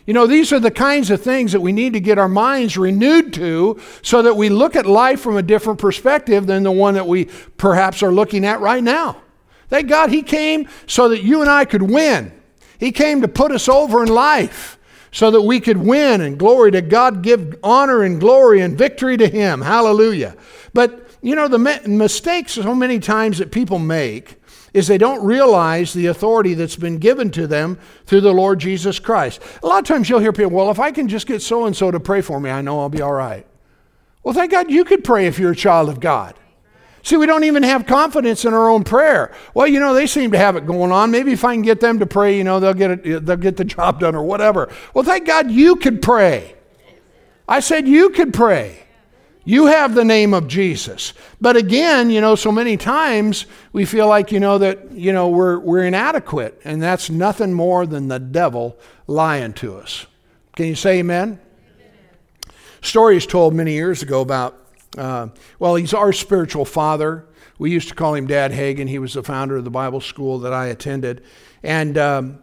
You 0.07 0.15
know, 0.15 0.27
these 0.27 0.53
are 0.53 0.59
the 0.59 0.71
kinds 0.71 1.11
of 1.11 1.23
things 1.23 1.53
that 1.53 1.61
we 1.61 1.73
need 1.73 1.93
to 1.93 2.01
get 2.01 2.19
our 2.19 2.29
minds 2.29 2.77
renewed 2.77 3.33
to 3.35 3.81
so 4.03 4.23
that 4.23 4.37
we 4.37 4.49
look 4.49 4.75
at 4.75 4.85
life 4.85 5.21
from 5.21 5.37
a 5.37 5.43
different 5.43 5.79
perspective 5.79 6.47
than 6.47 6.65
the 6.65 6.73
one 6.73 6.95
that 6.95 7.07
we 7.07 7.27
perhaps 7.57 8.03
are 8.03 8.11
looking 8.11 8.45
at 8.45 8.61
right 8.61 8.83
now. 8.83 9.23
Thank 9.69 9.89
God 9.89 10.11
He 10.11 10.23
came 10.23 10.69
so 10.87 11.09
that 11.09 11.23
you 11.23 11.41
and 11.41 11.49
I 11.49 11.65
could 11.65 11.83
win. 11.83 12.33
He 12.79 12.91
came 12.91 13.23
to 13.23 13.29
put 13.29 13.53
us 13.53 13.69
over 13.69 14.03
in 14.03 14.09
life 14.09 14.77
so 15.13 15.31
that 15.31 15.43
we 15.43 15.61
could 15.61 15.77
win 15.77 16.21
and 16.21 16.39
glory 16.39 16.73
to 16.73 16.83
God, 16.83 17.23
give 17.23 17.57
honor 17.63 18.03
and 18.03 18.19
glory 18.19 18.61
and 18.61 18.77
victory 18.77 19.17
to 19.17 19.29
Him. 19.29 19.61
Hallelujah. 19.61 20.37
But, 20.75 21.09
you 21.21 21.37
know, 21.37 21.47
the 21.47 21.59
mistakes 21.87 22.55
so 22.55 22.75
many 22.75 22.99
times 22.99 23.39
that 23.39 23.53
people 23.53 23.79
make 23.79 24.42
is 24.75 24.87
they 24.87 24.99
don't 24.99 25.25
realize 25.25 25.93
the 25.93 26.07
authority 26.07 26.55
that's 26.55 26.77
been 26.77 26.99
given 26.99 27.31
to 27.33 27.47
them 27.47 27.79
through 28.07 28.23
the 28.23 28.33
Lord 28.33 28.59
Jesus 28.59 28.99
Christ. 28.99 29.41
A 29.63 29.67
lot 29.67 29.81
of 29.81 29.85
times 29.87 30.09
you'll 30.09 30.21
hear 30.21 30.33
people, 30.33 30.53
well, 30.53 30.71
if 30.71 30.79
I 30.79 30.93
can 30.93 31.09
just 31.09 31.27
get 31.27 31.43
so 31.43 31.67
and 31.67 31.77
so 31.77 31.91
to 31.91 32.01
pray 32.01 32.21
for 32.21 32.41
me, 32.41 32.51
I 32.51 32.63
know 32.63 32.81
I'll 32.81 32.89
be 32.89 33.03
all 33.03 33.13
right. 33.13 33.47
Well, 34.23 34.35
thank 34.35 34.53
God 34.53 34.71
you 34.71 34.85
could 34.85 35.05
pray 35.05 35.27
if 35.27 35.39
you're 35.39 35.53
a 35.53 35.57
child 35.57 35.89
of 35.89 36.01
God. 36.01 36.35
See, 37.05 37.17
we 37.17 37.27
don't 37.27 37.43
even 37.45 37.65
have 37.65 37.85
confidence 37.85 38.45
in 38.45 38.55
our 38.55 38.69
own 38.69 38.85
prayer. 38.85 39.35
Well, 39.55 39.67
you 39.67 39.81
know, 39.81 39.93
they 39.93 40.07
seem 40.07 40.31
to 40.31 40.39
have 40.39 40.55
it 40.55 40.67
going 40.67 40.93
on. 40.93 41.11
Maybe 41.11 41.33
if 41.33 41.45
I 41.45 41.55
can 41.55 41.63
get 41.63 41.81
them 41.81 41.99
to 41.99 42.07
pray, 42.07 42.39
you 42.39 42.45
know, 42.45 42.61
they'll 42.61 42.75
get 42.75 42.91
it, 42.93 43.27
they'll 43.27 43.37
get 43.37 43.57
the 43.57 43.65
job 43.65 43.99
done 43.99 44.15
or 44.15 44.23
whatever. 44.23 44.73
Well, 44.95 45.05
thank 45.05 45.27
God 45.27 45.51
you 45.51 45.77
could 45.77 46.01
pray. 46.01 46.55
I 47.49 47.59
said 47.59 47.89
you 47.89 48.11
could 48.11 48.33
pray. 48.33 48.87
You 49.45 49.67
have 49.67 49.95
the 49.95 50.05
name 50.05 50.35
of 50.35 50.47
Jesus. 50.47 51.15
But 51.41 51.57
again, 51.57 52.11
you 52.11 52.21
know, 52.21 52.37
so 52.37 52.53
many 52.53 52.77
times 52.77 53.47
we 53.73 53.85
feel 53.85 54.07
like, 54.07 54.31
you 54.31 54.39
know, 54.39 54.59
that, 54.59 54.93
you 54.93 55.13
know, 55.13 55.29
we're, 55.29 55.59
we're 55.59 55.85
inadequate. 55.85 56.61
And 56.65 56.81
that's 56.81 57.11
nothing 57.11 57.53
more 57.53 57.85
than 57.85 58.07
the 58.07 58.21
devil 58.21 58.79
lying 59.09 59.53
to 59.55 59.77
us. 59.77 60.07
Can 60.55 60.67
you 60.67 60.77
say 60.77 61.01
amen? 61.01 61.41
amen. 61.81 61.99
Stories 62.83 63.27
told 63.27 63.55
many 63.55 63.73
years 63.73 64.03
ago 64.03 64.21
about, 64.21 64.59
uh, 64.97 65.29
well, 65.59 65.75
he's 65.75 65.95
our 65.95 66.13
spiritual 66.13 66.65
father. 66.65 67.27
We 67.59 67.73
used 67.73 67.89
to 67.89 67.95
call 67.95 68.15
him 68.15 68.29
Dad 68.29 68.53
Hagin. 68.53 68.89
He 68.89 69.01
was 69.01 69.15
the 69.15 69.25
founder 69.25 69.57
of 69.57 69.65
the 69.65 69.71
Bible 69.71 70.01
school 70.01 70.39
that 70.41 70.53
I 70.53 70.67
attended. 70.67 71.25
And 71.65 71.99
um, 71.99 72.43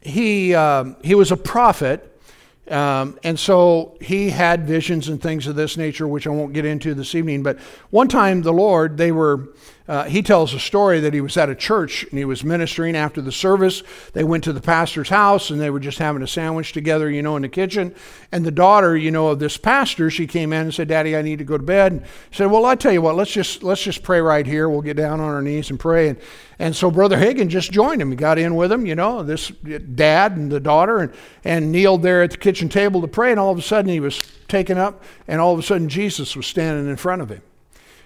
he, 0.00 0.54
uh, 0.54 0.94
he 1.04 1.14
was 1.14 1.30
a 1.30 1.36
prophet 1.36 2.11
um, 2.70 3.18
and 3.24 3.38
so 3.38 3.96
he 4.00 4.30
had 4.30 4.66
visions 4.66 5.08
and 5.08 5.20
things 5.20 5.46
of 5.46 5.56
this 5.56 5.76
nature, 5.76 6.06
which 6.06 6.26
I 6.26 6.30
won't 6.30 6.52
get 6.52 6.64
into 6.64 6.94
this 6.94 7.14
evening. 7.14 7.42
But 7.42 7.58
one 7.90 8.08
time, 8.08 8.42
the 8.42 8.52
Lord, 8.52 8.96
they 8.96 9.10
were 9.10 9.48
uh, 9.88 10.04
he 10.04 10.22
tells 10.22 10.54
a 10.54 10.60
story 10.60 11.00
that 11.00 11.12
he 11.12 11.20
was 11.20 11.36
at 11.36 11.50
a 11.50 11.54
church 11.54 12.04
and 12.04 12.18
he 12.18 12.24
was 12.24 12.44
ministering 12.44 12.94
after 12.94 13.20
the 13.20 13.32
service. 13.32 13.82
They 14.12 14.22
went 14.22 14.44
to 14.44 14.52
the 14.52 14.60
pastor's 14.60 15.08
house 15.08 15.50
and 15.50 15.60
they 15.60 15.70
were 15.70 15.80
just 15.80 15.98
having 15.98 16.22
a 16.22 16.26
sandwich 16.26 16.72
together, 16.72 17.10
you 17.10 17.20
know, 17.20 17.34
in 17.34 17.42
the 17.42 17.48
kitchen. 17.48 17.94
And 18.30 18.46
the 18.46 18.52
daughter, 18.52 18.96
you 18.96 19.10
know, 19.10 19.28
of 19.28 19.40
this 19.40 19.56
pastor, 19.56 20.08
she 20.08 20.26
came 20.26 20.52
in 20.52 20.62
and 20.62 20.74
said, 20.74 20.88
"Daddy, 20.88 21.16
I 21.16 21.22
need 21.22 21.38
to 21.38 21.44
go 21.44 21.58
to 21.58 21.62
bed." 21.62 21.92
And 21.92 22.02
said, 22.30 22.50
"Well, 22.50 22.64
I 22.64 22.76
tell 22.76 22.92
you 22.92 23.02
what, 23.02 23.16
let's 23.16 23.32
just 23.32 23.62
let's 23.62 23.82
just 23.82 24.02
pray 24.02 24.20
right 24.20 24.46
here. 24.46 24.68
We'll 24.68 24.82
get 24.82 24.96
down 24.96 25.20
on 25.20 25.34
our 25.34 25.42
knees 25.42 25.70
and 25.70 25.80
pray." 25.80 26.08
And 26.08 26.18
and 26.58 26.76
so 26.76 26.90
Brother 26.90 27.16
Hagin 27.16 27.48
just 27.48 27.72
joined 27.72 28.00
him. 28.00 28.10
He 28.10 28.16
got 28.16 28.38
in 28.38 28.54
with 28.54 28.70
him, 28.70 28.86
you 28.86 28.94
know, 28.94 29.24
this 29.24 29.48
dad 29.48 30.36
and 30.36 30.50
the 30.50 30.60
daughter, 30.60 30.98
and 30.98 31.12
and 31.44 31.72
kneeled 31.72 32.02
there 32.02 32.22
at 32.22 32.30
the 32.30 32.36
kitchen 32.36 32.68
table 32.68 33.00
to 33.00 33.08
pray. 33.08 33.32
And 33.32 33.40
all 33.40 33.50
of 33.50 33.58
a 33.58 33.62
sudden, 33.62 33.90
he 33.90 34.00
was 34.00 34.22
taken 34.46 34.78
up, 34.78 35.02
and 35.26 35.40
all 35.40 35.52
of 35.52 35.58
a 35.58 35.62
sudden, 35.62 35.88
Jesus 35.88 36.36
was 36.36 36.46
standing 36.46 36.88
in 36.88 36.96
front 36.96 37.20
of 37.20 37.30
him. 37.30 37.42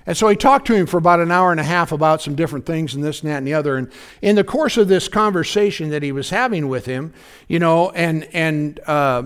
And 0.07 0.16
so 0.16 0.29
he 0.29 0.37
talked 0.37 0.66
to 0.69 0.75
him 0.75 0.87
for 0.87 0.99
about 0.99 1.19
an 1.19 1.33
hour 1.33 1.51
and 1.51 1.59
a 1.59 1.64
half 1.64 1.90
about 1.90 2.23
some 2.23 2.37
different 2.37 2.64
things 2.64 2.95
and 2.95 3.03
this 3.03 3.23
and 3.23 3.31
that 3.31 3.38
and 3.38 3.47
the 3.47 3.55
other. 3.55 3.77
And 3.77 3.90
in 4.23 4.37
the 4.37 4.45
course 4.45 4.77
of 4.77 4.87
this 4.87 5.09
conversation 5.09 5.90
that 5.90 6.03
he 6.03 6.12
was 6.12 6.31
having 6.31 6.69
with 6.69 6.87
him, 6.87 7.12
you 7.49 7.59
know, 7.59 7.90
and 7.90 8.25
and 8.33 8.79
uh, 8.87 9.25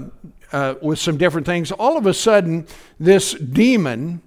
uh, 0.52 0.74
with 0.80 0.98
some 0.98 1.18
different 1.18 1.46
things, 1.46 1.70
all 1.70 1.98
of 1.98 2.06
a 2.06 2.14
sudden 2.14 2.66
this 2.98 3.34
demon, 3.34 4.22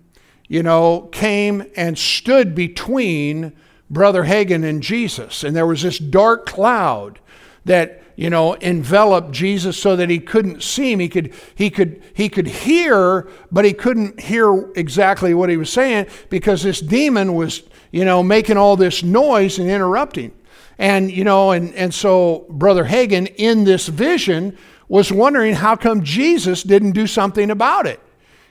you 0.48 0.62
know, 0.62 1.10
came 1.12 1.66
and 1.76 1.98
stood 1.98 2.54
between 2.54 3.54
Brother 3.90 4.24
Hagin 4.24 4.64
and 4.64 4.84
Jesus, 4.84 5.44
and 5.44 5.56
there 5.56 5.68
was 5.68 5.82
this 5.82 5.98
dark 5.98 6.46
cloud 6.46 7.20
that 7.66 8.03
you 8.16 8.30
know, 8.30 8.56
enveloped 8.58 9.32
Jesus 9.32 9.78
so 9.78 9.96
that 9.96 10.10
he 10.10 10.20
couldn't 10.20 10.62
see 10.64 10.92
him. 10.92 11.00
He 11.00 11.10
could, 11.10 11.34
he 11.56 11.70
could, 11.70 12.02
he 12.14 12.30
could 12.30 12.48
hear, 12.48 13.28
but 13.52 13.66
he 13.66 13.74
couldn't 13.74 14.20
hear 14.20 14.72
exactly 14.76 15.34
what 15.34 15.50
he 15.50 15.58
was 15.58 15.72
saying 15.72 16.08
because 16.30 16.64
this 16.64 16.80
demon 16.80 17.34
was, 17.34 17.64
you 17.92 18.06
know, 18.06 18.22
making 18.22 18.58
all 18.58 18.76
this 18.76 19.04
noise 19.04 19.60
and 19.60 19.70
interrupting. 19.70 20.32
And, 20.78 21.12
you 21.12 21.24
know, 21.24 21.52
and, 21.52 21.74
and 21.76 21.94
so 21.94 22.46
Brother 22.50 22.86
Hagin 22.86 23.34
in 23.38 23.64
this 23.64 23.88
vision 23.88 24.58
was 24.88 25.12
wondering 25.12 25.54
how 25.56 25.76
come 25.76 26.04
Jesus 26.04 26.64
didn't 26.64 26.92
do 26.92 27.08
something 27.08 27.50
about 27.50 27.88
it. 27.88 28.00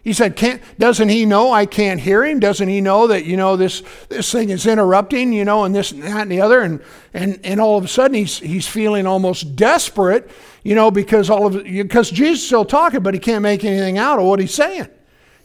He 0.03 0.13
said, 0.13 0.35
can't, 0.35 0.61
doesn't 0.79 1.11
he 1.11 1.25
know 1.25 1.53
I 1.53 1.65
can't 1.65 2.01
hear 2.01 2.25
him? 2.25 2.41
Doesn't 2.41 2.69
he 2.69 2.81
know 2.81 3.07
that, 3.07 3.25
you 3.25 3.37
know, 3.37 3.57
this, 3.57 3.85
this 4.09 4.33
thing 4.33 4.51
is 4.51 4.67
interrupting, 4.67 5.33
you 5.33 5.45
know, 5.45 5.63
and 5.63 5.73
this 5.73 5.93
and 5.93 6.03
that 6.03 6.23
and 6.23 6.31
the 6.31 6.41
other? 6.41 6.61
And, 6.61 6.83
and, 7.15 7.39
and 7.45 7.61
all 7.61 7.79
of 7.79 7.85
a 7.85 7.89
sudden 7.89 8.15
he's, 8.15 8.39
he's 8.39 8.67
feeling 8.67 9.07
almost 9.07 9.55
desperate, 9.55 10.29
you 10.65 10.75
know, 10.75 10.91
because 10.91 11.31
all 11.31 11.47
of 11.47 11.63
because 11.63 12.11
Jesus 12.11 12.41
is 12.41 12.47
still 12.47 12.65
talking, 12.65 13.01
but 13.01 13.15
he 13.15 13.21
can't 13.21 13.43
make 13.43 13.65
anything 13.65 13.97
out 13.97 14.19
of 14.19 14.25
what 14.25 14.41
he's 14.41 14.55
saying. 14.55 14.89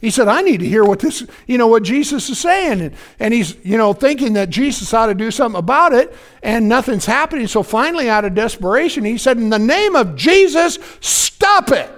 He 0.00 0.10
said, 0.10 0.26
I 0.26 0.42
need 0.42 0.58
to 0.58 0.66
hear 0.66 0.84
what 0.84 1.00
this, 1.00 1.24
you 1.46 1.56
know, 1.56 1.68
what 1.68 1.84
Jesus 1.84 2.28
is 2.28 2.38
saying. 2.38 2.80
And, 2.80 2.94
and 3.20 3.34
he's, 3.34 3.56
you 3.64 3.76
know, 3.76 3.92
thinking 3.92 4.32
that 4.32 4.48
Jesus 4.48 4.92
ought 4.92 5.06
to 5.06 5.14
do 5.14 5.30
something 5.30 5.58
about 5.58 5.92
it, 5.92 6.14
and 6.42 6.68
nothing's 6.68 7.06
happening. 7.06 7.46
So 7.46 7.62
finally, 7.64 8.08
out 8.08 8.24
of 8.24 8.34
desperation, 8.34 9.04
he 9.04 9.18
said, 9.18 9.38
In 9.38 9.50
the 9.50 9.58
name 9.58 9.96
of 9.96 10.14
Jesus, 10.16 10.78
stop 11.00 11.70
it. 11.70 11.90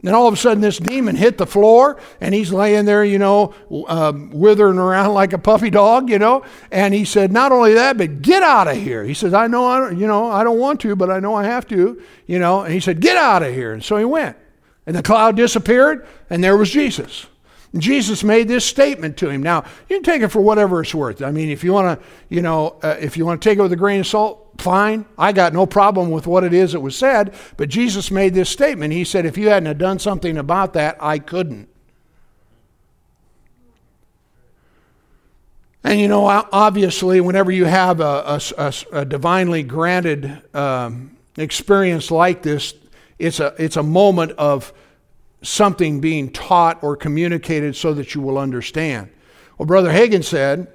Then 0.00 0.14
all 0.14 0.28
of 0.28 0.34
a 0.34 0.36
sudden, 0.36 0.60
this 0.60 0.78
demon 0.78 1.16
hit 1.16 1.38
the 1.38 1.46
floor, 1.46 2.00
and 2.20 2.32
he's 2.32 2.52
laying 2.52 2.84
there, 2.84 3.04
you 3.04 3.18
know, 3.18 3.52
um, 3.88 4.30
withering 4.30 4.78
around 4.78 5.12
like 5.12 5.32
a 5.32 5.38
puppy 5.38 5.70
dog, 5.70 6.08
you 6.08 6.20
know. 6.20 6.44
And 6.70 6.94
he 6.94 7.04
said, 7.04 7.32
not 7.32 7.50
only 7.50 7.74
that, 7.74 7.98
but 7.98 8.22
get 8.22 8.44
out 8.44 8.68
of 8.68 8.76
here. 8.76 9.02
He 9.02 9.14
says, 9.14 9.34
I 9.34 9.48
know, 9.48 9.66
I 9.66 9.80
don't, 9.80 9.98
you 9.98 10.06
know, 10.06 10.30
I 10.30 10.44
don't 10.44 10.58
want 10.58 10.80
to, 10.82 10.94
but 10.94 11.10
I 11.10 11.18
know 11.18 11.34
I 11.34 11.44
have 11.44 11.66
to, 11.68 12.00
you 12.26 12.38
know. 12.38 12.62
And 12.62 12.72
he 12.72 12.78
said, 12.78 13.00
get 13.00 13.16
out 13.16 13.42
of 13.42 13.52
here. 13.52 13.72
And 13.72 13.82
so 13.82 13.96
he 13.96 14.04
went, 14.04 14.36
and 14.86 14.94
the 14.94 15.02
cloud 15.02 15.34
disappeared, 15.34 16.06
and 16.30 16.44
there 16.44 16.56
was 16.56 16.70
Jesus. 16.70 17.26
And 17.72 17.82
Jesus 17.82 18.22
made 18.22 18.46
this 18.46 18.64
statement 18.64 19.16
to 19.18 19.28
him. 19.28 19.42
Now 19.42 19.64
you 19.88 19.96
can 19.96 20.04
take 20.04 20.22
it 20.22 20.28
for 20.28 20.40
whatever 20.40 20.80
it's 20.80 20.94
worth. 20.94 21.22
I 21.22 21.32
mean, 21.32 21.50
if 21.50 21.64
you 21.64 21.72
want 21.72 21.98
to, 21.98 22.06
you 22.28 22.40
know, 22.40 22.78
uh, 22.82 22.96
if 23.00 23.16
you 23.16 23.26
want 23.26 23.42
to 23.42 23.48
take 23.48 23.58
it 23.58 23.62
with 23.62 23.72
a 23.72 23.76
grain 23.76 24.00
of 24.00 24.06
salt, 24.06 24.47
fine. 24.58 25.06
I 25.16 25.32
got 25.32 25.52
no 25.52 25.66
problem 25.66 26.10
with 26.10 26.26
what 26.26 26.44
it 26.44 26.52
is 26.52 26.72
that 26.72 26.80
was 26.80 26.96
said, 26.96 27.34
but 27.56 27.68
Jesus 27.68 28.10
made 28.10 28.34
this 28.34 28.50
statement. 28.50 28.92
He 28.92 29.04
said, 29.04 29.24
if 29.24 29.38
you 29.38 29.48
hadn't 29.48 29.66
have 29.66 29.78
done 29.78 29.98
something 29.98 30.36
about 30.36 30.72
that, 30.74 30.96
I 31.00 31.18
couldn't. 31.18 31.68
And 35.84 36.00
you 36.00 36.08
know, 36.08 36.26
obviously, 36.26 37.20
whenever 37.20 37.50
you 37.50 37.64
have 37.64 38.00
a, 38.00 38.40
a, 38.58 38.72
a 38.92 39.04
divinely 39.04 39.62
granted 39.62 40.42
um, 40.54 41.16
experience 41.36 42.10
like 42.10 42.42
this, 42.42 42.74
it's 43.18 43.40
a, 43.40 43.54
it's 43.58 43.76
a 43.76 43.82
moment 43.82 44.32
of 44.32 44.72
something 45.42 46.00
being 46.00 46.30
taught 46.30 46.82
or 46.82 46.96
communicated 46.96 47.76
so 47.76 47.94
that 47.94 48.14
you 48.14 48.20
will 48.20 48.38
understand. 48.38 49.08
Well, 49.56 49.66
Brother 49.66 49.90
Hagin 49.90 50.24
said, 50.24 50.66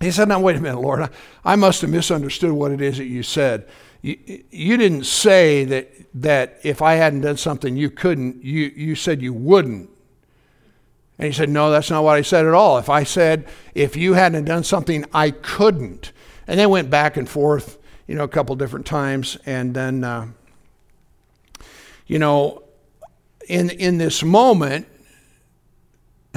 he 0.00 0.10
said, 0.10 0.28
Now, 0.28 0.40
wait 0.40 0.56
a 0.56 0.60
minute, 0.60 0.80
Lord. 0.80 1.02
I, 1.02 1.08
I 1.44 1.56
must 1.56 1.82
have 1.82 1.90
misunderstood 1.90 2.52
what 2.52 2.72
it 2.72 2.80
is 2.80 2.98
that 2.98 3.06
you 3.06 3.22
said. 3.22 3.68
You, 4.02 4.16
you 4.50 4.76
didn't 4.78 5.04
say 5.04 5.64
that, 5.66 5.90
that 6.14 6.58
if 6.62 6.80
I 6.80 6.94
hadn't 6.94 7.20
done 7.20 7.36
something 7.36 7.76
you 7.76 7.90
couldn't, 7.90 8.42
you, 8.42 8.72
you 8.74 8.94
said 8.94 9.20
you 9.20 9.34
wouldn't. 9.34 9.90
And 11.18 11.26
he 11.26 11.32
said, 11.32 11.50
No, 11.50 11.70
that's 11.70 11.90
not 11.90 12.02
what 12.02 12.16
I 12.16 12.22
said 12.22 12.46
at 12.46 12.54
all. 12.54 12.78
If 12.78 12.88
I 12.88 13.04
said, 13.04 13.46
if 13.74 13.94
you 13.94 14.14
hadn't 14.14 14.46
done 14.46 14.64
something, 14.64 15.04
I 15.12 15.32
couldn't. 15.32 16.12
And 16.46 16.58
they 16.58 16.66
went 16.66 16.88
back 16.88 17.18
and 17.18 17.28
forth, 17.28 17.76
you 18.06 18.14
know, 18.14 18.24
a 18.24 18.28
couple 18.28 18.56
different 18.56 18.86
times. 18.86 19.36
And 19.44 19.74
then, 19.74 20.02
uh, 20.02 20.28
you 22.06 22.18
know, 22.18 22.62
in, 23.48 23.68
in 23.68 23.98
this 23.98 24.22
moment, 24.22 24.86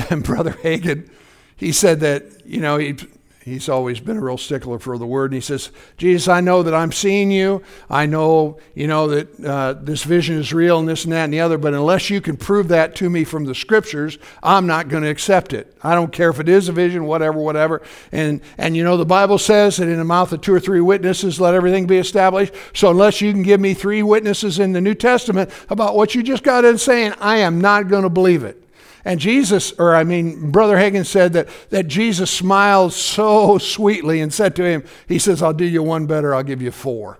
and 0.09 0.21
Brother 0.25 0.51
Hagin, 0.51 1.09
he 1.55 1.71
said 1.71 2.01
that, 2.01 2.45
you 2.45 2.59
know, 2.59 2.77
he 2.77 2.97
he's 3.43 3.67
always 3.67 3.99
been 3.99 4.17
a 4.17 4.21
real 4.21 4.37
stickler 4.37 4.79
for 4.79 4.97
the 4.97 5.05
word. 5.05 5.31
And 5.31 5.35
he 5.35 5.41
says, 5.41 5.69
Jesus, 5.97 6.27
I 6.27 6.39
know 6.39 6.63
that 6.63 6.73
I'm 6.73 6.91
seeing 6.91 7.29
you. 7.29 7.61
I 7.89 8.05
know, 8.05 8.57
you 8.73 8.87
know, 8.87 9.07
that 9.07 9.45
uh, 9.45 9.73
this 9.73 10.03
vision 10.03 10.37
is 10.37 10.53
real 10.53 10.79
and 10.79 10.87
this 10.87 11.03
and 11.03 11.11
that 11.13 11.25
and 11.25 11.33
the 11.33 11.41
other, 11.41 11.57
but 11.57 11.73
unless 11.73 12.09
you 12.09 12.21
can 12.21 12.37
prove 12.37 12.69
that 12.69 12.95
to 12.95 13.09
me 13.09 13.23
from 13.25 13.43
the 13.43 13.53
scriptures, 13.53 14.17
I'm 14.41 14.65
not 14.65 14.87
going 14.87 15.03
to 15.03 15.09
accept 15.09 15.53
it. 15.53 15.75
I 15.83 15.93
don't 15.93 16.13
care 16.13 16.29
if 16.29 16.39
it 16.39 16.47
is 16.47 16.69
a 16.69 16.71
vision, 16.71 17.05
whatever, 17.05 17.39
whatever. 17.39 17.81
And, 18.11 18.41
and 18.57 18.77
you 18.77 18.83
know, 18.83 18.95
the 18.95 19.05
Bible 19.05 19.37
says 19.37 19.77
that 19.77 19.89
in 19.89 19.97
the 19.97 20.05
mouth 20.05 20.31
of 20.31 20.41
two 20.41 20.53
or 20.53 20.59
three 20.59 20.81
witnesses, 20.81 21.41
let 21.41 21.53
everything 21.53 21.85
be 21.85 21.97
established. 21.97 22.53
So 22.73 22.91
unless 22.91 23.19
you 23.19 23.33
can 23.33 23.43
give 23.43 23.59
me 23.59 23.73
three 23.73 24.03
witnesses 24.03 24.59
in 24.59 24.71
the 24.71 24.81
New 24.81 24.95
Testament 24.95 25.51
about 25.69 25.95
what 25.95 26.15
you 26.15 26.23
just 26.23 26.43
got 26.43 26.63
in 26.63 26.77
saying, 26.77 27.13
I 27.19 27.37
am 27.39 27.59
not 27.59 27.89
going 27.89 28.03
to 28.03 28.09
believe 28.09 28.43
it. 28.45 28.62
And 29.05 29.19
Jesus, 29.19 29.73
or 29.73 29.95
I 29.95 30.03
mean, 30.03 30.51
Brother 30.51 30.77
Hagin 30.77 31.05
said 31.05 31.33
that, 31.33 31.49
that 31.71 31.87
Jesus 31.87 32.31
smiled 32.31 32.93
so 32.93 33.57
sweetly 33.57 34.21
and 34.21 34.33
said 34.33 34.55
to 34.55 34.63
him, 34.63 34.83
He 35.07 35.19
says, 35.19 35.41
I'll 35.41 35.53
do 35.53 35.65
you 35.65 35.83
one 35.83 36.05
better, 36.05 36.33
I'll 36.33 36.43
give 36.43 36.61
you 36.61 36.71
four. 36.71 37.19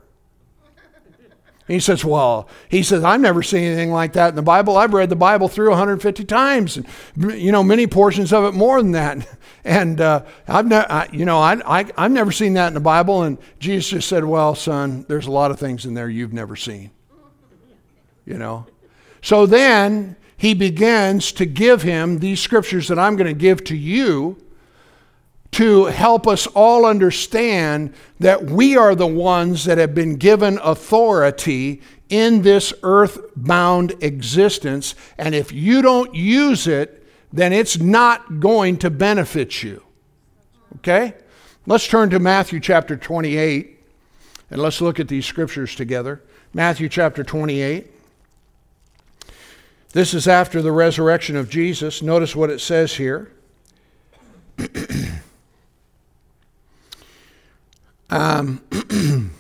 he 1.68 1.82
says, 1.82 2.06
Well, 2.06 2.48
he 2.70 2.84
says, 2.84 3.04
I've 3.04 3.20
never 3.20 3.44
seen 3.44 3.66
anything 3.66 3.92
like 3.92 4.14
that 4.14 4.30
in 4.30 4.36
the 4.36 4.42
Bible. 4.42 4.78
I've 4.78 4.94
read 4.94 5.10
the 5.10 5.18
Bible 5.18 5.50
through 5.50 5.70
150 5.72 6.24
times, 6.24 6.78
and, 6.78 6.88
you 7.18 7.52
know, 7.52 7.64
many 7.64 7.86
portions 7.86 8.32
of 8.32 8.46
it 8.46 8.54
more 8.54 8.82
than 8.82 8.92
that. 8.92 9.28
And 9.66 10.02
uh, 10.02 10.26
I've 10.46 10.68
never, 10.68 11.08
you 11.14 11.24
know, 11.24 11.40
I, 11.40 11.54
I, 11.80 11.86
I've 11.98 12.12
never 12.12 12.34
seen 12.34 12.56
that 12.56 12.68
in 12.68 12.74
the 12.74 12.82
Bible. 12.82 13.24
And 13.24 13.38
Jesus 13.60 13.92
just 13.92 14.10
said, 14.10 14.26
Well, 14.26 14.56
son, 14.56 15.06
there's 15.08 15.26
a 15.26 15.32
lot 15.32 15.52
of 15.52 15.60
things 15.60 15.86
in 15.86 15.94
there 15.94 16.10
you've 16.10 16.34
never 16.34 16.58
seen. 16.58 16.92
You 18.26 18.38
know? 18.38 18.68
So 19.22 19.46
then 19.46 20.18
he 20.44 20.54
begins 20.54 21.32
to 21.32 21.46
give 21.46 21.84
him 21.84 22.20
these 22.20 22.42
scriptures 22.42 22.90
that 22.90 23.00
I'm 23.00 23.16
going 23.16 23.34
to 23.34 23.34
give 23.34 23.64
to 23.64 23.78
you 23.78 24.36
to 25.52 25.86
help 25.86 26.28
us 26.28 26.48
all 26.48 26.86
understand 26.86 27.94
that 28.20 28.44
we 28.44 28.76
are 28.76 28.94
the 28.94 29.08
ones 29.08 29.64
that 29.64 29.78
have 29.78 29.96
been 29.96 30.18
given 30.18 30.60
authority 30.62 31.82
in 32.10 32.42
this 32.42 32.74
earth-bound 32.84 33.96
existence. 34.04 34.96
And 35.18 35.34
if 35.34 35.54
you 35.54 35.82
don't 35.82 36.14
use 36.14 36.68
it, 36.68 37.08
then 37.32 37.54
it's 37.54 37.78
not 37.78 38.42
going 38.42 38.76
to 38.80 38.90
benefit 38.90 39.64
you. 39.64 39.82
Okay? 40.76 41.14
Let's 41.66 41.88
turn 41.88 42.10
to 42.10 42.20
Matthew 42.20 42.60
chapter 42.60 42.98
28 42.98 43.80
and 44.52 44.62
let's 44.62 44.82
look 44.82 45.00
at 45.00 45.08
these 45.08 45.26
scriptures 45.26 45.74
together. 45.74 46.22
Matthew 46.54 46.90
chapter 46.90 47.24
28. 47.24 47.93
This 49.94 50.16
is 50.16 50.28
after 50.28 50.62
the 50.62 50.72
resurrection 50.72 51.36
of 51.36 51.50
Jesus. 51.50 52.02
Notice 52.02 52.36
what 52.36 52.50
it 52.50 52.60
says 52.60 52.96
here. 52.96 53.32
Um, 58.10 58.62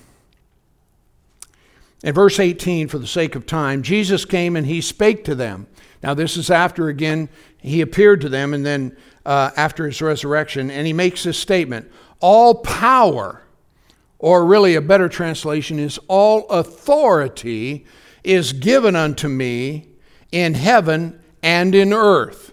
in 2.04 2.14
verse 2.16 2.40
18, 2.40 2.88
for 2.88 2.98
the 2.98 3.06
sake 3.06 3.36
of 3.36 3.46
time, 3.46 3.84
Jesus 3.84 4.26
came 4.26 4.56
and 4.56 4.66
he 4.66 4.82
spake 4.82 5.24
to 5.26 5.36
them. 5.36 5.68
Now, 6.02 6.16
this 6.16 6.38
is 6.38 6.50
after 6.50 6.88
again 6.88 7.30
he 7.60 7.82
appeared 7.82 8.22
to 8.22 8.30
them 8.30 8.52
and 8.52 8.66
then 8.66 8.98
uh, 9.28 9.52
after 9.56 9.86
his 9.86 10.02
resurrection, 10.02 10.72
and 10.72 10.88
he 10.88 10.94
makes 10.94 11.24
this 11.24 11.38
statement 11.38 11.92
All 12.20 12.56
power, 12.56 13.44
or 14.18 14.44
really 14.44 14.74
a 14.74 14.82
better 14.82 15.08
translation 15.08 15.78
is 15.78 16.00
all 16.08 16.48
authority, 16.50 17.86
is 18.24 18.54
given 18.54 18.96
unto 18.96 19.28
me 19.28 19.93
in 20.34 20.56
heaven 20.56 21.22
and 21.42 21.74
in 21.74 21.94
earth. 21.94 22.52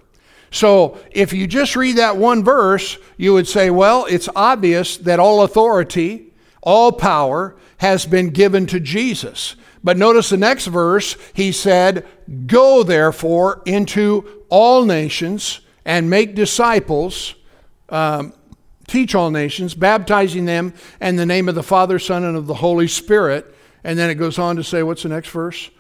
So 0.53 0.99
if 1.11 1.33
you 1.33 1.47
just 1.47 1.75
read 1.75 1.97
that 1.97 2.17
one 2.17 2.45
verse, 2.45 2.99
you 3.17 3.33
would 3.33 3.49
say, 3.49 3.71
well, 3.71 4.05
it's 4.07 4.29
obvious 4.37 4.99
that 4.99 5.19
all 5.19 5.43
authority, 5.43 6.33
all 6.61 6.93
power 6.93 7.57
has 7.79 8.05
been 8.05 8.31
given 8.31 8.67
to 8.67 8.79
Jesus. 8.79 9.57
But 9.83 9.97
notice 9.97 10.29
the 10.29 10.37
next 10.37 10.67
verse, 10.67 11.17
he 11.33 11.53
said, 11.53 12.07
Go 12.47 12.83
therefore 12.83 13.63
into 13.65 14.45
all 14.51 14.85
nations 14.85 15.61
and 15.87 16.11
make 16.11 16.35
disciples, 16.35 17.35
um, 17.89 18.35
teach 18.87 19.15
all 19.15 19.31
nations, 19.31 19.73
baptizing 19.75 20.45
them 20.45 20.75
in 21.01 21.17
the 21.17 21.25
name 21.25 21.49
of 21.49 21.55
the 21.55 21.63
Father, 21.63 21.99
Son, 21.99 22.25
and 22.25 22.37
of 22.37 22.47
the 22.47 22.55
Holy 22.55 22.89
Spirit. 22.89 23.55
And 23.83 23.99
then 23.99 24.11
it 24.11 24.17
goes 24.17 24.39
on 24.39 24.57
to 24.57 24.65
say, 24.65 24.83
What's 24.83 25.05
the 25.05 25.09
next 25.09 25.31
verse? 25.31 25.71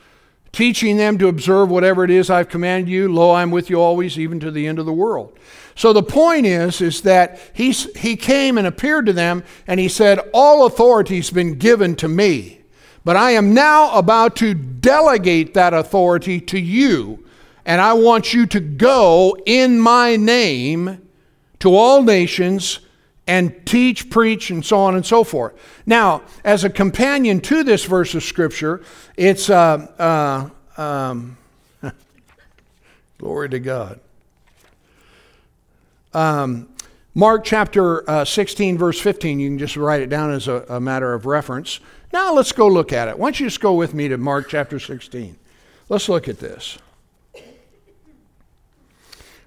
Teaching 0.52 0.96
them 0.96 1.18
to 1.18 1.28
observe 1.28 1.70
whatever 1.70 2.04
it 2.04 2.10
is 2.10 2.30
I've 2.30 2.48
commanded 2.48 2.90
you. 2.90 3.12
Lo, 3.12 3.32
I'm 3.32 3.50
with 3.50 3.70
you 3.70 3.80
always, 3.80 4.18
even 4.18 4.40
to 4.40 4.50
the 4.50 4.66
end 4.66 4.78
of 4.78 4.86
the 4.86 4.92
world. 4.92 5.38
So 5.74 5.92
the 5.92 6.02
point 6.02 6.46
is, 6.46 6.80
is 6.80 7.02
that 7.02 7.40
he, 7.52 7.70
he 7.70 8.16
came 8.16 8.58
and 8.58 8.66
appeared 8.66 9.06
to 9.06 9.12
them, 9.12 9.44
and 9.66 9.78
he 9.78 9.88
said, 9.88 10.18
All 10.34 10.66
authority's 10.66 11.30
been 11.30 11.54
given 11.54 11.94
to 11.96 12.08
me, 12.08 12.60
but 13.04 13.16
I 13.16 13.30
am 13.32 13.54
now 13.54 13.96
about 13.96 14.36
to 14.36 14.54
delegate 14.54 15.54
that 15.54 15.72
authority 15.72 16.40
to 16.40 16.58
you, 16.58 17.24
and 17.64 17.80
I 17.80 17.92
want 17.92 18.34
you 18.34 18.46
to 18.46 18.60
go 18.60 19.36
in 19.46 19.78
my 19.78 20.16
name 20.16 21.06
to 21.60 21.74
all 21.74 22.02
nations 22.02 22.80
and 23.30 23.64
teach, 23.64 24.10
preach, 24.10 24.50
and 24.50 24.66
so 24.66 24.80
on 24.80 24.96
and 24.96 25.06
so 25.06 25.22
forth. 25.22 25.54
Now, 25.86 26.22
as 26.42 26.64
a 26.64 26.68
companion 26.68 27.40
to 27.42 27.62
this 27.62 27.84
verse 27.84 28.12
of 28.16 28.24
Scripture, 28.24 28.82
it's 29.16 29.48
uh, 29.48 30.50
uh, 30.76 30.82
um, 30.82 31.36
glory 33.18 33.48
to 33.50 33.60
God. 33.60 34.00
Um, 36.12 36.70
Mark 37.14 37.44
chapter 37.44 38.08
uh, 38.10 38.24
16, 38.24 38.76
verse 38.76 38.98
15, 39.00 39.38
you 39.38 39.48
can 39.50 39.58
just 39.60 39.76
write 39.76 40.00
it 40.00 40.10
down 40.10 40.32
as 40.32 40.48
a, 40.48 40.64
a 40.68 40.80
matter 40.80 41.14
of 41.14 41.24
reference. 41.24 41.78
Now 42.12 42.34
let's 42.34 42.50
go 42.50 42.66
look 42.66 42.92
at 42.92 43.06
it. 43.06 43.16
Why 43.16 43.26
don't 43.26 43.38
you 43.38 43.46
just 43.46 43.60
go 43.60 43.74
with 43.74 43.94
me 43.94 44.08
to 44.08 44.18
Mark 44.18 44.48
chapter 44.48 44.80
16? 44.80 45.36
Let's 45.88 46.08
look 46.08 46.28
at 46.28 46.40
this. 46.40 46.78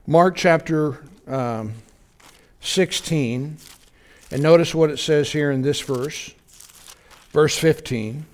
Mark 0.08 0.38
chapter 0.38 1.04
um, 1.28 1.74
16. 2.62 3.58
And 4.34 4.42
notice 4.42 4.74
what 4.74 4.90
it 4.90 4.98
says 4.98 5.32
here 5.32 5.52
in 5.52 5.62
this 5.62 5.80
verse, 5.82 6.34
verse 7.30 7.56
15. 7.56 8.26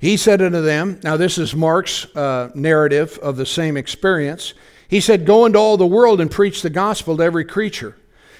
He 0.00 0.16
said 0.16 0.42
unto 0.42 0.60
them, 0.60 0.98
now 1.04 1.16
this 1.16 1.38
is 1.38 1.54
Mark's 1.54 2.06
uh, 2.16 2.50
narrative 2.56 3.20
of 3.22 3.36
the 3.36 3.46
same 3.46 3.76
experience. 3.76 4.52
He 4.88 5.00
said, 5.00 5.24
Go 5.24 5.46
into 5.46 5.60
all 5.60 5.76
the 5.76 5.86
world 5.86 6.20
and 6.20 6.28
preach 6.28 6.60
the 6.60 6.70
gospel 6.70 7.16
to 7.18 7.22
every 7.22 7.44
creature. 7.44 7.96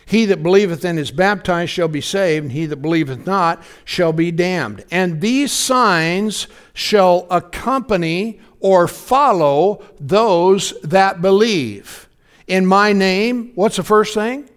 He 0.07 0.25
that 0.25 0.43
believeth 0.43 0.85
and 0.85 0.99
is 0.99 1.13
baptized 1.13 1.71
shall 1.71 1.87
be 1.87 2.01
saved, 2.01 2.47
and 2.47 2.53
he 2.53 2.67
that 2.67 2.83
believeth 2.83 3.25
not 3.25 3.63
shall 3.85 4.13
be 4.13 4.33
damned. 4.33 4.85
And 4.91 5.21
these 5.21 5.53
signs 5.53 6.49
shall 6.75 7.29
accompany 7.31 8.41
or 8.59 8.89
follow 8.89 9.85
those 10.01 10.73
that 10.81 11.23
believe. 11.23 12.09
In 12.49 12.67
my 12.67 12.93
name, 12.93 13.53
what's 13.55 13.77
the 13.77 13.85
first 13.85 14.13
thing? 14.13 14.49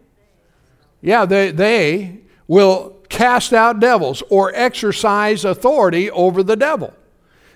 Yeah, 1.01 1.25
they, 1.25 1.51
they 1.51 2.19
will 2.47 2.97
cast 3.09 3.53
out 3.53 3.79
devils 3.79 4.21
or 4.29 4.53
exercise 4.55 5.45
authority 5.45 6.11
over 6.11 6.43
the 6.43 6.55
devil. 6.55 6.93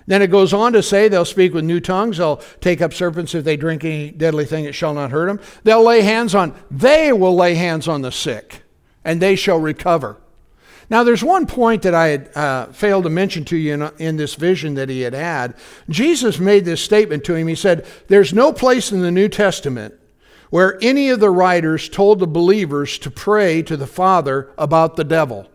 Then 0.06 0.20
it 0.20 0.30
goes 0.30 0.52
on 0.52 0.74
to 0.74 0.82
say 0.82 1.08
they'll 1.08 1.24
speak 1.24 1.54
with 1.54 1.64
new 1.64 1.80
tongues. 1.80 2.18
They'll 2.18 2.42
take 2.60 2.82
up 2.82 2.92
serpents 2.92 3.34
if 3.34 3.44
they 3.44 3.56
drink 3.56 3.84
any 3.84 4.10
deadly 4.10 4.44
thing, 4.44 4.64
it 4.64 4.74
shall 4.74 4.92
not 4.92 5.10
hurt 5.10 5.26
them. 5.26 5.40
They'll 5.62 5.84
lay 5.84 6.02
hands 6.02 6.34
on, 6.34 6.54
they 6.70 7.12
will 7.12 7.34
lay 7.34 7.54
hands 7.54 7.88
on 7.88 8.02
the 8.02 8.12
sick, 8.12 8.62
and 9.04 9.20
they 9.20 9.36
shall 9.36 9.58
recover. 9.58 10.18
Now, 10.90 11.02
there's 11.02 11.24
one 11.24 11.46
point 11.46 11.82
that 11.82 11.94
I 11.94 12.08
had 12.08 12.36
uh, 12.36 12.66
failed 12.66 13.04
to 13.04 13.10
mention 13.10 13.46
to 13.46 13.56
you 13.56 13.72
in, 13.72 13.90
in 13.98 14.16
this 14.16 14.34
vision 14.34 14.74
that 14.74 14.90
he 14.90 15.00
had 15.00 15.14
had. 15.14 15.54
Jesus 15.88 16.38
made 16.38 16.66
this 16.66 16.82
statement 16.82 17.24
to 17.24 17.34
him. 17.34 17.48
He 17.48 17.54
said, 17.54 17.86
There's 18.08 18.34
no 18.34 18.52
place 18.52 18.92
in 18.92 19.00
the 19.00 19.10
New 19.10 19.30
Testament 19.30 19.94
where 20.50 20.78
any 20.82 21.10
of 21.10 21.20
the 21.20 21.30
writers 21.30 21.88
told 21.88 22.18
the 22.18 22.26
believers 22.26 22.98
to 22.98 23.10
pray 23.10 23.62
to 23.62 23.76
the 23.76 23.86
Father 23.86 24.50
about 24.56 24.96
the 24.96 25.04
devil. 25.04 25.48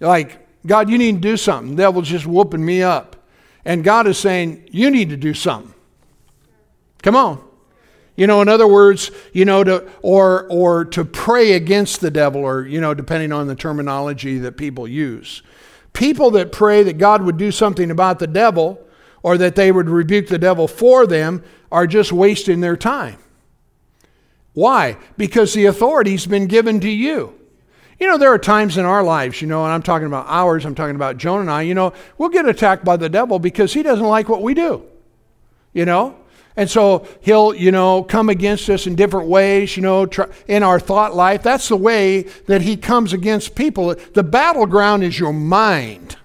Like, 0.00 0.46
God, 0.66 0.90
you 0.90 0.98
need 0.98 1.16
to 1.16 1.20
do 1.20 1.36
something. 1.36 1.76
The 1.76 1.82
devil's 1.82 2.08
just 2.08 2.26
whooping 2.26 2.64
me 2.64 2.82
up. 2.82 3.16
And 3.64 3.84
God 3.84 4.06
is 4.06 4.18
saying, 4.18 4.68
you 4.70 4.90
need 4.90 5.10
to 5.10 5.16
do 5.16 5.34
something. 5.34 5.74
Come 7.02 7.16
on. 7.16 7.42
You 8.16 8.26
know, 8.26 8.42
in 8.42 8.48
other 8.48 8.66
words, 8.66 9.12
you 9.32 9.44
know, 9.44 9.62
to 9.62 9.88
or 10.02 10.48
or 10.48 10.84
to 10.86 11.04
pray 11.04 11.52
against 11.52 12.00
the 12.00 12.10
devil, 12.10 12.40
or 12.40 12.66
you 12.66 12.80
know, 12.80 12.92
depending 12.92 13.30
on 13.30 13.46
the 13.46 13.54
terminology 13.54 14.38
that 14.38 14.56
people 14.56 14.88
use. 14.88 15.42
People 15.92 16.32
that 16.32 16.50
pray 16.50 16.82
that 16.82 16.98
God 16.98 17.22
would 17.22 17.36
do 17.36 17.52
something 17.52 17.92
about 17.92 18.18
the 18.18 18.26
devil, 18.26 18.84
or 19.22 19.38
that 19.38 19.54
they 19.54 19.70
would 19.70 19.88
rebuke 19.88 20.26
the 20.26 20.38
devil 20.38 20.66
for 20.66 21.06
them, 21.06 21.44
are 21.70 21.86
just 21.86 22.10
wasting 22.10 22.60
their 22.60 22.76
time. 22.76 23.18
Why? 24.58 24.96
Because 25.16 25.54
the 25.54 25.66
authority's 25.66 26.26
been 26.26 26.48
given 26.48 26.80
to 26.80 26.90
you. 26.90 27.32
You 28.00 28.08
know, 28.08 28.18
there 28.18 28.32
are 28.32 28.38
times 28.40 28.76
in 28.76 28.84
our 28.84 29.04
lives, 29.04 29.40
you 29.40 29.46
know, 29.46 29.62
and 29.62 29.72
I'm 29.72 29.84
talking 29.84 30.08
about 30.08 30.26
ours, 30.26 30.64
I'm 30.64 30.74
talking 30.74 30.96
about 30.96 31.16
Joan 31.16 31.42
and 31.42 31.50
I, 31.50 31.62
you 31.62 31.74
know, 31.74 31.92
we'll 32.18 32.28
get 32.28 32.48
attacked 32.48 32.84
by 32.84 32.96
the 32.96 33.08
devil 33.08 33.38
because 33.38 33.72
he 33.72 33.84
doesn't 33.84 34.04
like 34.04 34.28
what 34.28 34.42
we 34.42 34.54
do, 34.54 34.82
you 35.72 35.84
know? 35.84 36.16
And 36.56 36.68
so 36.68 37.06
he'll, 37.20 37.54
you 37.54 37.70
know, 37.70 38.02
come 38.02 38.28
against 38.28 38.68
us 38.68 38.88
in 38.88 38.96
different 38.96 39.28
ways, 39.28 39.76
you 39.76 39.82
know, 39.84 40.08
in 40.48 40.64
our 40.64 40.80
thought 40.80 41.14
life. 41.14 41.44
That's 41.44 41.68
the 41.68 41.76
way 41.76 42.22
that 42.48 42.62
he 42.62 42.76
comes 42.76 43.12
against 43.12 43.54
people. 43.54 43.94
The 44.14 44.24
battleground 44.24 45.04
is 45.04 45.20
your 45.20 45.32
mind. 45.32 46.16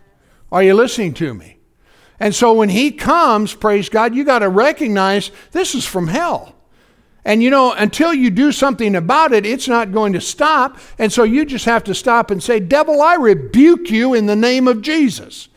Are 0.52 0.64
you 0.64 0.74
listening 0.74 1.14
to 1.16 1.36
me? 1.36 1.58
And 2.20 2.34
so 2.34 2.52
when 2.54 2.70
he 2.70 2.90
comes, 2.90 3.54
praise 3.54 3.90
God, 3.90 4.16
you 4.16 4.24
got 4.24 4.40
to 4.40 4.50
recognize 4.50 5.30
this 5.52 5.76
is 5.76 5.86
from 5.86 6.08
hell. 6.08 6.53
And 7.26 7.42
you 7.42 7.50
know, 7.50 7.72
until 7.74 8.14
you 8.14 8.30
do 8.30 8.52
something 8.52 8.96
about 8.96 9.32
it, 9.32 9.46
it's 9.46 9.68
not 9.68 9.92
going 9.92 10.14
to 10.14 10.22
stop. 10.22 10.78
And 11.00 11.12
so 11.12 11.24
you 11.24 11.46
just 11.46 11.66
have 11.66 11.84
to 11.86 11.96
stop 11.96 12.32
and 12.32 12.44
say, 12.44 12.60
Devil, 12.60 13.02
I 13.02 13.16
rebuke 13.16 13.90
you 13.90 14.14
in 14.14 14.26
the 14.26 14.36
name 14.36 14.68
of 14.68 14.82
Jesus. 14.82 15.48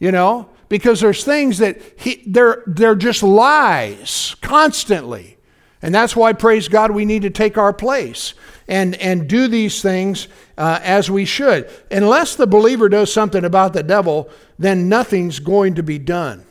You 0.00 0.10
know, 0.10 0.48
because 0.68 1.00
there's 1.00 1.22
things 1.22 1.58
that 1.58 1.80
he, 1.96 2.22
they're, 2.26 2.64
they're 2.66 2.96
just 2.96 3.22
lies 3.22 4.34
constantly. 4.40 5.36
And 5.80 5.94
that's 5.94 6.16
why, 6.16 6.32
praise 6.32 6.66
God, 6.66 6.90
we 6.92 7.04
need 7.04 7.22
to 7.22 7.30
take 7.30 7.58
our 7.58 7.72
place 7.72 8.34
and, 8.68 8.94
and 8.96 9.28
do 9.28 9.48
these 9.48 9.82
things 9.82 10.28
uh, 10.56 10.80
as 10.82 11.10
we 11.10 11.24
should. 11.24 11.68
Unless 11.90 12.36
the 12.36 12.46
believer 12.46 12.88
does 12.88 13.12
something 13.12 13.44
about 13.44 13.72
the 13.72 13.82
devil, 13.82 14.30
then 14.58 14.88
nothing's 14.88 15.40
going 15.40 15.74
to 15.74 15.82
be 15.82 15.98
done. 15.98 16.44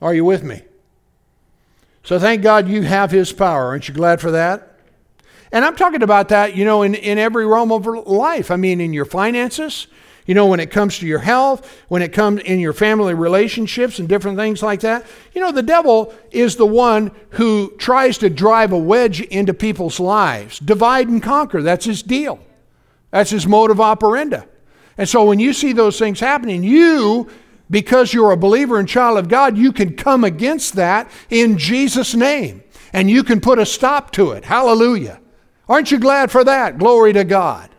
Are 0.00 0.14
you 0.14 0.24
with 0.24 0.42
me? 0.42 0.62
So 2.06 2.20
thank 2.20 2.40
God 2.40 2.68
you 2.68 2.82
have 2.82 3.10
his 3.10 3.32
power. 3.32 3.64
Aren't 3.64 3.88
you 3.88 3.94
glad 3.94 4.20
for 4.20 4.30
that? 4.30 4.78
And 5.50 5.64
I'm 5.64 5.74
talking 5.74 6.04
about 6.04 6.28
that, 6.28 6.54
you 6.54 6.64
know, 6.64 6.82
in, 6.82 6.94
in 6.94 7.18
every 7.18 7.44
realm 7.44 7.72
of 7.72 7.84
life. 7.84 8.52
I 8.52 8.54
mean, 8.54 8.80
in 8.80 8.92
your 8.92 9.04
finances, 9.04 9.88
you 10.24 10.32
know, 10.32 10.46
when 10.46 10.60
it 10.60 10.70
comes 10.70 10.98
to 10.98 11.06
your 11.06 11.18
health, 11.18 11.68
when 11.88 12.02
it 12.02 12.12
comes 12.12 12.42
in 12.42 12.60
your 12.60 12.72
family 12.72 13.12
relationships 13.12 13.98
and 13.98 14.08
different 14.08 14.38
things 14.38 14.62
like 14.62 14.82
that. 14.82 15.04
You 15.34 15.40
know, 15.40 15.50
the 15.50 15.64
devil 15.64 16.14
is 16.30 16.54
the 16.54 16.64
one 16.64 17.10
who 17.30 17.76
tries 17.76 18.18
to 18.18 18.30
drive 18.30 18.70
a 18.70 18.78
wedge 18.78 19.20
into 19.22 19.52
people's 19.52 19.98
lives, 19.98 20.60
divide 20.60 21.08
and 21.08 21.20
conquer. 21.20 21.60
That's 21.60 21.86
his 21.86 22.04
deal. 22.04 22.38
That's 23.10 23.30
his 23.30 23.48
modus 23.48 23.80
operandi. 23.80 24.42
And 24.96 25.08
so 25.08 25.24
when 25.24 25.40
you 25.40 25.52
see 25.52 25.72
those 25.72 25.98
things 25.98 26.20
happening, 26.20 26.62
you, 26.62 27.28
because 27.70 28.14
you're 28.14 28.32
a 28.32 28.36
believer 28.36 28.78
and 28.78 28.88
child 28.88 29.18
of 29.18 29.28
God, 29.28 29.58
you 29.58 29.72
can 29.72 29.96
come 29.96 30.24
against 30.24 30.74
that 30.74 31.10
in 31.30 31.58
Jesus' 31.58 32.14
name. 32.14 32.62
And 32.92 33.10
you 33.10 33.24
can 33.24 33.40
put 33.40 33.58
a 33.58 33.66
stop 33.66 34.12
to 34.12 34.30
it. 34.32 34.44
Hallelujah. 34.44 35.20
Aren't 35.68 35.90
you 35.90 35.98
glad 35.98 36.30
for 36.30 36.44
that? 36.44 36.78
Glory 36.78 37.12
to 37.12 37.24
God. 37.24 37.70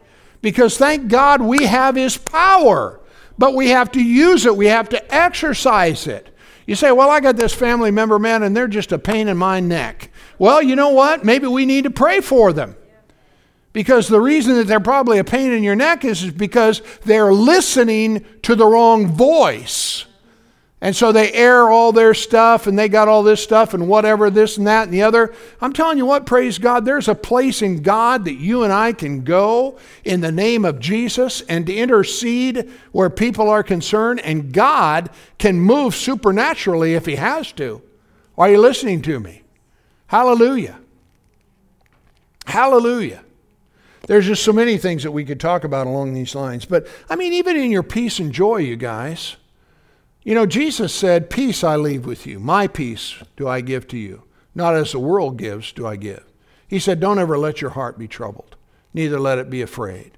Because 0.41 0.78
thank 0.78 1.08
God 1.08 1.41
we 1.41 1.65
have 1.65 1.95
His 1.95 2.17
power, 2.17 3.00
but 3.38 3.56
we 3.56 3.69
have 3.69 3.91
to 3.93 4.04
use 4.04 4.45
it, 4.45 4.56
we 4.56 4.67
have 4.67 4.89
to 4.89 5.13
exercise 5.13 6.06
it. 6.08 6.30
You 6.65 6.76
say, 6.76 6.91
Well, 6.91 7.10
I 7.10 7.21
got 7.21 7.38
this 7.38 7.54
family 7.54 7.91
member, 7.91 8.19
man, 8.19 8.43
and 8.43 8.56
they're 8.56 8.67
just 8.67 8.91
a 8.91 9.00
pain 9.00 9.30
in 9.30 9.38
my 9.38 9.60
neck. 9.60 10.12
Well, 10.38 10.62
you 10.62 10.76
know 10.76 10.89
what? 10.89 11.23
Maybe 11.23 11.47
we 11.47 11.65
need 11.65 11.86
to 11.86 11.89
pray 11.89 12.19
for 12.19 12.54
them. 12.54 12.76
Because 13.78 14.08
the 14.08 14.20
reason 14.20 14.56
that 14.56 14.66
they're 14.66 14.80
probably 14.80 15.20
a 15.20 15.24
pain 15.24 15.52
in 15.52 15.62
your 15.62 15.76
neck 15.76 16.04
is, 16.04 16.24
is 16.24 16.32
because 16.32 16.82
they're 17.04 17.32
listening 17.32 18.26
to 18.42 18.56
the 18.56 18.66
wrong 18.66 19.06
voice. 19.06 20.06
And 20.82 20.96
so 20.96 21.12
they 21.12 21.32
air 21.32 21.70
all 21.70 21.92
their 21.92 22.16
stuff 22.16 22.66
and 22.66 22.80
they 22.80 22.90
got 22.90 23.08
all 23.08 23.22
this 23.22 23.40
stuff 23.40 23.76
and 23.76 23.88
whatever, 23.88 24.32
this 24.32 24.58
and 24.58 24.66
that 24.66 24.86
and 24.86 24.92
the 24.92 25.04
other. 25.04 25.32
I'm 25.62 25.74
telling 25.74 26.00
you 26.00 26.08
what, 26.08 26.26
praise 26.26 26.58
God, 26.58 26.86
there's 26.86 27.08
a 27.08 27.13
place 27.13 27.62
in 27.62 27.84
God 27.84 28.26
that 28.26 28.40
you 28.40 28.63
and 28.63 28.74
I 28.74 28.94
can 28.94 29.24
go 29.24 29.78
in 30.04 30.22
the 30.22 30.32
name 30.32 30.66
of 30.66 30.80
Jesus 30.80 31.42
and 31.42 31.68
to 31.68 31.76
intercede 31.76 32.72
where 32.94 33.12
people 33.12 33.48
are 33.48 33.62
concerned, 33.62 34.22
and 34.22 34.52
God 34.52 35.12
can 35.38 35.60
move 35.60 35.94
supernaturally 35.94 36.96
if 36.96 37.06
He 37.06 37.18
has 37.18 37.52
to. 37.52 37.84
Are 38.40 38.50
you 38.50 38.58
listening 38.58 39.04
to 39.04 39.20
me? 39.20 39.44
Hallelujah. 40.08 40.80
Hallelujah. 42.48 43.24
There's 44.08 44.26
just 44.26 44.43
so 44.43 44.54
many 44.54 44.78
things 44.78 45.04
that 45.04 45.12
we 45.12 45.26
could 45.26 45.39
talk 45.39 45.63
about 45.63 45.86
along 45.86 46.13
these 46.13 46.34
lines. 46.34 46.65
But 46.65 46.88
I 47.10 47.15
mean, 47.15 47.34
even 47.34 47.56
in 47.56 47.72
your 47.72 47.84
peace 47.84 48.20
and 48.20 48.34
joy, 48.34 48.58
you 48.58 48.76
guys. 48.76 49.36
You 50.24 50.34
know, 50.34 50.46
Jesus 50.46 50.93
said, 50.93 51.30
Peace 51.30 51.63
I 51.63 51.76
leave 51.76 52.06
with 52.06 52.26
you. 52.26 52.39
My 52.39 52.67
peace 52.67 53.15
do 53.36 53.48
I 53.48 53.62
give 53.62 53.88
to 53.89 53.98
you. 53.98 54.24
Not 54.56 54.76
as 54.76 54.91
the 54.91 55.00
world 55.00 55.38
gives, 55.38 55.72
do 55.72 55.86
I 55.86 55.98
give. 55.98 56.26
He 56.67 56.80
said, 56.80 57.00
Don't 57.00 57.20
ever 57.20 57.38
let 57.38 57.62
your 57.62 57.72
heart 57.72 58.00
be 58.00 58.08
troubled, 58.08 58.56
neither 58.93 59.20
let 59.20 59.38
it 59.38 59.50
be 59.50 59.62
afraid. 59.62 60.17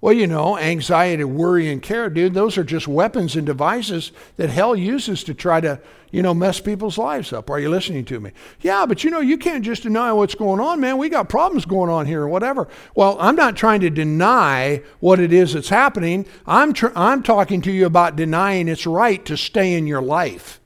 Well, 0.00 0.12
you 0.12 0.26
know, 0.26 0.58
anxiety, 0.58 1.24
worry, 1.24 1.72
and 1.72 1.82
care, 1.82 2.10
dude, 2.10 2.34
those 2.34 2.58
are 2.58 2.64
just 2.64 2.86
weapons 2.86 3.34
and 3.34 3.46
devices 3.46 4.12
that 4.36 4.50
hell 4.50 4.76
uses 4.76 5.24
to 5.24 5.32
try 5.32 5.60
to, 5.62 5.80
you 6.10 6.20
know, 6.22 6.34
mess 6.34 6.60
people's 6.60 6.98
lives 6.98 7.32
up. 7.32 7.48
Are 7.48 7.58
you 7.58 7.70
listening 7.70 8.04
to 8.06 8.20
me? 8.20 8.32
Yeah, 8.60 8.84
but 8.84 9.04
you 9.04 9.10
know, 9.10 9.20
you 9.20 9.38
can't 9.38 9.64
just 9.64 9.84
deny 9.84 10.12
what's 10.12 10.34
going 10.34 10.60
on, 10.60 10.80
man. 10.80 10.98
We 10.98 11.08
got 11.08 11.30
problems 11.30 11.64
going 11.64 11.88
on 11.88 12.04
here 12.04 12.22
or 12.22 12.28
whatever. 12.28 12.68
Well, 12.94 13.16
I'm 13.18 13.36
not 13.36 13.56
trying 13.56 13.80
to 13.80 13.90
deny 13.90 14.82
what 15.00 15.18
it 15.18 15.32
is 15.32 15.54
that's 15.54 15.70
happening. 15.70 16.26
I'm, 16.46 16.74
tr- 16.74 16.88
I'm 16.94 17.22
talking 17.22 17.62
to 17.62 17.72
you 17.72 17.86
about 17.86 18.16
denying 18.16 18.68
its 18.68 18.86
right 18.86 19.24
to 19.24 19.36
stay 19.36 19.72
in 19.72 19.86
your 19.86 20.02
life, 20.02 20.60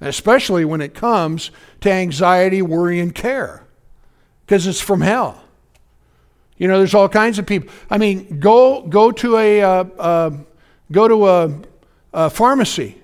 especially 0.00 0.64
when 0.64 0.80
it 0.80 0.94
comes 0.94 1.52
to 1.82 1.92
anxiety, 1.92 2.60
worry, 2.60 2.98
and 2.98 3.14
care, 3.14 3.64
because 4.44 4.66
it's 4.66 4.80
from 4.80 5.02
hell. 5.02 5.44
You 6.58 6.68
know, 6.68 6.78
there's 6.78 6.94
all 6.94 7.08
kinds 7.08 7.38
of 7.38 7.46
people. 7.46 7.72
I 7.88 7.98
mean, 7.98 8.40
go 8.40 8.82
go 8.82 9.12
to 9.12 9.36
a 9.36 9.62
uh, 9.62 9.84
uh, 9.98 10.30
go 10.92 11.08
to 11.08 11.28
a, 11.28 11.60
a 12.12 12.30
pharmacy 12.30 13.00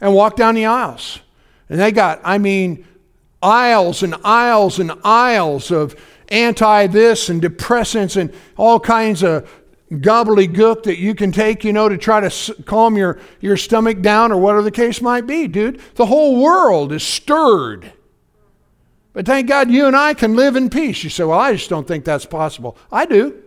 and 0.00 0.12
walk 0.12 0.36
down 0.36 0.54
the 0.54 0.66
aisles, 0.66 1.20
and 1.68 1.80
they 1.80 1.92
got, 1.92 2.20
I 2.24 2.38
mean, 2.38 2.84
aisles 3.42 4.02
and 4.02 4.14
aisles 4.24 4.78
and 4.78 4.92
aisles 5.04 5.70
of 5.70 5.94
anti 6.28 6.88
this 6.88 7.28
and 7.28 7.40
depressants 7.40 8.16
and 8.16 8.32
all 8.56 8.80
kinds 8.80 9.22
of 9.22 9.48
gobbledygook 9.90 10.82
that 10.82 10.98
you 10.98 11.14
can 11.14 11.30
take, 11.30 11.62
you 11.62 11.72
know, 11.72 11.88
to 11.88 11.96
try 11.96 12.28
to 12.28 12.54
calm 12.64 12.96
your, 12.96 13.20
your 13.40 13.56
stomach 13.56 14.02
down 14.02 14.32
or 14.32 14.38
whatever 14.38 14.62
the 14.62 14.70
case 14.72 15.00
might 15.00 15.28
be, 15.28 15.46
dude. 15.46 15.80
The 15.94 16.06
whole 16.06 16.42
world 16.42 16.92
is 16.92 17.04
stirred 17.04 17.92
but 19.16 19.24
thank 19.24 19.48
God 19.48 19.70
you 19.70 19.86
and 19.86 19.96
I 19.96 20.12
can 20.12 20.36
live 20.36 20.56
in 20.56 20.68
peace. 20.68 21.02
You 21.02 21.08
say, 21.08 21.24
Well, 21.24 21.38
I 21.38 21.54
just 21.54 21.70
don't 21.70 21.88
think 21.88 22.04
that's 22.04 22.26
possible. 22.26 22.76
I 22.92 23.06
do. 23.06 23.42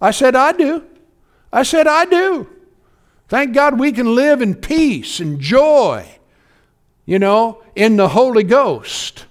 I 0.00 0.10
said, 0.10 0.34
I 0.34 0.50
do. 0.50 0.84
I 1.52 1.62
said, 1.62 1.86
I 1.86 2.06
do. 2.06 2.50
Thank 3.28 3.54
God 3.54 3.78
we 3.78 3.92
can 3.92 4.16
live 4.16 4.42
in 4.42 4.56
peace 4.56 5.20
and 5.20 5.38
joy, 5.38 6.08
you 7.06 7.20
know, 7.20 7.62
in 7.76 7.98
the 7.98 8.08
Holy 8.08 8.42
Ghost. 8.42 9.26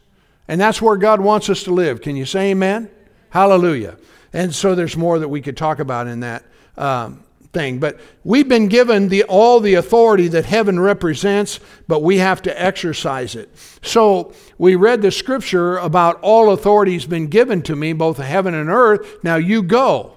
And 0.47 0.61
that's 0.61 0.81
where 0.81 0.95
God 0.95 1.19
wants 1.19 1.49
us 1.49 1.63
to 1.63 1.73
live. 1.73 1.99
Can 1.99 2.15
you 2.15 2.23
say 2.23 2.51
amen? 2.51 2.89
Hallelujah. 3.29 3.97
And 4.31 4.55
so 4.55 4.75
there's 4.75 4.95
more 4.95 5.19
that 5.19 5.27
we 5.27 5.41
could 5.41 5.57
talk 5.57 5.79
about 5.79 6.07
in 6.07 6.21
that. 6.21 6.45
Um, 6.77 7.21
thing. 7.53 7.79
But 7.79 7.99
we've 8.23 8.47
been 8.47 8.67
given 8.67 9.09
the, 9.09 9.23
all 9.23 9.59
the 9.59 9.75
authority 9.75 10.27
that 10.29 10.45
heaven 10.45 10.79
represents, 10.79 11.59
but 11.87 12.03
we 12.03 12.17
have 12.17 12.41
to 12.43 12.61
exercise 12.61 13.35
it. 13.35 13.49
So 13.81 14.33
we 14.57 14.75
read 14.75 15.01
the 15.01 15.11
scripture 15.11 15.77
about 15.77 16.19
all 16.21 16.51
authority 16.51 16.93
has 16.93 17.05
been 17.05 17.27
given 17.27 17.61
to 17.63 17.75
me, 17.75 17.93
both 17.93 18.17
heaven 18.17 18.53
and 18.53 18.69
earth. 18.69 19.23
Now 19.23 19.37
you 19.37 19.63
go. 19.63 20.15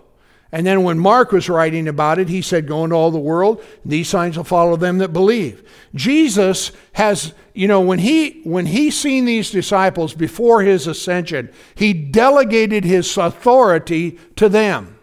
And 0.54 0.66
then 0.66 0.82
when 0.82 0.98
Mark 0.98 1.32
was 1.32 1.48
writing 1.48 1.88
about 1.88 2.18
it, 2.18 2.28
he 2.28 2.42
said, 2.42 2.68
Go 2.68 2.84
into 2.84 2.94
all 2.94 3.10
the 3.10 3.18
world, 3.18 3.64
these 3.86 4.08
signs 4.08 4.36
will 4.36 4.44
follow 4.44 4.76
them 4.76 4.98
that 4.98 5.10
believe. 5.10 5.66
Jesus 5.94 6.72
has, 6.92 7.32
you 7.54 7.66
know, 7.66 7.80
when 7.80 7.98
he 7.98 8.42
when 8.44 8.66
he 8.66 8.90
seen 8.90 9.24
these 9.24 9.50
disciples 9.50 10.12
before 10.12 10.60
his 10.60 10.86
ascension, 10.86 11.50
he 11.74 11.94
delegated 11.94 12.84
his 12.84 13.16
authority 13.16 14.18
to 14.36 14.50
them 14.50 14.98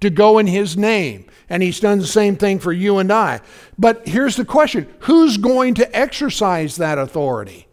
to 0.00 0.08
go 0.08 0.38
in 0.38 0.46
his 0.46 0.76
name. 0.76 1.26
And 1.52 1.62
he's 1.62 1.80
done 1.80 1.98
the 1.98 2.06
same 2.06 2.36
thing 2.36 2.58
for 2.58 2.72
you 2.72 2.96
and 2.96 3.12
I. 3.12 3.42
But 3.78 4.08
here's 4.08 4.36
the 4.36 4.44
question 4.46 4.88
who's 5.00 5.36
going 5.36 5.74
to 5.74 5.96
exercise 5.96 6.76
that 6.76 6.96
authority? 6.96 7.66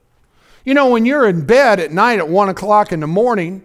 You 0.66 0.74
know, 0.74 0.90
when 0.90 1.06
you're 1.06 1.26
in 1.26 1.46
bed 1.46 1.80
at 1.80 1.90
night 1.90 2.20
at 2.20 2.28
one 2.28 2.50
o'clock 2.50 2.92
in 2.92 3.00
the 3.00 3.08
morning 3.08 3.64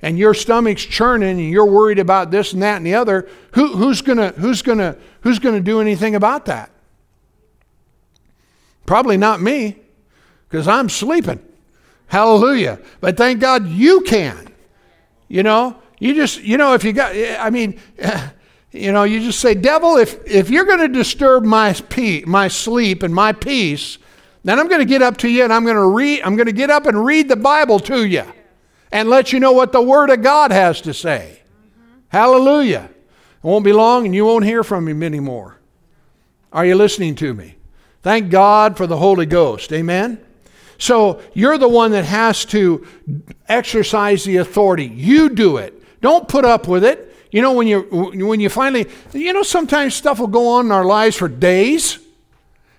and 0.00 0.16
your 0.16 0.32
stomach's 0.32 0.84
churning 0.84 1.40
and 1.40 1.50
you're 1.50 1.66
worried 1.66 1.98
about 1.98 2.30
this 2.30 2.52
and 2.52 2.62
that 2.62 2.76
and 2.76 2.86
the 2.86 2.94
other, 2.94 3.28
who, 3.54 3.76
who's 3.76 4.00
gonna 4.00 4.28
who's 4.28 4.62
gonna 4.62 4.96
who's 5.22 5.40
gonna 5.40 5.58
do 5.58 5.80
anything 5.80 6.14
about 6.14 6.44
that? 6.44 6.70
Probably 8.86 9.16
not 9.16 9.42
me, 9.42 9.80
because 10.48 10.68
I'm 10.68 10.88
sleeping. 10.88 11.44
Hallelujah. 12.06 12.78
But 13.00 13.16
thank 13.16 13.40
God 13.40 13.66
you 13.66 14.02
can. 14.02 14.54
You 15.26 15.42
know, 15.42 15.82
you 15.98 16.14
just, 16.14 16.42
you 16.42 16.58
know, 16.58 16.74
if 16.74 16.84
you 16.84 16.92
got, 16.92 17.16
I 17.16 17.50
mean, 17.50 17.80
you 18.70 18.92
know, 18.92 19.04
you 19.04 19.20
just 19.20 19.40
say, 19.40 19.54
devil, 19.54 19.96
if, 19.96 20.26
if 20.26 20.50
you're 20.50 20.66
going 20.66 20.80
to 20.80 20.88
disturb 20.88 21.44
my, 21.44 21.72
pe- 21.72 22.24
my 22.24 22.48
sleep 22.48 23.02
and 23.02 23.14
my 23.14 23.32
peace, 23.32 23.98
then 24.44 24.58
I'm 24.58 24.68
going 24.68 24.80
to 24.80 24.86
get 24.86 25.02
up 25.02 25.16
to 25.18 25.28
you 25.28 25.44
and 25.44 25.52
I'm 25.52 25.64
going 25.64 25.76
to 25.76 25.86
read, 25.86 26.22
I'm 26.22 26.36
going 26.36 26.46
to 26.46 26.52
get 26.52 26.70
up 26.70 26.86
and 26.86 27.04
read 27.04 27.28
the 27.28 27.36
Bible 27.36 27.78
to 27.80 28.04
you 28.04 28.24
and 28.92 29.08
let 29.08 29.32
you 29.32 29.40
know 29.40 29.52
what 29.52 29.72
the 29.72 29.82
Word 29.82 30.10
of 30.10 30.22
God 30.22 30.50
has 30.50 30.80
to 30.82 30.94
say. 30.94 31.40
Mm-hmm. 31.40 31.98
Hallelujah. 32.08 32.90
It 32.90 33.46
won't 33.46 33.64
be 33.64 33.72
long 33.72 34.04
and 34.04 34.14
you 34.14 34.24
won't 34.24 34.44
hear 34.44 34.62
from 34.62 34.86
him 34.86 35.02
anymore. 35.02 35.58
Are 36.52 36.66
you 36.66 36.74
listening 36.74 37.14
to 37.16 37.34
me? 37.34 37.56
Thank 38.02 38.30
God 38.30 38.76
for 38.76 38.86
the 38.86 38.96
Holy 38.96 39.26
Ghost. 39.26 39.72
Amen. 39.72 40.24
So 40.78 41.20
you're 41.34 41.58
the 41.58 41.68
one 41.68 41.90
that 41.92 42.04
has 42.04 42.44
to 42.46 42.86
exercise 43.48 44.24
the 44.24 44.36
authority. 44.36 44.86
You 44.86 45.30
do 45.30 45.56
it. 45.56 46.00
Don't 46.00 46.28
put 46.28 46.44
up 46.44 46.68
with 46.68 46.84
it. 46.84 47.07
You 47.30 47.42
know, 47.42 47.52
when 47.52 47.66
you 47.66 47.82
when 47.82 48.40
you 48.40 48.48
finally, 48.48 48.86
you 49.12 49.32
know, 49.32 49.42
sometimes 49.42 49.94
stuff 49.94 50.18
will 50.18 50.28
go 50.28 50.48
on 50.48 50.66
in 50.66 50.72
our 50.72 50.84
lives 50.84 51.16
for 51.16 51.28
days, 51.28 51.96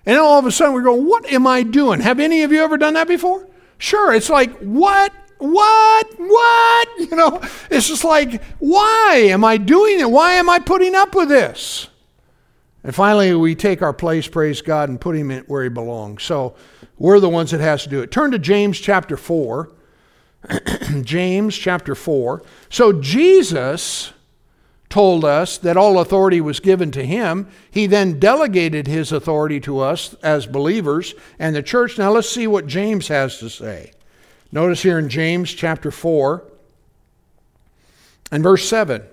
and 0.06 0.16
then 0.16 0.20
all 0.20 0.40
of 0.40 0.46
a 0.46 0.52
sudden 0.52 0.74
we 0.74 0.82
go, 0.82 0.94
"What 0.94 1.32
am 1.32 1.46
I 1.46 1.64
doing?" 1.64 2.00
Have 2.00 2.20
any 2.20 2.44
of 2.44 2.52
you 2.52 2.64
ever 2.64 2.78
done 2.78 2.96
that 2.96 3.08
before? 3.08 3.48
Sure. 3.80 4.14
It's 4.14 4.30
like, 4.30 4.56
what, 4.60 5.12
what, 5.40 6.08
what? 6.18 6.88
You 7.00 7.16
know, 7.16 7.42
it's 7.72 7.88
just 7.88 8.04
like, 8.04 8.44
why 8.60 9.24
am 9.30 9.44
I 9.46 9.58
doing 9.58 10.00
it? 10.02 10.12
Why 10.12 10.34
am 10.34 10.50
I 10.50 10.60
putting 10.60 10.94
up 10.96 11.16
with 11.16 11.30
this? 11.30 11.88
And 12.84 12.94
finally, 12.94 13.34
we 13.34 13.56
take 13.56 13.82
our 13.82 13.94
place, 13.94 14.28
praise 14.28 14.62
God, 14.62 14.90
and 14.90 15.00
put 15.00 15.16
him 15.16 15.32
in 15.32 15.44
where 15.46 15.64
he 15.64 15.70
belongs. 15.70 16.24
So 16.24 16.56
we're 16.98 17.20
the 17.20 17.30
ones 17.30 17.52
that 17.52 17.62
has 17.62 17.84
to 17.84 17.90
do 17.90 18.02
it. 18.02 18.12
Turn 18.12 18.32
to 18.32 18.40
James 18.40 18.80
chapter 18.80 19.18
four. 19.18 19.72
James 21.02 21.58
chapter 21.58 21.96
4. 21.96 22.42
So 22.70 22.94
Jesus 22.94 24.14
told 24.90 25.24
us 25.24 25.58
that 25.60 25.78
all 25.78 26.00
authority 26.00 26.42
was 26.42 26.60
given 26.60 26.92
to 26.92 27.06
him. 27.06 27.48
He 27.70 27.86
then 27.86 28.20
delegated 28.20 28.88
his 28.88 29.12
authority 29.12 29.60
to 29.62 29.80
us 29.80 30.16
as 30.24 30.48
believers 30.48 31.14
and 31.38 31.56
the 31.56 31.62
church. 31.62 31.98
Now 31.98 32.12
let's 32.12 32.30
see 32.30 32.48
what 32.48 32.66
James 32.66 33.08
has 33.08 33.38
to 33.40 33.50
say. 33.50 33.92
Notice 34.52 34.82
here 34.82 34.98
in 34.98 35.10
James 35.10 35.54
chapter 35.54 35.92
4 35.92 36.44
and 38.32 38.42
verse 38.42 38.68
7. 38.68 39.04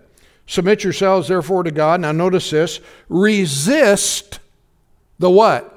Submit 0.47 0.83
yourselves 0.83 1.29
therefore 1.29 1.63
to 1.65 1.71
God. 1.71 2.01
Now 2.01 2.13
notice 2.13 2.51
this. 2.51 2.81
Resist 3.09 4.41
the 5.19 5.31
what? 5.31 5.73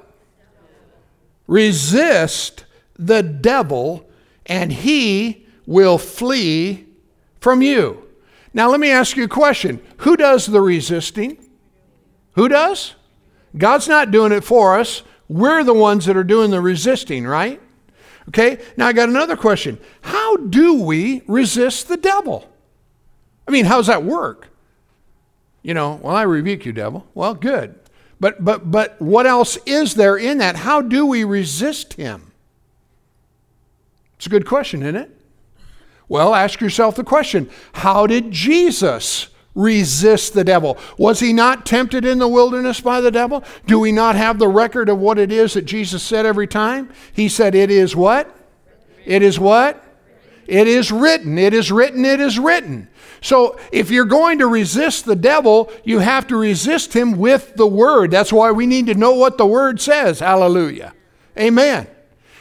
Resist 1.47 2.65
the 2.97 3.23
devil 3.23 4.09
and 4.45 4.71
he 4.71 5.45
will 5.65 5.97
flee 5.97 6.85
from 7.41 7.61
you. 7.61 8.09
Now, 8.53 8.69
let 8.69 8.79
me 8.79 8.89
ask 8.89 9.15
you 9.15 9.23
a 9.25 9.29
question 9.29 9.81
Who 9.97 10.17
does 10.17 10.45
the 10.45 10.61
resisting? 10.61 11.37
Who 12.33 12.47
does? 12.47 12.95
God's 13.57 13.87
not 13.87 14.11
doing 14.11 14.31
it 14.31 14.43
for 14.43 14.79
us. 14.79 15.03
We're 15.27 15.63
the 15.63 15.73
ones 15.73 16.05
that 16.05 16.17
are 16.17 16.23
doing 16.23 16.51
the 16.51 16.61
resisting, 16.61 17.25
right? 17.25 17.61
Okay, 18.29 18.59
now 18.77 18.87
I 18.87 18.93
got 18.93 19.09
another 19.09 19.35
question. 19.35 19.79
How 20.01 20.37
do 20.37 20.81
we 20.83 21.23
resist 21.27 21.87
the 21.87 21.97
devil? 21.97 22.49
I 23.47 23.51
mean, 23.51 23.65
how 23.65 23.77
does 23.77 23.87
that 23.87 24.03
work? 24.03 24.49
You 25.63 25.73
know, 25.73 25.99
well, 26.01 26.15
I 26.15 26.23
rebuke 26.23 26.65
you, 26.65 26.71
devil. 26.71 27.07
Well, 27.13 27.33
good. 27.33 27.75
But 28.19 28.43
but 28.43 28.69
but 28.69 29.01
what 29.01 29.25
else 29.25 29.57
is 29.65 29.95
there 29.95 30.17
in 30.17 30.39
that? 30.39 30.57
How 30.57 30.81
do 30.81 31.05
we 31.05 31.23
resist 31.23 31.93
him? 31.93 32.31
It's 34.17 34.25
a 34.25 34.29
good 34.29 34.45
question, 34.45 34.81
isn't 34.83 34.95
it? 34.95 35.18
Well, 36.10 36.34
ask 36.34 36.60
yourself 36.60 36.95
the 36.95 37.03
question 37.03 37.49
how 37.74 38.07
did 38.07 38.32
Jesus 38.32 39.30
resist 39.55 40.34
the 40.34 40.43
devil? 40.43 40.78
Was 40.97 41.20
he 41.20 41.32
not 41.32 41.66
tempted 41.66 42.03
in 42.03 42.18
the 42.18 42.28
wilderness 42.28 42.82
by 42.82 42.99
the 42.99 43.12
devil? 43.12 43.43
Do 43.68 43.80
we 43.80 43.91
not 43.91 44.16
have 44.16 44.39
the 44.39 44.47
record 44.47 44.89
of 44.89 44.99
what 44.99 45.20
it 45.20 45.32
is 45.32 45.53
that 45.53 45.66
Jesus 45.66 46.03
said 46.03 46.26
every 46.26 46.47
time? 46.47 46.91
He 47.14 47.30
said, 47.30 47.55
It 47.55 47.70
is 47.70 47.95
what? 47.95 48.36
It 49.05 49.22
is 49.22 49.39
what? 49.39 49.86
It 50.47 50.68
is 50.68 50.91
written. 50.91 51.38
It 51.38 51.53
is 51.53 51.72
written. 51.72 52.03
It 52.03 52.20
is 52.20 52.39
written. 52.39 52.89
So 53.22 53.60
if 53.72 53.91
you're 53.91 54.05
going 54.05 54.39
to 54.39 54.47
resist 54.47 55.05
the 55.05 55.16
devil, 55.16 55.72
you 55.84 55.99
have 55.99 56.26
to 56.28 56.38
resist 56.38 56.93
him 56.93 57.18
with 57.18 57.55
the 57.55 57.68
word. 57.68 58.10
That's 58.10 58.34
why 58.34 58.51
we 58.51 58.66
need 58.66 58.88
to 58.88 58.95
know 58.95 59.14
what 59.14 59.38
the 59.38 59.45
word 59.45 59.80
says. 59.80 60.20
Hallelujah. 60.20 60.95
Amen. 61.38 61.88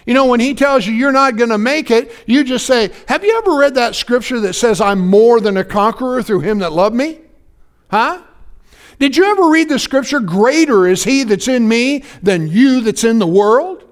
You 0.08 0.14
know, 0.14 0.24
when 0.24 0.40
he 0.40 0.54
tells 0.54 0.86
you 0.86 0.94
you're 0.94 1.12
not 1.12 1.36
going 1.36 1.50
to 1.50 1.58
make 1.58 1.90
it, 1.90 2.10
you 2.24 2.42
just 2.42 2.66
say, 2.66 2.90
Have 3.08 3.24
you 3.24 3.36
ever 3.36 3.58
read 3.58 3.74
that 3.74 3.94
scripture 3.94 4.40
that 4.40 4.54
says, 4.54 4.80
I'm 4.80 5.00
more 5.00 5.38
than 5.38 5.58
a 5.58 5.64
conqueror 5.64 6.22
through 6.22 6.40
him 6.40 6.60
that 6.60 6.72
loved 6.72 6.96
me? 6.96 7.18
Huh? 7.90 8.22
Did 8.98 9.18
you 9.18 9.26
ever 9.26 9.50
read 9.50 9.68
the 9.68 9.78
scripture, 9.78 10.20
Greater 10.20 10.86
is 10.86 11.04
he 11.04 11.24
that's 11.24 11.46
in 11.46 11.68
me 11.68 12.04
than 12.22 12.48
you 12.48 12.80
that's 12.80 13.04
in 13.04 13.18
the 13.18 13.26
world? 13.26 13.84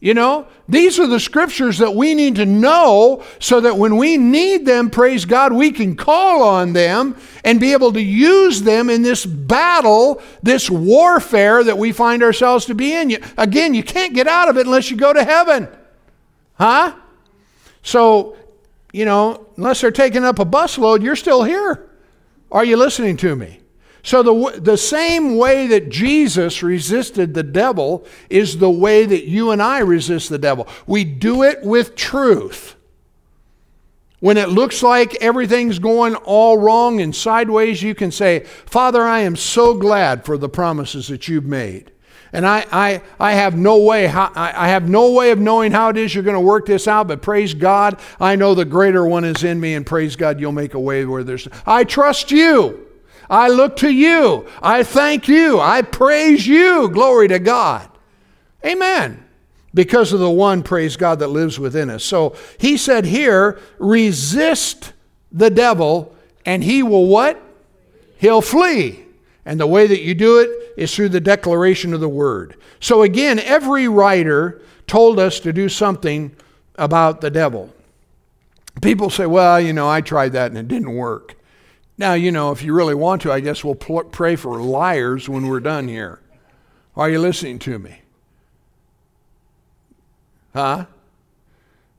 You 0.00 0.14
know, 0.14 0.46
these 0.68 1.00
are 1.00 1.08
the 1.08 1.18
scriptures 1.18 1.78
that 1.78 1.92
we 1.92 2.14
need 2.14 2.36
to 2.36 2.46
know 2.46 3.24
so 3.40 3.60
that 3.60 3.76
when 3.76 3.96
we 3.96 4.16
need 4.16 4.64
them, 4.64 4.90
praise 4.90 5.24
God, 5.24 5.52
we 5.52 5.72
can 5.72 5.96
call 5.96 6.44
on 6.44 6.72
them 6.72 7.16
and 7.42 7.58
be 7.58 7.72
able 7.72 7.92
to 7.92 8.00
use 8.00 8.62
them 8.62 8.90
in 8.90 9.02
this 9.02 9.26
battle, 9.26 10.22
this 10.40 10.70
warfare 10.70 11.64
that 11.64 11.78
we 11.78 11.90
find 11.90 12.22
ourselves 12.22 12.66
to 12.66 12.76
be 12.76 12.94
in. 12.94 13.18
Again, 13.36 13.74
you 13.74 13.82
can't 13.82 14.14
get 14.14 14.28
out 14.28 14.48
of 14.48 14.56
it 14.56 14.66
unless 14.66 14.88
you 14.88 14.96
go 14.96 15.12
to 15.12 15.24
heaven. 15.24 15.66
Huh? 16.54 16.94
So, 17.82 18.36
you 18.92 19.04
know, 19.04 19.48
unless 19.56 19.80
they're 19.80 19.90
taking 19.90 20.24
up 20.24 20.38
a 20.38 20.44
busload, 20.44 21.02
you're 21.02 21.16
still 21.16 21.42
here. 21.42 21.90
Are 22.52 22.64
you 22.64 22.76
listening 22.76 23.16
to 23.18 23.34
me? 23.34 23.60
So, 24.02 24.22
the, 24.22 24.60
the 24.60 24.76
same 24.76 25.36
way 25.36 25.66
that 25.66 25.88
Jesus 25.88 26.62
resisted 26.62 27.34
the 27.34 27.42
devil 27.42 28.06
is 28.30 28.58
the 28.58 28.70
way 28.70 29.04
that 29.04 29.24
you 29.24 29.50
and 29.50 29.60
I 29.60 29.80
resist 29.80 30.28
the 30.28 30.38
devil. 30.38 30.68
We 30.86 31.04
do 31.04 31.42
it 31.42 31.62
with 31.62 31.94
truth. 31.96 32.76
When 34.20 34.36
it 34.36 34.48
looks 34.48 34.82
like 34.82 35.16
everything's 35.20 35.78
going 35.78 36.16
all 36.16 36.58
wrong 36.58 37.00
and 37.00 37.14
sideways, 37.14 37.82
you 37.82 37.94
can 37.94 38.10
say, 38.10 38.40
Father, 38.66 39.02
I 39.02 39.20
am 39.20 39.36
so 39.36 39.74
glad 39.74 40.24
for 40.24 40.36
the 40.36 40.48
promises 40.48 41.06
that 41.08 41.28
you've 41.28 41.44
made. 41.44 41.92
And 42.32 42.46
I, 42.46 42.66
I, 42.72 43.02
I 43.18 43.32
have 43.32 43.56
no 43.56 43.78
way 43.78 44.06
how, 44.06 44.30
I 44.34 44.68
have 44.68 44.88
no 44.88 45.12
way 45.12 45.30
of 45.30 45.38
knowing 45.38 45.72
how 45.72 45.88
it 45.90 45.96
is 45.96 46.14
you're 46.14 46.24
going 46.24 46.34
to 46.34 46.40
work 46.40 46.66
this 46.66 46.86
out, 46.86 47.08
but 47.08 47.22
praise 47.22 47.54
God, 47.54 47.98
I 48.20 48.36
know 48.36 48.54
the 48.54 48.64
greater 48.64 49.06
one 49.06 49.24
is 49.24 49.44
in 49.44 49.58
me, 49.60 49.74
and 49.74 49.86
praise 49.86 50.16
God, 50.16 50.38
you'll 50.40 50.52
make 50.52 50.74
a 50.74 50.80
way 50.80 51.04
where 51.04 51.24
there's 51.24 51.48
I 51.64 51.84
trust 51.84 52.30
you. 52.30 52.87
I 53.30 53.48
look 53.48 53.76
to 53.78 53.90
you. 53.90 54.48
I 54.62 54.82
thank 54.82 55.28
you. 55.28 55.60
I 55.60 55.82
praise 55.82 56.46
you. 56.46 56.88
Glory 56.88 57.28
to 57.28 57.38
God. 57.38 57.88
Amen. 58.64 59.24
Because 59.74 60.12
of 60.12 60.20
the 60.20 60.30
one, 60.30 60.62
praise 60.62 60.96
God, 60.96 61.18
that 61.18 61.28
lives 61.28 61.58
within 61.58 61.90
us. 61.90 62.02
So 62.02 62.34
he 62.58 62.76
said 62.76 63.04
here, 63.04 63.60
resist 63.78 64.92
the 65.30 65.50
devil 65.50 66.14
and 66.46 66.64
he 66.64 66.82
will 66.82 67.06
what? 67.06 67.40
He'll 68.16 68.40
flee. 68.40 69.04
And 69.44 69.60
the 69.60 69.66
way 69.66 69.86
that 69.86 70.02
you 70.02 70.14
do 70.14 70.38
it 70.38 70.74
is 70.76 70.94
through 70.94 71.10
the 71.10 71.20
declaration 71.20 71.94
of 71.94 72.00
the 72.00 72.08
word. 72.08 72.56
So 72.80 73.02
again, 73.02 73.38
every 73.38 73.88
writer 73.88 74.60
told 74.86 75.18
us 75.18 75.40
to 75.40 75.52
do 75.52 75.68
something 75.68 76.34
about 76.76 77.20
the 77.20 77.30
devil. 77.30 77.72
People 78.82 79.10
say, 79.10 79.26
well, 79.26 79.60
you 79.60 79.72
know, 79.72 79.88
I 79.88 80.00
tried 80.00 80.32
that 80.32 80.50
and 80.50 80.58
it 80.58 80.68
didn't 80.68 80.94
work. 80.94 81.34
Now, 81.98 82.14
you 82.14 82.30
know, 82.30 82.52
if 82.52 82.62
you 82.62 82.72
really 82.72 82.94
want 82.94 83.22
to, 83.22 83.32
I 83.32 83.40
guess 83.40 83.64
we'll 83.64 83.74
pl- 83.74 84.04
pray 84.04 84.36
for 84.36 84.62
liars 84.62 85.28
when 85.28 85.48
we're 85.48 85.60
done 85.60 85.88
here. 85.88 86.20
Are 86.96 87.10
you 87.10 87.18
listening 87.18 87.58
to 87.60 87.78
me? 87.78 88.00
Huh? 90.54 90.86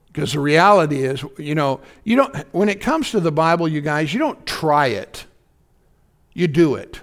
Because 0.07 0.33
the 0.33 0.39
reality 0.39 1.03
is, 1.03 1.23
you 1.37 1.53
know, 1.53 1.81
you 2.03 2.15
don't 2.15 2.35
when 2.53 2.67
it 2.67 2.81
comes 2.81 3.11
to 3.11 3.19
the 3.19 3.31
Bible, 3.31 3.67
you 3.67 3.81
guys, 3.81 4.13
you 4.13 4.19
don't 4.19 4.43
try 4.45 4.87
it. 4.87 5.25
You 6.33 6.47
do 6.47 6.75
it. 6.75 7.01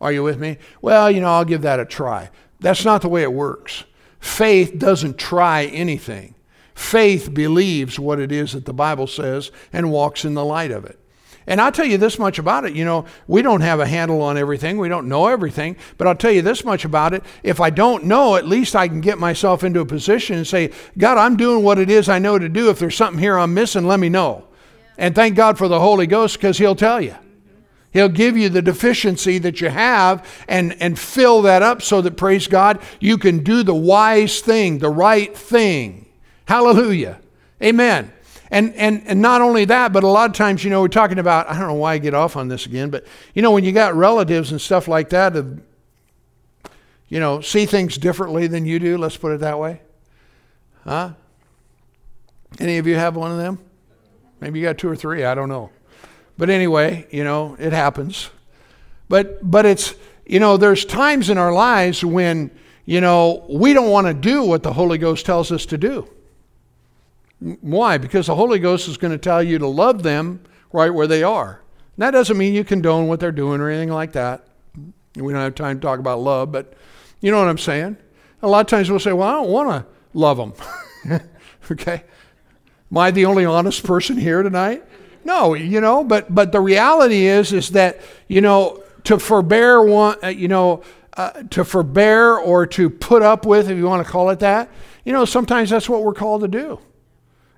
Are 0.00 0.12
you 0.12 0.22
with 0.22 0.38
me? 0.38 0.58
Well, 0.80 1.10
you 1.10 1.20
know, 1.20 1.28
I'll 1.28 1.44
give 1.44 1.62
that 1.62 1.80
a 1.80 1.84
try. 1.84 2.30
That's 2.60 2.84
not 2.84 3.02
the 3.02 3.08
way 3.08 3.22
it 3.22 3.32
works. 3.32 3.84
Faith 4.18 4.78
doesn't 4.78 5.18
try 5.18 5.64
anything. 5.66 6.34
Faith 6.74 7.32
believes 7.32 7.98
what 7.98 8.18
it 8.18 8.32
is 8.32 8.52
that 8.52 8.64
the 8.64 8.72
Bible 8.72 9.06
says 9.06 9.50
and 9.72 9.90
walks 9.90 10.24
in 10.24 10.34
the 10.34 10.44
light 10.44 10.70
of 10.70 10.84
it. 10.84 10.98
And 11.46 11.60
I'll 11.60 11.72
tell 11.72 11.86
you 11.86 11.96
this 11.96 12.18
much 12.18 12.38
about 12.38 12.64
it. 12.64 12.74
You 12.74 12.84
know, 12.84 13.06
we 13.28 13.40
don't 13.40 13.60
have 13.60 13.78
a 13.78 13.86
handle 13.86 14.20
on 14.22 14.36
everything. 14.36 14.78
We 14.78 14.88
don't 14.88 15.08
know 15.08 15.28
everything. 15.28 15.76
But 15.96 16.08
I'll 16.08 16.16
tell 16.16 16.32
you 16.32 16.42
this 16.42 16.64
much 16.64 16.84
about 16.84 17.14
it. 17.14 17.22
If 17.42 17.60
I 17.60 17.70
don't 17.70 18.04
know, 18.04 18.34
at 18.34 18.48
least 18.48 18.74
I 18.74 18.88
can 18.88 19.00
get 19.00 19.18
myself 19.18 19.62
into 19.62 19.80
a 19.80 19.86
position 19.86 20.36
and 20.36 20.46
say, 20.46 20.72
God, 20.98 21.18
I'm 21.18 21.36
doing 21.36 21.62
what 21.62 21.78
it 21.78 21.88
is 21.88 22.08
I 22.08 22.18
know 22.18 22.38
to 22.38 22.48
do. 22.48 22.68
If 22.70 22.80
there's 22.80 22.96
something 22.96 23.20
here 23.20 23.38
I'm 23.38 23.54
missing, 23.54 23.86
let 23.86 24.00
me 24.00 24.08
know. 24.08 24.48
And 24.98 25.14
thank 25.14 25.36
God 25.36 25.56
for 25.56 25.68
the 25.68 25.78
Holy 25.78 26.06
Ghost 26.06 26.36
because 26.36 26.58
He'll 26.58 26.74
tell 26.74 27.00
you. 27.00 27.14
He'll 27.92 28.08
give 28.08 28.36
you 28.36 28.48
the 28.48 28.60
deficiency 28.60 29.38
that 29.38 29.60
you 29.60 29.70
have 29.70 30.28
and, 30.48 30.76
and 30.82 30.98
fill 30.98 31.42
that 31.42 31.62
up 31.62 31.80
so 31.80 32.02
that, 32.02 32.16
praise 32.16 32.46
God, 32.46 32.80
you 33.00 33.16
can 33.16 33.42
do 33.42 33.62
the 33.62 33.74
wise 33.74 34.40
thing, 34.40 34.78
the 34.78 34.90
right 34.90 35.34
thing. 35.34 36.06
Hallelujah. 36.46 37.20
Amen. 37.62 38.12
And, 38.50 38.74
and, 38.74 39.02
and 39.06 39.20
not 39.20 39.40
only 39.40 39.64
that, 39.64 39.92
but 39.92 40.04
a 40.04 40.08
lot 40.08 40.30
of 40.30 40.36
times, 40.36 40.62
you 40.62 40.70
know, 40.70 40.80
we're 40.80 40.88
talking 40.88 41.18
about, 41.18 41.50
I 41.50 41.58
don't 41.58 41.68
know 41.68 41.74
why 41.74 41.94
I 41.94 41.98
get 41.98 42.14
off 42.14 42.36
on 42.36 42.48
this 42.48 42.66
again, 42.66 42.90
but, 42.90 43.06
you 43.34 43.42
know, 43.42 43.50
when 43.50 43.64
you 43.64 43.72
got 43.72 43.94
relatives 43.94 44.52
and 44.52 44.60
stuff 44.60 44.86
like 44.86 45.08
that, 45.10 45.34
you 47.08 47.20
know, 47.20 47.40
see 47.40 47.66
things 47.66 47.98
differently 47.98 48.46
than 48.46 48.64
you 48.64 48.78
do, 48.78 48.98
let's 48.98 49.16
put 49.16 49.32
it 49.32 49.40
that 49.40 49.58
way. 49.58 49.80
Huh? 50.84 51.10
Any 52.60 52.78
of 52.78 52.86
you 52.86 52.94
have 52.94 53.16
one 53.16 53.32
of 53.32 53.38
them? 53.38 53.58
Maybe 54.40 54.60
you 54.60 54.64
got 54.64 54.78
two 54.78 54.88
or 54.88 54.96
three, 54.96 55.24
I 55.24 55.34
don't 55.34 55.48
know. 55.48 55.70
But 56.38 56.50
anyway, 56.50 57.06
you 57.10 57.24
know, 57.24 57.56
it 57.58 57.72
happens. 57.72 58.30
But, 59.08 59.48
but 59.48 59.66
it's, 59.66 59.94
you 60.26 60.40
know, 60.40 60.56
there's 60.56 60.84
times 60.84 61.30
in 61.30 61.38
our 61.38 61.52
lives 61.52 62.04
when, 62.04 62.50
you 62.84 63.00
know, 63.00 63.44
we 63.48 63.72
don't 63.72 63.90
want 63.90 64.06
to 64.06 64.14
do 64.14 64.44
what 64.44 64.62
the 64.62 64.72
Holy 64.72 64.98
Ghost 64.98 65.26
tells 65.26 65.50
us 65.50 65.66
to 65.66 65.78
do. 65.78 66.08
Why? 67.40 67.98
Because 67.98 68.26
the 68.26 68.34
Holy 68.34 68.58
Ghost 68.58 68.88
is 68.88 68.96
going 68.96 69.12
to 69.12 69.18
tell 69.18 69.42
you 69.42 69.58
to 69.58 69.66
love 69.66 70.02
them 70.02 70.40
right 70.72 70.90
where 70.90 71.06
they 71.06 71.22
are. 71.22 71.60
And 71.96 72.02
that 72.02 72.10
doesn't 72.12 72.36
mean 72.36 72.54
you 72.54 72.64
condone 72.64 73.08
what 73.08 73.20
they're 73.20 73.32
doing 73.32 73.60
or 73.60 73.68
anything 73.68 73.92
like 73.92 74.12
that. 74.12 74.46
We 75.16 75.32
don't 75.32 75.42
have 75.42 75.54
time 75.54 75.78
to 75.78 75.86
talk 75.86 75.98
about 75.98 76.20
love, 76.20 76.52
but 76.52 76.74
you 77.20 77.30
know 77.30 77.38
what 77.38 77.48
I'm 77.48 77.58
saying? 77.58 77.96
A 78.42 78.48
lot 78.48 78.60
of 78.60 78.66
times 78.66 78.90
we'll 78.90 79.00
say, 79.00 79.12
well, 79.12 79.28
I 79.28 79.32
don't 79.32 79.50
want 79.50 79.68
to 79.70 79.86
love 80.12 80.36
them. 80.36 81.20
okay? 81.70 82.04
Am 82.90 82.98
I 82.98 83.10
the 83.10 83.24
only 83.24 83.44
honest 83.44 83.84
person 83.84 84.16
here 84.16 84.42
tonight? 84.42 84.84
No, 85.24 85.54
you 85.54 85.80
know, 85.80 86.04
but 86.04 86.32
but 86.32 86.52
the 86.52 86.60
reality 86.60 87.26
is 87.26 87.52
is 87.52 87.70
that, 87.70 88.00
you 88.28 88.40
know, 88.40 88.82
to 89.04 89.18
forbear 89.18 89.82
one, 89.82 90.16
uh, 90.22 90.28
you 90.28 90.46
know, 90.46 90.82
uh, 91.16 91.30
to 91.50 91.64
forbear 91.64 92.36
or 92.36 92.66
to 92.66 92.88
put 92.88 93.22
up 93.22 93.44
with, 93.44 93.68
if 93.68 93.76
you 93.76 93.86
want 93.86 94.06
to 94.06 94.10
call 94.10 94.30
it 94.30 94.38
that, 94.40 94.68
you 95.04 95.12
know, 95.12 95.24
sometimes 95.24 95.70
that's 95.70 95.88
what 95.88 96.04
we're 96.04 96.14
called 96.14 96.42
to 96.42 96.48
do. 96.48 96.78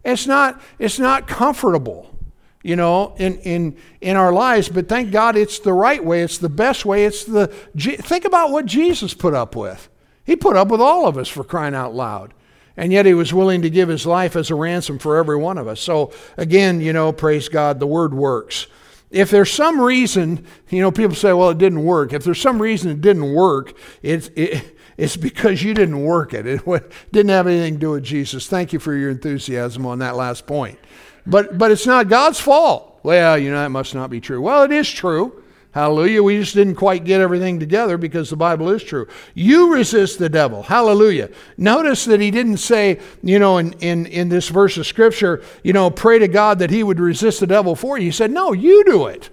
It's 0.09 0.27
not, 0.27 0.61
it's 0.79 0.99
not 0.99 1.29
comfortable, 1.29 2.15
you 2.63 2.77
know, 2.77 3.15
in, 3.19 3.39
in, 3.41 3.77
in 4.01 4.17
our 4.17 4.33
lives, 4.33 4.69
but 4.69 4.89
thank 4.89 5.11
God 5.11 5.37
it's 5.37 5.59
the 5.59 5.73
right 5.73 6.03
way. 6.03 6.23
It's 6.23 6.39
the 6.39 6.49
best 6.49 6.87
way. 6.87 7.05
It's 7.05 7.25
the, 7.25 7.49
think 7.77 8.25
about 8.25 8.51
what 8.51 8.65
Jesus 8.65 9.13
put 9.13 9.35
up 9.35 9.55
with. 9.55 9.89
He 10.25 10.35
put 10.35 10.57
up 10.57 10.69
with 10.69 10.81
all 10.81 11.07
of 11.07 11.19
us 11.19 11.29
for 11.29 11.45
crying 11.45 11.75
out 11.75 11.95
loud. 11.95 12.33
And 12.77 12.93
yet 12.93 13.07
he 13.07 13.15
was 13.15 13.35
willing 13.35 13.63
to 13.63 13.71
give 13.71 13.89
his 13.89 14.07
life 14.07 14.37
as 14.37 14.51
a 14.51 14.55
ransom 14.55 14.99
for 14.99 15.17
every 15.17 15.37
one 15.37 15.59
of 15.59 15.67
us. 15.67 15.81
So 15.81 16.13
again, 16.37 16.81
you 16.81 16.93
know, 16.93 17.13
praise 17.13 17.49
God, 17.49 17.81
the 17.81 17.87
word 17.87 18.15
works. 18.15 18.67
If 19.11 19.31
there's 19.31 19.51
some 19.51 19.81
reason, 19.81 20.47
you 20.71 20.81
know, 20.81 20.93
people 20.93 21.17
say, 21.17 21.33
well, 21.33 21.51
it 21.51 21.59
didn't 21.59 21.83
work. 21.83 22.13
If 22.13 22.25
there's 22.25 22.41
some 22.41 22.63
reason 22.63 22.91
it 22.91 23.01
didn't 23.01 23.35
work, 23.35 23.77
it's, 24.01 24.29
it, 24.37 24.78
it's 24.99 25.16
because 25.16 25.62
you 25.62 25.72
didn't 25.72 26.03
work 26.03 26.34
it. 26.34 26.46
It 26.46 26.92
didn't 27.12 27.30
have 27.30 27.46
anything 27.46 27.74
to 27.74 27.80
do 27.80 27.90
with 27.92 28.05
Jesus. 28.05 28.49
Thank 28.49 28.72
you 28.72 28.80
for 28.80 28.94
your 28.94 29.11
enthusiasm 29.11 29.86
on 29.86 30.01
that 30.01 30.16
last 30.16 30.46
point. 30.46 30.78
But, 31.24 31.57
but 31.57 31.70
it's 31.70 31.86
not 31.86 32.09
God's 32.09 32.40
fault. 32.40 33.01
Well, 33.03 33.38
you 33.38 33.51
know, 33.51 33.61
that 33.61 33.70
must 33.70 33.94
not 33.94 34.11
be 34.11 34.20
true. 34.20 34.40
Well, 34.42 34.64
it 34.64 34.72
is 34.72 34.90
true. 34.90 35.44
Hallelujah. 35.70 36.22
We 36.22 36.40
just 36.40 36.55
didn't 36.55 36.74
quite 36.74 37.05
get 37.05 37.20
everything 37.20 37.61
together 37.61 37.96
because 37.96 38.30
the 38.30 38.36
Bible 38.36 38.70
is 38.70 38.82
true. 38.82 39.07
You 39.34 39.72
resist 39.74 40.18
the 40.18 40.28
devil. 40.28 40.64
Hallelujah. 40.64 41.30
Notice 41.57 42.05
that 42.07 42.20
he 42.20 42.32
didn't 42.32 42.57
say, 42.57 42.99
you 43.22 43.38
know, 43.38 43.59
in, 43.59 43.74
in, 43.74 44.07
in 44.07 44.28
this 44.30 44.49
verse 44.49 44.76
of 44.78 44.86
Scripture, 44.86 45.44
you 45.62 45.72
know, 45.72 45.90
pray 45.90 46.18
to 46.18 46.26
God 46.26 46.59
that 46.59 46.70
he 46.70 46.82
would 46.82 46.99
resist 46.99 47.38
the 47.38 47.46
devil 47.46 47.76
for 47.76 47.99
you. 47.99 48.07
He 48.07 48.11
said, 48.11 48.32
no, 48.32 48.53
you 48.53 48.82
do 48.84 49.07
it. 49.07 49.30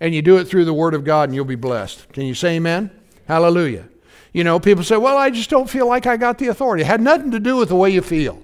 And 0.00 0.14
you 0.14 0.20
do 0.20 0.36
it 0.36 0.44
through 0.44 0.66
the 0.66 0.74
Word 0.74 0.92
of 0.92 1.04
God 1.04 1.30
and 1.30 1.34
you'll 1.34 1.46
be 1.46 1.54
blessed. 1.54 2.12
Can 2.12 2.24
you 2.24 2.34
say 2.34 2.56
amen? 2.56 2.90
Hallelujah. 3.26 3.88
You 4.32 4.44
know, 4.44 4.60
people 4.60 4.84
say, 4.84 4.96
well, 4.96 5.16
I 5.16 5.30
just 5.30 5.50
don't 5.50 5.68
feel 5.68 5.88
like 5.88 6.06
I 6.06 6.16
got 6.16 6.38
the 6.38 6.48
authority. 6.48 6.82
It 6.82 6.86
had 6.86 7.00
nothing 7.00 7.30
to 7.30 7.40
do 7.40 7.56
with 7.56 7.70
the 7.70 7.76
way 7.76 7.90
you 7.90 8.02
feel. 8.02 8.42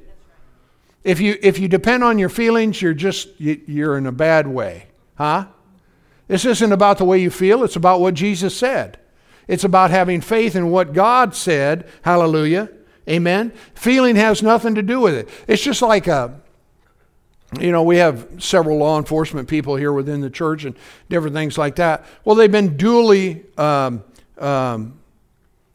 If 1.02 1.20
you, 1.20 1.36
if 1.42 1.58
you 1.58 1.68
depend 1.68 2.02
on 2.02 2.18
your 2.18 2.30
feelings, 2.30 2.80
you're 2.80 2.94
just, 2.94 3.28
you're 3.38 3.98
in 3.98 4.06
a 4.06 4.12
bad 4.12 4.46
way. 4.46 4.86
Huh? 5.16 5.46
This 6.28 6.46
isn't 6.46 6.72
about 6.72 6.98
the 6.98 7.04
way 7.04 7.18
you 7.20 7.30
feel, 7.30 7.62
it's 7.62 7.76
about 7.76 8.00
what 8.00 8.14
Jesus 8.14 8.56
said. 8.56 8.98
It's 9.46 9.64
about 9.64 9.90
having 9.90 10.22
faith 10.22 10.56
in 10.56 10.70
what 10.70 10.94
God 10.94 11.34
said. 11.34 11.86
Hallelujah. 12.00 12.70
Amen. 13.06 13.52
Feeling 13.74 14.16
has 14.16 14.42
nothing 14.42 14.74
to 14.76 14.82
do 14.82 15.00
with 15.00 15.14
it. 15.14 15.28
It's 15.46 15.62
just 15.62 15.82
like 15.82 16.06
a, 16.06 16.40
you 17.60 17.70
know, 17.70 17.82
we 17.82 17.98
have 17.98 18.26
several 18.38 18.78
law 18.78 18.98
enforcement 18.98 19.46
people 19.46 19.76
here 19.76 19.92
within 19.92 20.22
the 20.22 20.30
church 20.30 20.64
and 20.64 20.74
different 21.10 21.34
things 21.34 21.58
like 21.58 21.76
that. 21.76 22.06
Well, 22.24 22.36
they've 22.36 22.50
been 22.50 22.78
duly 22.78 23.44
um, 23.58 24.02
um, 24.38 24.98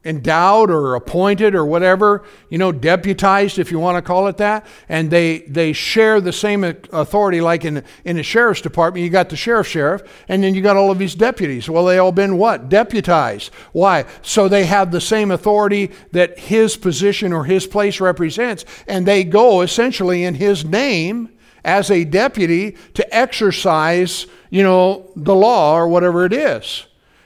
endowed 0.05 0.71
or 0.71 0.95
appointed 0.95 1.53
or 1.53 1.65
whatever, 1.65 2.23
you 2.49 2.57
know, 2.57 2.71
deputized 2.71 3.59
if 3.59 3.69
you 3.69 3.77
want 3.79 3.97
to 3.97 4.01
call 4.01 4.27
it 4.27 4.37
that, 4.37 4.65
and 4.87 5.11
they 5.11 5.39
they 5.39 5.73
share 5.73 6.21
the 6.21 6.31
same 6.31 6.63
authority 6.63 7.41
like 7.41 7.65
in 7.65 7.83
in 8.05 8.15
the 8.15 8.23
sheriff's 8.23 8.61
department, 8.61 9.03
you 9.03 9.09
got 9.09 9.29
the 9.29 9.35
sheriff 9.35 9.67
sheriff, 9.67 10.01
and 10.29 10.41
then 10.41 10.55
you 10.55 10.61
got 10.61 10.77
all 10.77 10.89
of 10.89 10.99
these 10.99 11.15
deputies. 11.15 11.69
Well, 11.69 11.85
they 11.85 11.97
all 11.97 12.13
been 12.13 12.37
what? 12.37 12.69
Deputized. 12.69 13.51
Why? 13.73 14.05
So 14.21 14.47
they 14.47 14.65
have 14.65 14.91
the 14.91 15.01
same 15.01 15.31
authority 15.31 15.91
that 16.11 16.39
his 16.39 16.77
position 16.77 17.33
or 17.33 17.43
his 17.43 17.67
place 17.67 17.99
represents, 17.99 18.63
and 18.87 19.05
they 19.05 19.25
go 19.25 19.61
essentially 19.61 20.23
in 20.23 20.35
his 20.35 20.63
name 20.63 21.29
as 21.65 21.91
a 21.91 22.05
deputy 22.05 22.77
to 22.93 23.15
exercise, 23.15 24.27
you 24.49 24.63
know, 24.63 25.11
the 25.17 25.35
law 25.35 25.75
or 25.75 25.89
whatever 25.89 26.23
it 26.23 26.31
is. 26.31 26.85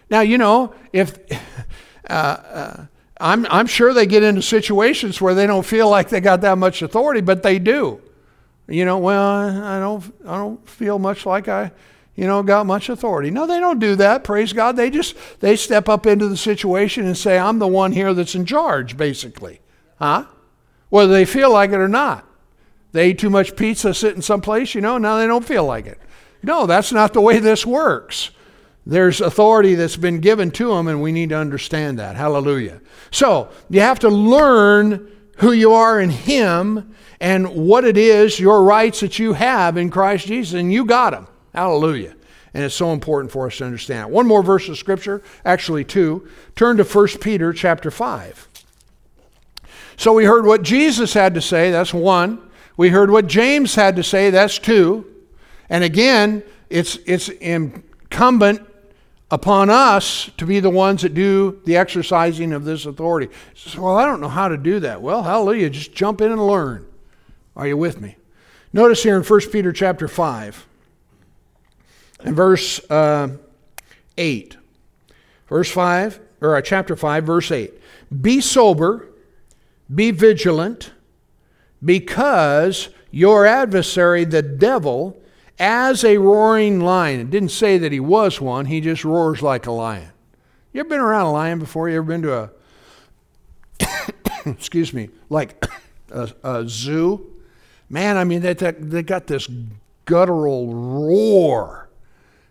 Now, 0.10 0.22
you 0.22 0.38
know, 0.38 0.74
if 0.92 1.18
uh, 2.10 2.14
uh, 2.14 2.86
I'm, 3.20 3.46
I'm 3.50 3.68
sure 3.68 3.94
they 3.94 4.06
get 4.06 4.24
into 4.24 4.42
situations 4.42 5.22
where 5.22 5.34
they 5.34 5.48
don't 5.48 5.66
feel 5.66 5.90
like 5.90 6.10
they 6.10 6.20
got 6.20 6.42
that 6.42 6.58
much 6.58 6.82
authority, 6.82 7.22
but 7.22 7.44
they 7.44 7.60
do. 7.60 8.02
You 8.68 8.86
know, 8.86 8.98
well, 8.98 9.64
I 9.64 9.80
don't, 9.80 10.04
I 10.26 10.38
don't 10.38 10.68
feel 10.68 11.00
much 11.00 11.26
like 11.26 11.48
I, 11.48 11.72
you 12.16 12.28
know, 12.28 12.44
got 12.44 12.66
much 12.66 12.90
authority. 12.90 13.30
No, 13.30 13.46
they 13.46 13.60
don't 13.60 13.80
do 13.80 13.96
that. 13.98 14.24
Praise 14.24 14.54
God. 14.54 14.76
They 14.76 14.90
just 14.90 15.16
they 15.40 15.56
step 15.56 15.90
up 15.90 16.06
into 16.06 16.28
the 16.28 16.38
situation 16.38 17.06
and 17.06 17.18
say, 17.18 17.38
"I'm 17.38 17.60
the 17.60 17.68
one 17.68 17.92
here 17.92 18.14
that's 18.14 18.36
in 18.36 18.46
charge," 18.46 18.96
basically, 18.96 19.60
huh? 20.00 20.26
Whether 20.90 21.12
they 21.12 21.26
feel 21.26 21.52
like 21.52 21.72
it 21.72 21.80
or 21.80 21.88
not. 21.88 22.26
They 22.94 23.10
eat 23.10 23.20
too 23.20 23.32
much 23.32 23.56
pizza 23.56 23.94
sitting 23.94 24.22
someplace, 24.22 24.76
you 24.76 24.82
know. 24.82 24.98
Now 24.98 25.18
they 25.18 25.28
don't 25.28 25.46
feel 25.46 25.66
like 25.66 25.88
it. 25.88 26.00
No, 26.44 26.66
that's 26.66 26.92
not 26.92 27.14
the 27.14 27.22
way 27.22 27.40
this 27.40 27.66
works. 27.66 28.30
There's 28.86 29.22
authority 29.22 29.76
that's 29.76 29.96
been 29.96 30.20
given 30.20 30.52
to 30.52 30.70
them, 30.70 30.88
and 30.88 31.02
we 31.02 31.12
need 31.12 31.30
to 31.30 31.38
understand 31.38 32.00
that. 32.00 32.16
Hallelujah. 32.16 32.82
So, 33.12 33.50
you 33.70 33.80
have 33.80 34.00
to 34.00 34.10
learn 34.10 35.10
who 35.38 35.54
you 35.54 35.72
are 35.74 36.02
in 36.02 36.10
Him 36.10 36.94
and 37.22 37.48
what 37.50 37.86
it 37.86 37.98
is, 37.98 38.40
your 38.40 38.64
rights 38.64 39.00
that 39.00 39.20
you 39.20 39.34
have 39.34 39.78
in 39.78 39.90
Christ 39.90 40.28
Jesus, 40.28 40.54
and 40.54 40.72
you 40.72 40.84
got 40.84 41.12
them. 41.12 41.28
Hallelujah. 41.54 42.16
And 42.54 42.64
it's 42.64 42.76
so 42.76 42.92
important 42.92 43.32
for 43.32 43.48
us 43.48 43.58
to 43.58 43.66
understand. 43.66 44.12
One 44.12 44.28
more 44.28 44.44
verse 44.44 44.68
of 44.68 44.78
Scripture, 44.78 45.24
actually 45.46 45.86
two. 45.86 46.28
Turn 46.56 46.78
to 46.78 46.84
1 46.84 47.08
Peter 47.22 47.54
chapter 47.54 47.90
5. 47.90 48.50
So, 49.96 50.12
we 50.12 50.26
heard 50.26 50.46
what 50.46 50.62
Jesus 50.62 51.14
had 51.14 51.34
to 51.36 51.42
say, 51.42 51.72
that's 51.72 51.94
one. 51.94 52.50
We 52.76 52.90
heard 52.90 53.12
what 53.12 53.28
James 53.28 53.76
had 53.76 53.96
to 53.96 54.04
say, 54.04 54.30
that's 54.30 54.60
two. 54.60 55.06
And 55.70 55.86
again, 55.86 56.44
it's, 56.70 56.98
it's 57.06 57.30
incumbent 57.30 58.68
upon 59.34 59.68
us 59.68 60.30
to 60.38 60.46
be 60.46 60.60
the 60.60 60.70
ones 60.70 61.02
that 61.02 61.16
do 61.16 61.60
the 61.66 61.76
exercising 61.76 62.54
of 62.54 62.66
this 62.66 62.86
authority. 62.86 63.34
Says, 63.56 63.76
well, 63.76 63.98
I 63.98 64.06
don't 64.06 64.22
know 64.22 64.30
how 64.30 64.48
to 64.48 64.58
do 64.58 64.80
that. 64.82 65.02
Well, 65.02 65.24
hallelujah, 65.24 65.72
just 65.72 65.92
jump 65.92 66.22
in 66.22 66.32
and 66.32 66.46
learn. 66.46 66.86
Are 67.56 67.66
you 67.66 67.76
with 67.76 68.00
me? 68.00 68.16
Notice 68.74 69.02
here 69.02 69.18
in 69.18 69.24
1 69.24 69.40
Peter 69.52 69.74
chapter 69.74 70.08
5 70.08 70.68
and 72.20 72.36
verse 72.36 72.80
uh, 72.92 73.30
8. 74.20 74.56
Verse 75.48 75.72
5, 75.72 76.20
or 76.42 76.56
uh, 76.56 76.62
chapter 76.62 76.96
5, 76.96 77.24
verse 77.24 77.52
8. 77.52 77.74
Be 78.22 78.40
sober, 78.40 79.08
be 79.94 80.12
vigilant, 80.12 80.92
because 81.84 82.90
your 83.10 83.48
adversary, 83.48 84.26
the 84.26 84.44
devil, 84.44 85.20
as 85.60 86.04
a 86.04 86.18
roaring 86.18 86.80
lion. 86.80 87.20
It 87.20 87.30
didn't 87.30 87.50
say 87.50 87.78
that 87.78 87.92
he 87.92 88.00
was 88.00 88.42
one, 88.42 88.66
he 88.66 88.82
just 88.82 89.04
roars 89.06 89.42
like 89.42 89.66
a 89.66 89.72
lion. 89.72 90.12
You 90.72 90.80
ever 90.80 90.90
been 90.90 91.00
around 91.00 91.28
a 91.28 91.32
lion 91.32 91.60
before? 91.60 91.88
You 91.88 91.98
ever 91.98 92.08
been 92.08 92.24
to 92.24 92.52
a, 93.80 93.88
excuse 94.46 94.94
me, 94.94 95.10
like 95.30 95.66
a, 96.12 96.32
a, 96.44 96.68
zoo? 96.68 97.32
Man, 97.90 98.18
I 98.18 98.24
mean, 98.24 98.42
they, 98.42 98.54
they 98.54 99.04
got 99.04 99.28
this 99.28 99.48
guttural 100.06 100.74
roar. 100.74 101.90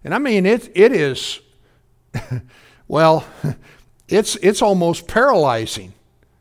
And 0.05 0.15
I 0.15 0.19
mean, 0.19 0.47
it, 0.47 0.71
it 0.75 0.93
is, 0.93 1.41
well, 2.89 3.25
it's, 4.09 4.37
it's 4.37 4.63
almost 4.63 5.09
paralyzing, 5.09 5.95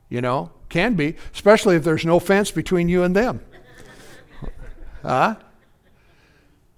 you 0.09 0.21
know, 0.21 0.51
can 0.69 0.93
be, 0.93 1.15
especially 1.33 1.75
if 1.75 1.83
there's 1.83 2.05
no 2.05 2.19
fence 2.19 2.51
between 2.51 2.89
you 2.89 3.03
and 3.03 3.15
them. 3.15 3.41
Huh? 5.03 5.35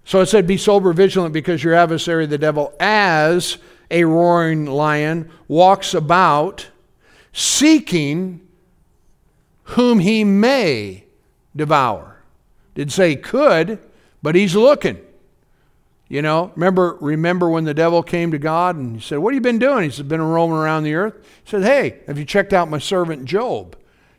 So 0.05 0.21
it 0.21 0.27
said, 0.27 0.47
Be 0.47 0.57
sober, 0.57 0.93
vigilant, 0.93 1.33
because 1.33 1.63
your 1.63 1.73
adversary, 1.73 2.25
the 2.25 2.37
devil, 2.37 2.73
as 2.79 3.57
a 3.89 4.03
roaring 4.03 4.65
lion, 4.65 5.29
walks 5.47 5.93
about 5.93 6.67
seeking 7.31 8.41
whom 9.63 9.99
he 9.99 10.23
may 10.23 11.05
devour. 11.55 12.17
Didn't 12.75 12.91
say 12.91 13.15
could, 13.15 13.79
but 14.21 14.35
he's 14.35 14.55
looking. 14.55 14.99
You 16.09 16.21
know, 16.21 16.51
remember, 16.55 16.97
remember 17.01 17.49
when 17.49 17.63
the 17.63 17.73
devil 17.73 18.03
came 18.03 18.31
to 18.31 18.37
God 18.37 18.75
and 18.75 18.95
he 18.95 19.01
said, 19.01 19.19
What 19.19 19.33
have 19.33 19.35
you 19.35 19.41
been 19.41 19.59
doing? 19.59 19.83
He 19.83 19.89
said, 19.89 20.07
Been 20.07 20.21
roaming 20.21 20.57
around 20.57 20.83
the 20.83 20.93
earth. 20.95 21.15
He 21.43 21.49
said, 21.49 21.63
Hey, 21.63 22.01
have 22.07 22.19
you 22.19 22.25
checked 22.25 22.53
out 22.53 22.69
my 22.69 22.77
servant 22.77 23.25
Job? 23.25 23.75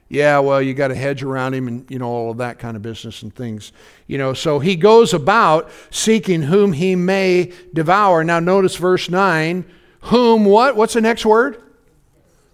Yeah, 0.08 0.38
well, 0.38 0.60
you 0.60 0.74
got 0.74 0.90
a 0.90 0.94
hedge 0.94 1.22
around 1.22 1.54
him 1.54 1.66
and, 1.66 1.90
you 1.90 1.98
know, 1.98 2.06
all 2.06 2.30
of 2.30 2.36
that 2.38 2.58
kind 2.58 2.76
of 2.76 2.82
business 2.82 3.22
and 3.22 3.34
things. 3.34 3.72
You 4.06 4.18
know, 4.18 4.34
so 4.34 4.58
he 4.58 4.76
goes 4.76 5.14
about 5.14 5.70
seeking 5.90 6.42
whom 6.42 6.72
he 6.72 6.94
may 6.94 7.52
devour. 7.72 8.22
Now, 8.22 8.38
notice 8.40 8.76
verse 8.76 9.08
9. 9.08 9.64
Whom 10.02 10.44
what? 10.44 10.76
What's 10.76 10.94
the 10.94 11.00
next 11.00 11.24
word? 11.24 11.62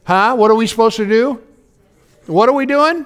Huh? 0.05 0.37
What 0.37 0.51
are 0.51 0.55
we 0.55 0.67
supposed 0.67 0.97
to 0.97 1.07
do? 1.07 1.43
What 2.27 2.49
are 2.49 2.55
we 2.55 2.67
doing? 2.67 3.05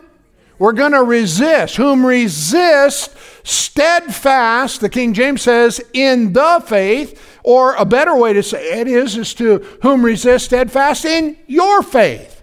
We're 0.58 0.72
going 0.72 0.92
to 0.92 1.02
resist. 1.02 1.76
Whom 1.76 2.04
resist 2.04 3.16
steadfast, 3.42 4.80
the 4.80 4.88
King 4.88 5.14
James 5.14 5.42
says, 5.42 5.80
in 5.92 6.32
the 6.32 6.62
faith, 6.64 7.20
or 7.42 7.74
a 7.74 7.84
better 7.84 8.14
way 8.14 8.34
to 8.34 8.42
say 8.42 8.80
it 8.80 8.86
is, 8.86 9.16
is 9.16 9.34
to 9.34 9.58
whom 9.82 10.04
resist 10.04 10.46
steadfast 10.46 11.04
in 11.04 11.36
your 11.46 11.82
faith. 11.82 12.33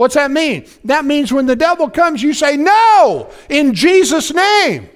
What's 0.00 0.14
that 0.14 0.30
mean? 0.30 0.64
That 0.86 1.04
means 1.04 1.30
when 1.30 1.44
the 1.44 1.54
devil 1.54 1.90
comes, 1.90 2.22
you 2.22 2.32
say, 2.32 2.56
No, 2.56 3.30
in 3.50 3.74
Jesus' 3.74 4.32
name. 4.32 4.88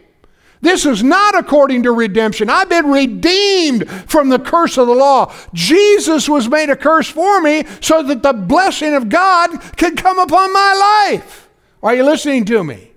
This 0.63 0.87
is 0.87 1.03
not 1.03 1.35
according 1.35 1.83
to 1.83 1.93
redemption. 1.93 2.49
I've 2.49 2.71
been 2.71 2.91
redeemed 2.91 3.87
from 4.09 4.31
the 4.31 4.39
curse 4.39 4.79
of 4.79 4.87
the 4.87 4.95
law. 4.95 5.31
Jesus 5.53 6.27
was 6.27 6.49
made 6.49 6.71
a 6.71 6.75
curse 6.75 7.07
for 7.07 7.43
me 7.43 7.65
so 7.83 8.03
that 8.03 8.23
the 8.23 8.33
blessing 8.33 8.95
of 8.95 9.11
God 9.11 9.51
could 9.77 9.99
come 9.99 10.19
upon 10.19 10.55
my 10.55 11.11
life. 11.11 11.51
Are 11.83 11.95
you 11.95 12.03
listening 12.03 12.47
to 12.47 12.65
me? 12.65 12.93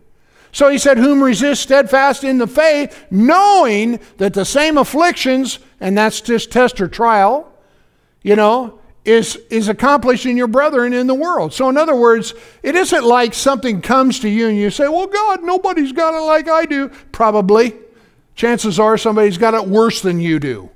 So 0.54 0.70
he 0.70 0.78
said, 0.78 0.98
Whom 0.98 1.22
resist 1.22 1.62
steadfast 1.62 2.24
in 2.24 2.38
the 2.38 2.48
faith, 2.48 3.06
knowing 3.12 4.00
that 4.16 4.34
the 4.34 4.46
same 4.46 4.78
afflictions, 4.78 5.60
and 5.82 5.98
that's 5.98 6.22
just 6.22 6.54
test 6.54 6.80
or 6.80 6.88
trial, 6.88 7.52
you 8.24 8.38
know, 8.38 8.80
is, 9.08 9.38
is 9.50 9.70
accomplished 9.70 10.26
in 10.26 10.36
your 10.36 10.48
brethren 10.48 10.92
in 10.92 11.08
the 11.08 11.14
world. 11.14 11.54
So, 11.54 11.70
in 11.70 11.78
other 11.78 11.96
words, 11.96 12.34
it 12.62 12.76
isn't 12.76 13.06
like 13.06 13.34
something 13.34 13.82
comes 13.82 14.20
to 14.20 14.30
you 14.30 14.50
and 14.50 14.58
you 14.58 14.70
say, 14.70 14.90
Well, 14.90 15.08
God, 15.08 15.44
nobody's 15.44 15.94
got 15.94 16.14
it 16.14 16.26
like 16.26 16.50
I 16.50 16.66
do. 16.66 16.90
Probably. 17.14 17.74
Chances 18.36 18.80
are 18.80 18.98
somebody's 18.98 19.38
got 19.38 19.54
it 19.54 19.66
worse 19.66 20.02
than 20.02 20.20
you 20.20 20.40
do. 20.40 20.70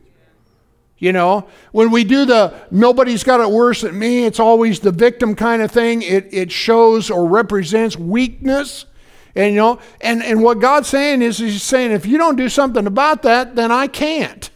You 0.97 1.11
know, 1.11 1.47
when 1.73 1.91
we 1.91 2.03
do 2.03 2.25
the 2.25 2.53
nobody's 2.71 3.23
got 3.23 3.41
it 3.41 3.51
worse 3.51 3.81
than 3.81 3.99
me, 3.99 4.23
it's 4.23 4.39
always 4.39 4.79
the 4.79 4.91
victim 4.91 5.35
kind 5.35 5.61
of 5.61 5.69
thing. 5.69 6.01
It, 6.01 6.33
it 6.33 6.51
shows 6.51 7.11
or 7.11 7.27
represents 7.27 7.97
weakness. 7.97 8.85
And 9.35 9.53
you 9.53 9.59
know, 9.59 9.79
and, 9.99 10.23
and 10.23 10.41
what 10.41 10.59
God's 10.59 10.87
saying 10.87 11.21
is 11.21 11.37
He's 11.37 11.63
saying, 11.63 11.91
if 11.91 12.05
you 12.05 12.17
don't 12.17 12.37
do 12.37 12.47
something 12.47 12.87
about 12.87 13.23
that, 13.23 13.55
then 13.55 13.71
I 13.71 13.87
can't. 13.87 14.49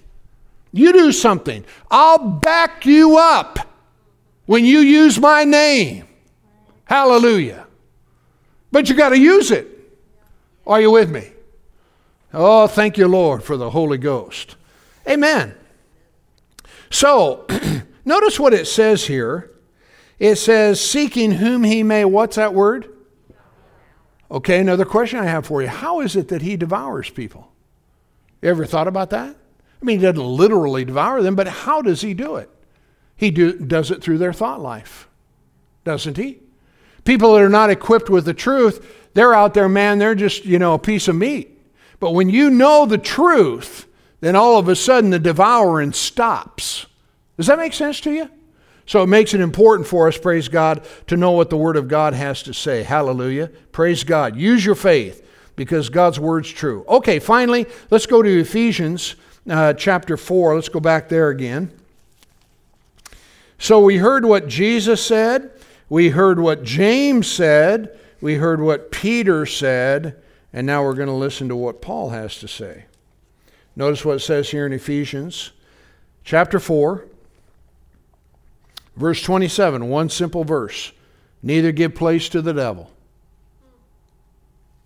You 0.75 0.91
do 0.91 1.13
something. 1.13 1.63
I'll 1.89 2.17
back 2.17 2.85
you 2.85 3.17
up 3.17 3.59
when 4.45 4.65
you 4.65 4.79
use 4.79 5.17
my 5.17 5.45
name. 5.45 6.05
Hallelujah. 6.83 7.65
But 8.73 8.89
you 8.89 8.95
got 8.95 9.09
to 9.09 9.17
use 9.17 9.51
it. 9.51 9.69
Are 10.67 10.81
you 10.81 10.91
with 10.91 11.09
me? 11.09 11.31
Oh, 12.33 12.67
thank 12.67 12.97
you, 12.97 13.07
Lord, 13.07 13.41
for 13.41 13.55
the 13.55 13.69
Holy 13.69 13.97
Ghost. 13.97 14.57
Amen. 15.07 15.55
So, 16.89 17.47
notice 18.05 18.37
what 18.37 18.53
it 18.53 18.67
says 18.67 19.05
here. 19.05 19.51
It 20.19 20.35
says, 20.35 20.81
seeking 20.81 21.31
whom 21.31 21.63
he 21.63 21.83
may, 21.83 22.03
what's 22.03 22.35
that 22.35 22.53
word? 22.53 22.93
Okay, 24.29 24.59
another 24.59 24.83
question 24.83 25.19
I 25.19 25.25
have 25.25 25.45
for 25.45 25.61
you. 25.61 25.69
How 25.69 26.01
is 26.01 26.17
it 26.17 26.27
that 26.27 26.41
he 26.41 26.57
devours 26.57 27.09
people? 27.09 27.53
You 28.41 28.49
ever 28.49 28.65
thought 28.65 28.89
about 28.89 29.11
that? 29.11 29.37
I 29.85 29.87
mean, 29.87 29.99
he 29.99 30.05
doesn't 30.07 30.25
literally 30.25 30.83
devour 30.83 31.21
them, 31.21 31.35
but 31.35 31.47
how 31.47 31.83
does 31.83 32.01
he 32.01 32.15
do 32.15 32.37
it? 32.37 32.49
He 33.15 33.29
do, 33.29 33.53
does 33.53 33.91
it 33.91 34.01
through 34.01 34.17
their 34.17 34.33
thought 34.33 34.59
life, 34.59 35.07
doesn't 35.83 36.17
he? 36.17 36.39
People 37.03 37.35
that 37.35 37.43
are 37.43 37.49
not 37.49 37.69
equipped 37.69 38.09
with 38.09 38.25
the 38.25 38.33
truth, 38.33 39.11
they're 39.13 39.35
out 39.35 39.53
there, 39.53 39.69
man, 39.69 39.99
they're 39.99 40.15
just, 40.15 40.43
you 40.43 40.57
know, 40.57 40.73
a 40.73 40.79
piece 40.79 41.07
of 41.07 41.15
meat. 41.15 41.61
But 41.99 42.13
when 42.15 42.31
you 42.31 42.49
know 42.49 42.87
the 42.87 42.97
truth, 42.97 43.85
then 44.21 44.35
all 44.35 44.57
of 44.57 44.67
a 44.69 44.75
sudden 44.75 45.11
the 45.11 45.19
devouring 45.19 45.93
stops. 45.93 46.87
Does 47.37 47.45
that 47.45 47.59
make 47.59 47.73
sense 47.73 47.99
to 48.01 48.11
you? 48.11 48.27
So 48.87 49.03
it 49.03 49.07
makes 49.07 49.35
it 49.35 49.39
important 49.39 49.87
for 49.87 50.07
us, 50.07 50.17
praise 50.17 50.47
God, 50.47 50.83
to 51.05 51.15
know 51.15 51.29
what 51.29 51.51
the 51.51 51.57
Word 51.57 51.77
of 51.77 51.87
God 51.87 52.15
has 52.15 52.41
to 52.41 52.55
say. 52.55 52.81
Hallelujah. 52.81 53.51
Praise 53.71 54.03
God. 54.03 54.35
Use 54.35 54.65
your 54.65 54.73
faith 54.73 55.23
because 55.55 55.89
God's 55.89 56.19
Word's 56.19 56.49
true. 56.49 56.83
Okay, 56.87 57.19
finally, 57.19 57.67
let's 57.91 58.07
go 58.07 58.23
to 58.23 58.39
Ephesians 58.39 59.15
uh, 59.49 59.73
chapter 59.73 60.17
4. 60.17 60.55
Let's 60.55 60.69
go 60.69 60.79
back 60.79 61.09
there 61.09 61.29
again. 61.29 61.71
So 63.57 63.79
we 63.79 63.97
heard 63.97 64.25
what 64.25 64.47
Jesus 64.47 65.03
said, 65.05 65.51
we 65.89 66.09
heard 66.09 66.39
what 66.39 66.63
James 66.63 67.27
said, 67.27 67.97
we 68.21 68.35
heard 68.35 68.59
what 68.59 68.91
Peter 68.91 69.45
said, 69.45 70.21
and 70.51 70.67
now 70.67 70.83
we're 70.83 70.93
going 70.93 71.07
to 71.07 71.13
listen 71.13 71.47
to 71.49 71.55
what 71.55 71.81
Paul 71.81 72.09
has 72.09 72.39
to 72.39 72.47
say. 72.47 72.85
Notice 73.75 74.03
what 74.03 74.17
it 74.17 74.19
says 74.19 74.49
here 74.49 74.65
in 74.65 74.73
Ephesians 74.73 75.51
chapter 76.23 76.59
4, 76.59 77.05
verse 78.97 79.21
27, 79.21 79.87
one 79.87 80.09
simple 80.09 80.43
verse. 80.43 80.91
Neither 81.41 81.71
give 81.71 81.95
place 81.95 82.27
to 82.29 82.41
the 82.41 82.53
devil. 82.53 82.91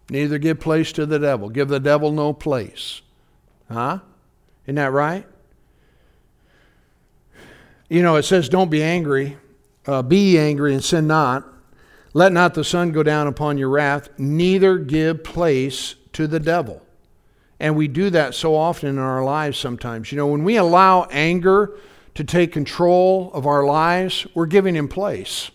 Neither 0.09 0.37
give 0.37 0.59
place 0.59 0.91
to 0.93 1.05
the 1.05 1.19
devil. 1.19 1.49
Give 1.49 1.69
the 1.69 1.79
devil 1.79 2.11
no 2.11 2.33
place. 2.33 3.01
Huh? 3.71 3.99
Isn't 4.69 4.75
that 4.75 4.91
right? 4.91 5.25
You 7.89 8.03
know, 8.03 8.17
it 8.17 8.23
says, 8.23 8.49
don't 8.49 8.69
be 8.69 8.83
angry. 8.83 9.35
Uh, 9.87 10.03
be 10.03 10.37
angry 10.37 10.75
and 10.75 10.83
sin 10.83 11.07
not. 11.07 11.43
Let 12.13 12.33
not 12.33 12.53
the 12.53 12.63
sun 12.63 12.91
go 12.91 13.01
down 13.01 13.25
upon 13.25 13.57
your 13.57 13.69
wrath, 13.69 14.09
neither 14.19 14.77
give 14.77 15.23
place 15.23 15.95
to 16.13 16.27
the 16.27 16.39
devil. 16.39 16.85
And 17.59 17.75
we 17.75 17.87
do 17.87 18.11
that 18.11 18.35
so 18.35 18.55
often 18.55 18.89
in 18.89 18.99
our 18.99 19.23
lives 19.23 19.57
sometimes. 19.57 20.11
You 20.11 20.19
know, 20.19 20.27
when 20.27 20.43
we 20.43 20.57
allow 20.57 21.05
anger 21.05 21.75
to 22.13 22.23
take 22.23 22.51
control 22.51 23.31
of 23.33 23.47
our 23.47 23.65
lives, 23.65 24.27
we're 24.35 24.45
giving 24.45 24.75
him 24.75 24.87
place. 24.87 25.49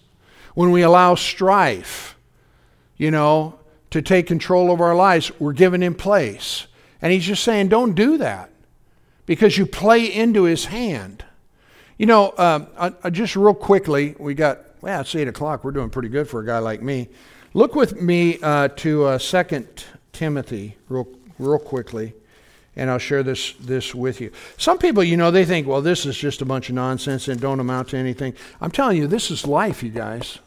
When 0.56 0.72
we 0.72 0.82
allow 0.82 1.14
strife, 1.14 2.16
you 2.96 3.12
know, 3.12 3.60
to 3.90 4.02
take 4.02 4.26
control 4.26 4.72
of 4.72 4.80
our 4.80 4.96
lives, 4.96 5.30
we're 5.38 5.52
giving 5.52 5.82
him 5.82 5.94
place. 5.94 6.66
And 7.00 7.12
he's 7.12 7.24
just 7.24 7.44
saying, 7.44 7.68
don't 7.68 7.94
do 7.94 8.18
that 8.18 8.50
because 9.26 9.58
you 9.58 9.66
play 9.66 10.04
into 10.04 10.44
his 10.44 10.66
hand. 10.66 11.24
You 11.98 12.06
know, 12.06 12.30
uh, 12.30 12.66
uh, 12.76 12.90
uh 13.02 13.10
just 13.10 13.36
real 13.36 13.54
quickly, 13.54 14.14
we 14.18 14.34
got 14.34 14.60
well, 14.84 15.00
it's 15.00 15.14
8 15.14 15.28
o'clock. 15.28 15.64
We're 15.64 15.70
doing 15.70 15.88
pretty 15.88 16.10
good 16.10 16.28
for 16.28 16.40
a 16.40 16.46
guy 16.46 16.58
like 16.58 16.82
me. 16.82 17.08
Look 17.54 17.74
with 17.74 18.02
me 18.02 18.38
uh, 18.42 18.68
to 18.68 19.04
uh, 19.04 19.18
2 19.18 19.66
Timothy 20.12 20.76
real, 20.90 21.08
real 21.38 21.58
quickly, 21.58 22.12
and 22.76 22.90
I'll 22.90 22.98
share 22.98 23.22
this, 23.22 23.54
this 23.54 23.94
with 23.94 24.20
you. 24.20 24.30
Some 24.58 24.76
people, 24.76 25.02
you 25.02 25.16
know, 25.16 25.30
they 25.30 25.46
think, 25.46 25.66
well, 25.66 25.80
this 25.80 26.04
is 26.04 26.18
just 26.18 26.42
a 26.42 26.44
bunch 26.44 26.68
of 26.68 26.74
nonsense 26.74 27.28
and 27.28 27.40
don't 27.40 27.60
amount 27.60 27.88
to 27.88 27.96
anything. 27.96 28.34
I'm 28.60 28.70
telling 28.70 28.98
you, 28.98 29.06
this 29.06 29.30
is 29.30 29.46
life, 29.46 29.82
you 29.82 29.88
guys. 29.90 30.38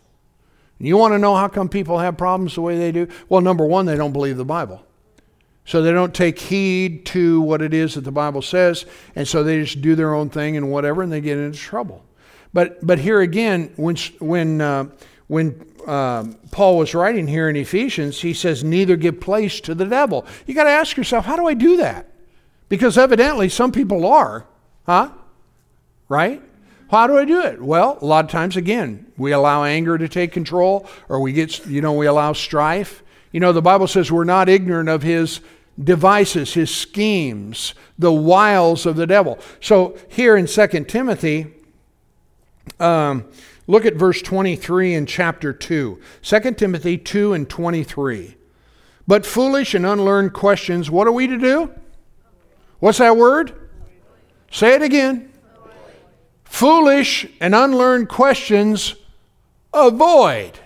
You 0.78 0.98
want 0.98 1.16
to 1.16 1.18
know 1.18 1.36
how 1.36 1.48
come 1.48 1.68
people 1.68 1.98
have 1.98 2.16
problems 2.16 2.54
the 2.54 2.62
way 2.62 2.78
they 2.78 2.92
do? 2.92 3.08
Well, 3.30 3.42
number 3.42 3.66
one, 3.66 3.88
they 3.88 3.96
don't 3.96 4.14
believe 4.14 4.38
the 4.38 4.46
Bible. 4.46 4.86
So 5.68 5.82
they 5.82 5.92
don't 5.92 6.16
take 6.16 6.40
heed 6.40 7.06
to 7.08 7.42
what 7.42 7.62
it 7.62 7.74
is 7.74 7.96
that 7.96 8.06
the 8.06 8.12
Bible 8.12 8.42
says, 8.42 8.86
and 9.18 9.28
so 9.28 9.44
they 9.44 9.62
just 9.62 9.82
do 9.82 9.96
their 9.96 10.16
own 10.16 10.30
thing 10.30 10.56
and 10.56 10.72
whatever, 10.72 11.04
and 11.04 11.12
they 11.12 11.20
get 11.20 11.38
into 11.38 11.60
trouble. 11.60 12.06
But, 12.54 12.84
but 12.88 13.00
here 13.00 13.20
again, 13.20 13.74
when, 13.76 13.98
when, 14.20 14.62
uh, 14.62 14.86
when 15.28 15.70
uh, 15.86 16.24
Paul 16.52 16.78
was 16.78 16.96
writing 16.96 17.28
here 17.28 17.50
in 17.50 17.58
Ephesians, 17.58 18.22
he 18.22 18.34
says, 18.34 18.64
neither 18.64 18.96
give 18.96 19.20
place 19.20 19.60
to 19.60 19.76
the 19.76 19.86
devil. 19.86 20.26
You 20.46 20.54
got 20.54 20.64
to 20.64 20.70
ask 20.70 20.96
yourself, 20.96 21.26
how 21.26 21.36
do 21.36 21.48
I 21.48 21.54
do 21.54 21.76
that? 21.78 22.10
Because 22.70 22.98
evidently 22.98 23.50
some 23.50 23.74
people 23.74 24.08
are, 24.08 24.46
huh? 24.86 25.12
Right? 26.08 26.42
How 26.90 27.08
do 27.08 27.18
I 27.18 27.26
do 27.26 27.42
it? 27.42 27.62
Well, 27.62 27.98
a 28.02 28.06
lot 28.06 28.24
of 28.24 28.32
times, 28.32 28.56
again, 28.56 29.12
we 29.18 29.34
allow 29.34 29.66
anger 29.66 29.98
to 29.98 30.08
take 30.08 30.32
control, 30.32 30.88
or 31.10 31.20
we 31.20 31.34
get, 31.34 31.66
you 31.68 31.82
know, 31.82 31.92
we 31.92 32.06
allow 32.06 32.32
strife. 32.32 33.04
You 33.34 33.42
know, 33.42 33.52
the 33.52 33.62
Bible 33.62 33.88
says 33.88 34.10
we're 34.10 34.24
not 34.24 34.48
ignorant 34.48 34.88
of 34.88 35.04
his 35.04 35.42
devices, 35.82 36.54
his 36.54 36.74
schemes, 36.74 37.74
the 37.98 38.12
wiles 38.12 38.86
of 38.86 38.96
the 38.96 39.08
devil. 39.08 39.40
So 39.62 39.98
here 40.10 40.36
in 40.36 40.48
2 40.48 40.68
Timothy, 40.86 41.54
um, 42.80 43.26
look 43.68 43.86
at 43.86 43.96
verse 43.96 44.22
23 44.22 44.96
in 44.96 45.06
chapter 45.06 45.54
2. 45.54 46.00
2 46.22 46.40
Timothy 46.54 46.98
2 46.98 47.34
and 47.34 47.50
23. 47.50 48.36
But 49.08 49.26
foolish 49.26 49.74
and 49.74 49.86
unlearned 49.86 50.34
questions, 50.34 50.92
what 50.92 51.08
are 51.08 51.12
we 51.12 51.28
to 51.28 51.38
do? 51.38 51.72
What's 52.80 52.98
that 52.98 53.16
word? 53.16 53.54
Say 54.52 54.74
it 54.74 54.82
again. 54.82 55.32
Foolish 56.44 57.28
and 57.40 57.54
unlearned 57.54 58.10
questions, 58.10 58.96
avoid. 59.74 60.60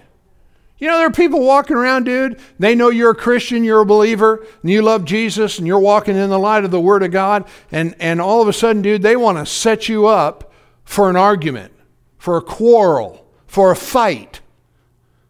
You 0.82 0.88
know, 0.88 0.98
there 0.98 1.08
are 1.08 1.12
people 1.12 1.46
walking 1.46 1.78
around, 1.78 2.04
dude. 2.06 2.40
They 2.60 2.76
know 2.76 2.90
you're 2.90 3.12
a 3.12 3.16
Christian, 3.16 3.64
you're 3.64 3.82
a 3.82 3.86
believer, 3.86 4.46
and 4.62 4.72
you 4.72 4.82
love 4.82 5.06
Jesus, 5.06 5.60
and 5.60 5.68
you're 5.68 5.80
walking 5.80 6.18
in 6.18 6.30
the 6.30 6.40
light 6.40 6.66
of 6.66 6.72
the 6.72 6.82
Word 6.82 7.04
of 7.04 7.12
God. 7.12 7.48
And, 7.72 7.96
and 8.00 8.20
all 8.20 8.42
of 8.42 8.48
a 8.48 8.54
sudden, 8.54 8.82
dude, 8.82 9.04
they 9.04 9.16
want 9.16 9.38
to 9.38 9.46
set 9.46 9.88
you 9.88 10.08
up 10.08 10.52
for 10.84 11.10
an 11.10 11.16
argument 11.16 11.72
for 12.18 12.38
a 12.38 12.42
quarrel, 12.42 13.26
for 13.48 13.72
a 13.72 13.76
fight. 13.76 14.42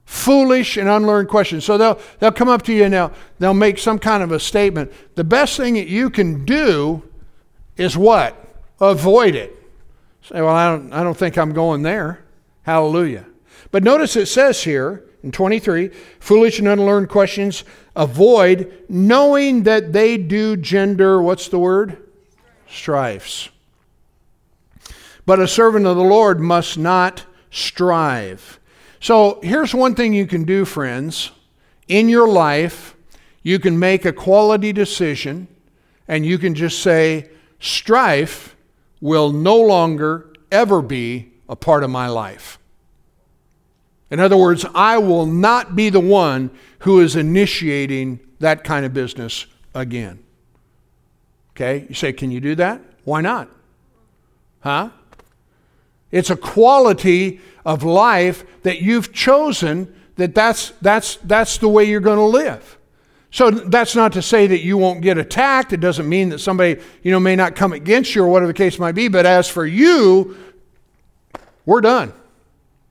Foolish 0.04 0.76
and 0.76 0.90
unlearned 0.90 1.30
questions. 1.30 1.64
So 1.64 1.78
they'll, 1.78 2.00
they'll 2.20 2.34
come 2.34 2.50
up 2.50 2.64
to 2.64 2.74
you 2.74 2.84
and 2.84 2.94
they'll, 2.94 3.14
they'll 3.40 3.54
make 3.54 3.78
some 3.78 3.98
kind 3.98 4.22
of 4.22 4.34
a 4.34 4.40
statement. 4.42 4.92
The 5.16 5.24
best 5.24 5.56
thing 5.56 5.76
that 5.76 5.88
you 5.88 6.10
can 6.10 6.44
do 6.44 7.02
is 7.78 7.98
what? 7.98 8.36
Avoid 8.82 9.36
it. 9.36 9.56
Say, 10.24 10.42
well, 10.42 10.50
I 10.50 10.70
don't, 10.70 10.92
I 10.92 11.02
don't 11.02 11.16
think 11.16 11.38
I'm 11.38 11.54
going 11.54 11.82
there. 11.82 12.26
Hallelujah. 12.64 13.26
But 13.72 13.84
notice 13.84 14.18
it 14.18 14.26
says 14.26 14.64
here 14.64 15.06
in 15.24 15.32
23 15.32 15.90
foolish 16.20 16.60
and 16.60 16.68
unlearned 16.68 17.10
questions 17.10 17.64
avoid, 17.96 18.86
knowing 18.90 19.64
that 19.64 19.94
they 19.94 20.18
do 20.18 20.56
gender, 20.58 21.22
what's 21.22 21.48
the 21.48 21.60
word? 21.60 21.98
Strifes. 22.70 23.50
But 25.26 25.40
a 25.40 25.48
servant 25.48 25.86
of 25.86 25.98
the 25.98 26.04
Lord 26.04 26.40
must 26.40 26.78
not 26.78 27.26
strive. 27.52 28.60
So 29.00 29.40
here's 29.44 29.74
one 29.74 29.96
thing 29.96 30.14
you 30.14 30.28
can 30.28 30.44
do, 30.44 30.66
friends. 30.66 31.32
In 31.88 32.08
your 32.08 32.28
life, 32.28 32.96
you 33.44 33.60
can 33.60 33.78
make 33.78 34.06
a 34.06 34.14
quality 34.14 34.72
decision 34.72 35.48
and 36.08 36.26
you 36.26 36.38
can 36.38 36.56
just 36.56 36.80
say, 36.80 37.30
strife 37.60 38.56
will 39.00 39.32
no 39.32 39.58
longer 39.58 40.32
ever 40.52 40.82
be 40.82 41.32
a 41.50 41.56
part 41.56 41.84
of 41.84 41.90
my 41.90 42.08
life. 42.08 42.60
In 44.12 44.20
other 44.20 44.38
words, 44.38 44.66
I 44.76 44.98
will 44.98 45.26
not 45.26 45.76
be 45.76 45.90
the 45.90 46.02
one 46.02 46.52
who 46.80 47.00
is 47.00 47.16
initiating 47.16 48.20
that 48.40 48.64
kind 48.64 48.86
of 48.86 48.94
business 48.94 49.46
again. 49.74 50.20
Okay? 51.56 51.86
You 51.88 51.96
say, 51.96 52.12
can 52.12 52.30
you 52.30 52.42
do 52.42 52.54
that? 52.56 52.82
Why 53.06 53.22
not? 53.22 53.50
Huh? 54.60 54.90
It's 56.12 56.30
a 56.30 56.36
quality 56.36 57.40
of 57.66 57.84
life 57.84 58.44
that 58.64 58.82
you've 58.82 59.14
chosen 59.14 59.96
that 60.18 60.36
that's, 60.36 60.72
that's, 60.82 61.16
that's 61.18 61.58
the 61.58 61.70
way 61.70 61.86
you're 61.86 62.02
going 62.02 62.18
to 62.18 62.24
live. 62.24 62.78
So 63.32 63.50
that's 63.50 63.96
not 63.96 64.12
to 64.14 64.22
say 64.22 64.46
that 64.48 64.60
you 64.60 64.78
won't 64.78 65.02
get 65.02 65.18
attacked. 65.18 65.72
It 65.72 65.80
doesn't 65.80 66.08
mean 66.08 66.30
that 66.30 66.40
somebody, 66.40 66.82
you 67.02 67.12
know, 67.12 67.20
may 67.20 67.38
not 67.38 67.56
come 67.56 67.72
against 67.72 68.14
you 68.14 68.24
or 68.24 68.28
whatever 68.28 68.52
the 68.52 68.58
case 68.58 68.78
might 68.78 68.92
be. 68.92 69.08
But 69.08 69.26
as 69.26 69.48
for 69.48 69.66
you, 69.66 70.36
we're 71.66 71.80
done. 71.80 72.14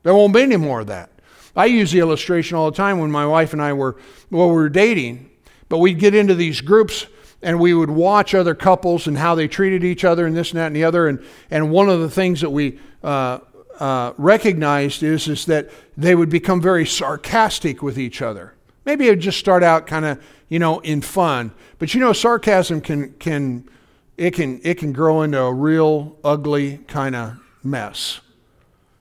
There 0.02 0.14
won't 0.14 0.32
be 0.32 0.42
any 0.42 0.56
more 0.56 0.80
of 0.80 0.86
that. 0.86 1.10
I 1.56 1.66
use 1.66 1.92
the 1.92 1.98
illustration 1.98 2.56
all 2.56 2.70
the 2.70 2.76
time 2.76 2.98
when 2.98 3.10
my 3.10 3.26
wife 3.26 3.52
and 3.52 3.60
I 3.60 3.72
were, 3.72 3.96
well, 4.30 4.48
we 4.48 4.54
were 4.54 4.68
dating, 4.68 5.30
but 5.68 5.78
we'd 5.78 5.98
get 5.98 6.14
into 6.14 6.34
these 6.34 6.60
groups 6.60 7.06
and 7.42 7.58
we 7.58 7.74
would 7.74 7.90
watch 7.90 8.34
other 8.34 8.54
couples 8.54 9.06
and 9.06 9.18
how 9.18 9.34
they 9.34 9.48
treated 9.48 9.82
each 9.84 10.04
other 10.04 10.26
and 10.26 10.36
this 10.36 10.50
and 10.50 10.60
that 10.60 10.66
and 10.66 10.76
the 10.76 10.84
other. 10.84 11.08
And, 11.08 11.24
and 11.50 11.70
one 11.70 11.88
of 11.88 12.00
the 12.00 12.10
things 12.10 12.40
that 12.42 12.50
we 12.50 12.78
uh, 13.02 13.38
uh, 13.78 14.12
recognized 14.18 15.02
is, 15.02 15.26
is 15.26 15.46
that 15.46 15.70
they 15.96 16.14
would 16.14 16.30
become 16.30 16.60
very 16.60 16.86
sarcastic 16.86 17.82
with 17.82 17.98
each 17.98 18.22
other. 18.22 18.54
Maybe 18.84 19.06
it 19.06 19.10
would 19.10 19.20
just 19.20 19.38
start 19.38 19.62
out 19.62 19.86
kind 19.86 20.04
of, 20.04 20.22
you 20.48 20.58
know, 20.58 20.80
in 20.80 21.00
fun. 21.00 21.52
But 21.78 21.94
you 21.94 22.00
know, 22.00 22.12
sarcasm 22.12 22.80
can, 22.80 23.12
can, 23.14 23.68
it 24.16 24.32
can, 24.32 24.60
it 24.62 24.74
can 24.74 24.92
grow 24.92 25.22
into 25.22 25.40
a 25.40 25.52
real 25.52 26.18
ugly 26.22 26.78
kind 26.88 27.16
of 27.16 27.40
mess, 27.62 28.20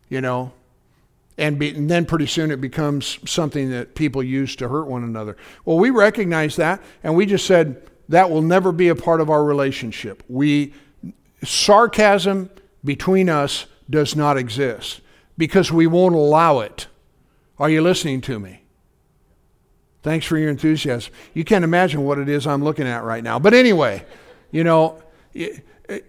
you 0.08 0.22
know? 0.22 0.54
And, 1.40 1.58
be, 1.58 1.70
and, 1.70 1.90
then 1.90 2.06
pretty 2.06 2.28
soon 2.28 2.52
it 2.52 2.60
becomes 2.60 3.18
something 3.26 3.72
that 3.72 3.96
people 3.96 4.22
use 4.22 4.56
to 4.58 4.68
hurt 4.68 4.88
one 4.88 5.04
another. 5.04 5.38
Well, 5.64 5.78
we 5.78 5.90
recognize 5.90 6.58
that, 6.58 6.82
and 7.04 7.16
we 7.16 7.26
just 7.26 7.46
said 7.46 7.82
that 8.10 8.30
will 8.30 8.42
never 8.42 8.72
be 8.72 8.90
a 8.90 8.96
part 8.96 9.22
of 9.22 9.30
our 9.30 9.44
relationship. 9.44 10.22
We 10.28 10.74
sarcasm 11.44 12.50
between 12.84 13.30
us 13.30 13.68
does 13.90 14.16
not 14.16 14.38
exist 14.38 15.02
because 15.38 15.72
we 15.72 15.88
won't 15.88 16.16
allow 16.16 16.60
it. 16.60 16.88
Are 17.58 17.70
you 17.70 17.82
listening 17.82 18.22
to 18.22 18.40
me? 18.40 18.64
Thanks 20.02 20.26
for 20.26 20.38
your 20.38 20.50
enthusiasm. 20.50 21.14
You 21.34 21.44
can't 21.44 21.64
imagine 21.64 22.04
what 22.04 22.20
it 22.20 22.30
is 22.30 22.48
I'm 22.48 22.64
looking 22.64 22.88
at 22.88 23.04
right 23.04 23.24
now. 23.24 23.38
But 23.40 23.54
anyway, 23.54 24.06
you 24.52 24.64
know, 24.64 25.02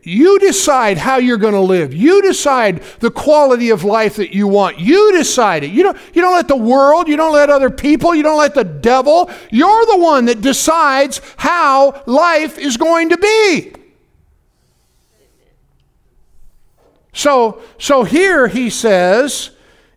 you 0.02 0.38
decide 0.38 0.98
how 0.98 1.16
you're 1.16 1.38
going 1.38 1.54
to 1.54 1.60
live. 1.60 1.94
You 1.94 2.22
decide 2.22 2.82
the 3.00 3.10
quality 3.10 3.70
of 3.70 3.84
life 3.84 4.16
that 4.16 4.34
you 4.34 4.46
want. 4.46 4.78
You 4.78 5.12
decide 5.16 5.64
it. 5.64 5.70
You 5.70 5.82
don't, 5.82 5.98
you 6.12 6.22
don't 6.22 6.34
let 6.34 6.48
the 6.48 6.56
world, 6.56 7.08
you 7.08 7.16
don't 7.16 7.32
let 7.32 7.50
other 7.50 7.70
people, 7.70 8.14
you 8.14 8.22
don't 8.22 8.38
let 8.38 8.54
the 8.54 8.64
devil. 8.64 9.30
You're 9.50 9.86
the 9.86 9.98
one 9.98 10.26
that 10.26 10.40
decides 10.40 11.20
how 11.36 12.02
life 12.06 12.58
is 12.58 12.76
going 12.76 13.10
to 13.10 13.16
be. 13.16 13.72
So, 17.12 17.60
so 17.78 18.04
here 18.04 18.48
he 18.48 18.70
says, 18.70 19.50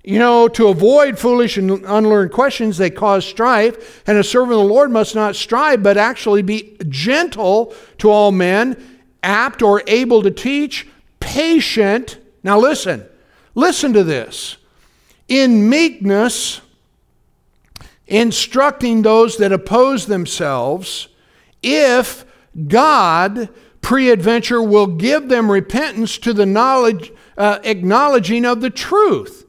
you 0.04 0.20
know, 0.20 0.48
to 0.50 0.68
avoid 0.68 1.18
foolish 1.18 1.58
and 1.58 1.72
unlearned 1.86 2.32
questions, 2.32 2.78
they 2.78 2.90
cause 2.90 3.26
strife. 3.26 4.04
And 4.06 4.18
a 4.18 4.24
servant 4.24 4.54
of 4.54 4.68
the 4.68 4.74
Lord 4.74 4.92
must 4.92 5.16
not 5.16 5.36
strive, 5.36 5.82
but 5.82 5.98
actually 5.98 6.42
be 6.42 6.76
gentle 6.90 7.74
to 8.00 8.10
all 8.10 8.32
men, 8.32 8.93
apt 9.24 9.62
or 9.62 9.82
able 9.88 10.22
to 10.24 10.32
teach, 10.32 10.88
patient. 11.20 12.18
Now 12.44 12.60
listen, 12.60 13.06
listen 13.56 13.94
to 13.94 14.04
this. 14.04 14.58
In 15.28 15.70
meekness, 15.70 16.62
instructing 18.08 19.02
those 19.02 19.38
that 19.38 19.52
oppose 19.52 20.06
themselves, 20.06 21.08
if 21.62 22.26
God 22.68 23.50
pre-adventure 23.82 24.62
will 24.62 24.88
give 24.88 25.30
them 25.30 25.52
repentance 25.52 26.18
to 26.20 26.34
the 26.34 26.46
knowledge, 26.46 27.12
uh, 27.38 27.60
acknowledging 27.64 28.46
of 28.46 28.62
the 28.62 28.70
truth. 28.70 29.46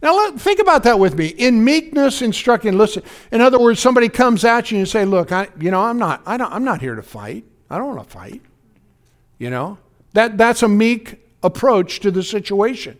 Now, 0.00 0.14
let, 0.14 0.40
think 0.40 0.60
about 0.60 0.84
that 0.84 0.98
with 0.98 1.16
me. 1.16 1.26
In 1.26 1.64
meekness, 1.64 2.22
instructing. 2.22 2.78
Listen. 2.78 3.02
In 3.32 3.40
other 3.40 3.58
words, 3.58 3.80
somebody 3.80 4.08
comes 4.08 4.44
at 4.44 4.70
you 4.70 4.78
and 4.78 4.88
say, 4.88 5.04
"Look, 5.04 5.32
I, 5.32 5.48
you 5.58 5.72
know, 5.72 5.80
I'm 5.80 5.98
not, 5.98 6.22
I 6.24 6.36
don't, 6.36 6.52
I'm 6.52 6.64
not 6.64 6.80
here 6.80 6.94
to 6.94 7.02
fight. 7.02 7.44
I 7.68 7.78
don't 7.78 7.96
want 7.96 8.08
to 8.08 8.16
fight." 8.16 8.42
You 9.38 9.50
know, 9.50 9.78
that 10.14 10.36
that's 10.36 10.62
a 10.62 10.68
meek 10.68 11.16
approach 11.42 12.00
to 12.00 12.10
the 12.10 12.22
situation. 12.22 12.98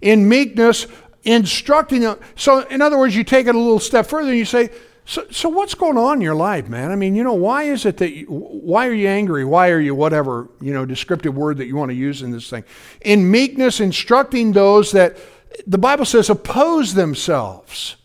In 0.00 0.28
meekness, 0.28 0.86
instructing 1.24 2.02
them. 2.02 2.18
So, 2.36 2.60
in 2.68 2.82
other 2.82 2.98
words, 2.98 3.16
you 3.16 3.24
take 3.24 3.46
it 3.46 3.54
a 3.54 3.58
little 3.58 3.80
step 3.80 4.06
further 4.06 4.28
and 4.28 4.38
you 4.38 4.44
say, 4.44 4.70
so, 5.06 5.26
so 5.30 5.48
what's 5.50 5.74
going 5.74 5.98
on 5.98 6.18
in 6.18 6.20
your 6.22 6.34
life, 6.34 6.68
man? 6.68 6.90
I 6.90 6.96
mean, 6.96 7.14
you 7.14 7.24
know, 7.24 7.34
why 7.34 7.64
is 7.64 7.84
it 7.84 7.98
that, 7.98 8.12
you, 8.12 8.26
why 8.26 8.86
are 8.86 8.92
you 8.92 9.08
angry? 9.08 9.44
Why 9.44 9.68
are 9.70 9.80
you 9.80 9.94
whatever, 9.94 10.48
you 10.60 10.72
know, 10.72 10.86
descriptive 10.86 11.36
word 11.36 11.58
that 11.58 11.66
you 11.66 11.76
want 11.76 11.90
to 11.90 11.94
use 11.94 12.22
in 12.22 12.30
this 12.30 12.48
thing? 12.48 12.64
In 13.02 13.30
meekness, 13.30 13.80
instructing 13.80 14.52
those 14.52 14.92
that 14.92 15.18
the 15.66 15.78
Bible 15.78 16.06
says 16.06 16.30
oppose 16.30 16.94
themselves. 16.94 17.96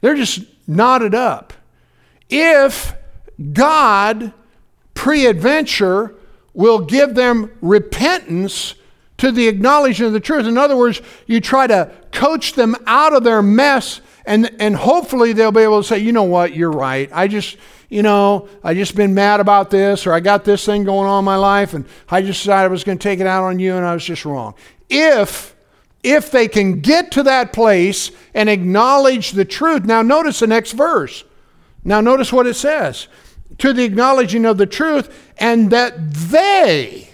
They're 0.00 0.16
just 0.16 0.42
knotted 0.66 1.14
up. 1.14 1.54
If 2.28 2.94
God, 3.52 4.32
pre 4.94 5.26
adventure, 5.26 6.14
will 6.54 6.80
give 6.80 7.14
them 7.14 7.50
repentance 7.60 8.74
to 9.18 9.30
the 9.30 9.48
acknowledgement 9.48 10.08
of 10.08 10.12
the 10.12 10.20
truth. 10.20 10.46
In 10.46 10.58
other 10.58 10.76
words, 10.76 11.00
you 11.26 11.40
try 11.40 11.66
to 11.66 11.92
coach 12.10 12.54
them 12.54 12.76
out 12.86 13.12
of 13.12 13.24
their 13.24 13.42
mess, 13.42 14.00
and, 14.26 14.50
and 14.60 14.76
hopefully 14.76 15.32
they'll 15.32 15.52
be 15.52 15.60
able 15.60 15.82
to 15.82 15.88
say, 15.88 15.98
you 15.98 16.12
know 16.12 16.24
what, 16.24 16.54
you're 16.54 16.72
right. 16.72 17.08
I 17.12 17.28
just, 17.28 17.56
you 17.88 18.02
know, 18.02 18.48
I 18.64 18.74
just 18.74 18.96
been 18.96 19.14
mad 19.14 19.40
about 19.40 19.70
this, 19.70 20.06
or 20.06 20.12
I 20.12 20.20
got 20.20 20.44
this 20.44 20.66
thing 20.66 20.84
going 20.84 21.08
on 21.08 21.20
in 21.20 21.24
my 21.24 21.36
life, 21.36 21.74
and 21.74 21.84
I 22.08 22.22
just 22.22 22.42
decided 22.42 22.66
I 22.66 22.68
was 22.68 22.84
going 22.84 22.98
to 22.98 23.02
take 23.02 23.20
it 23.20 23.26
out 23.26 23.44
on 23.44 23.58
you, 23.58 23.76
and 23.76 23.86
I 23.86 23.94
was 23.94 24.04
just 24.04 24.24
wrong. 24.24 24.54
If 24.90 25.52
if 26.02 26.30
they 26.30 26.48
can 26.48 26.80
get 26.80 27.12
to 27.12 27.22
that 27.22 27.52
place 27.52 28.10
and 28.34 28.48
acknowledge 28.48 29.32
the 29.32 29.44
truth. 29.44 29.84
Now, 29.84 30.02
notice 30.02 30.40
the 30.40 30.46
next 30.46 30.72
verse. 30.72 31.24
Now, 31.84 32.00
notice 32.00 32.32
what 32.32 32.46
it 32.46 32.54
says 32.54 33.08
to 33.62 33.72
the 33.72 33.84
acknowledging 33.84 34.44
of 34.44 34.58
the 34.58 34.66
truth, 34.66 35.30
and 35.38 35.70
that 35.70 36.12
they 36.12 37.08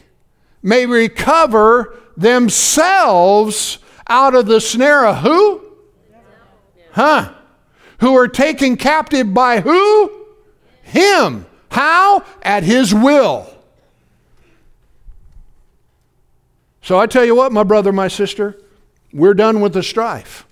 may 0.62 0.86
recover 0.86 1.94
themselves 2.16 3.78
out 4.08 4.34
of 4.34 4.46
the 4.46 4.58
snare 4.58 5.04
of 5.04 5.18
who? 5.18 5.62
Huh? 6.92 7.34
Who 8.00 8.16
are 8.16 8.28
taken 8.28 8.78
captive 8.78 9.34
by 9.34 9.60
who? 9.60 10.24
Him. 10.80 11.44
How? 11.70 12.24
At 12.40 12.62
his 12.62 12.94
will. 12.94 13.54
So 16.80 16.98
I 16.98 17.06
tell 17.06 17.26
you 17.26 17.34
what, 17.34 17.52
my 17.52 17.62
brother, 17.62 17.92
my 17.92 18.08
sister, 18.08 18.58
we're 19.12 19.34
done 19.34 19.60
with 19.60 19.74
the 19.74 19.82
strife. 19.82 20.46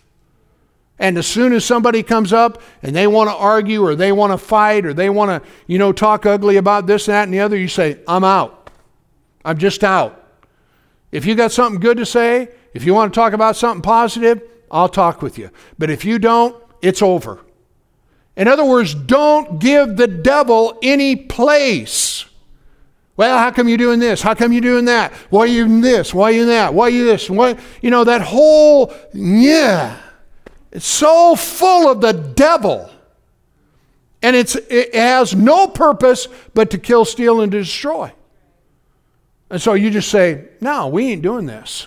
And 0.99 1.18
as 1.18 1.26
soon 1.26 1.53
as 1.53 1.64
somebody 1.64 2.03
comes 2.03 2.32
up 2.32 2.62
and 2.82 2.97
they 2.97 3.07
want 3.07 3.28
to 3.28 3.36
argue 3.36 3.84
or 3.84 3.94
they 3.94 4.12
want 4.12 4.32
to 4.32 4.38
fight 4.38 4.86
or 4.86 4.94
they 4.94 5.11
want 5.11 5.30
to, 5.30 5.49
you 5.66 5.78
know, 5.78 5.92
talk 5.92 6.24
ugly 6.24 6.57
about 6.57 6.86
this, 6.86 7.07
and 7.07 7.14
that, 7.14 7.24
and 7.24 7.34
the 7.34 7.40
other, 7.40 7.57
you 7.57 7.68
say, 7.68 7.99
I'm 8.09 8.24
out. 8.24 8.70
I'm 9.44 9.59
just 9.59 9.84
out. 9.84 10.24
If 11.12 11.26
you 11.26 11.34
got 11.34 11.53
something 11.53 11.80
good 11.80 11.99
to 11.99 12.07
say, 12.07 12.49
if 12.72 12.84
you 12.84 12.94
want 12.94 13.12
to 13.12 13.18
talk 13.18 13.32
about 13.32 13.57
something 13.57 13.82
positive, 13.82 14.42
I'll 14.70 14.88
talk 14.88 15.22
with 15.22 15.38
you. 15.38 15.51
But 15.78 15.90
if 15.90 16.05
you 16.05 16.18
don't, 16.18 16.57
it's 16.82 17.03
over. 17.03 17.40
In 18.36 18.49
other 18.49 18.64
words, 18.64 18.94
don't 18.94 19.59
give 19.59 19.97
the 19.97 20.09
devil 20.09 20.78
any 20.82 21.16
place. 21.16 22.26
Well, 23.16 23.38
how 23.38 23.51
come 23.51 23.68
you're 23.68 23.78
doing 23.78 23.99
this? 23.99 24.20
How 24.20 24.34
come 24.34 24.53
you're 24.53 24.61
doing 24.61 24.84
that? 24.86 25.12
Why 25.30 25.40
are 25.40 25.47
you 25.47 25.80
this? 25.80 26.12
Why 26.12 26.24
are 26.24 26.32
you 26.32 26.47
that? 26.47 26.74
Why 26.74 26.88
are 26.88 26.90
you 26.90 27.05
this? 27.05 27.30
Why, 27.30 27.57
you 27.80 27.90
know, 27.90 28.05
that 28.05 28.20
whole, 28.20 28.92
yeah, 29.14 29.99
it's 30.77 30.87
so 30.87 31.35
full 31.35 31.91
of 31.91 32.03
the 32.03 32.12
devil. 32.12 32.91
And 34.20 34.37
it's, 34.37 34.57
it 34.57 34.95
has 34.95 35.35
no 35.35 35.68
purpose 35.68 36.29
but 36.53 36.70
to 36.72 36.79
kill, 36.79 37.07
steal, 37.07 37.41
and 37.41 37.51
destroy. 37.51 38.12
And 39.49 39.62
so 39.62 39.72
you 39.72 39.91
just 39.91 40.11
say, 40.11 40.49
no, 40.61 40.89
we 40.89 41.12
ain't 41.12 41.22
doing 41.22 41.47
this. 41.47 41.87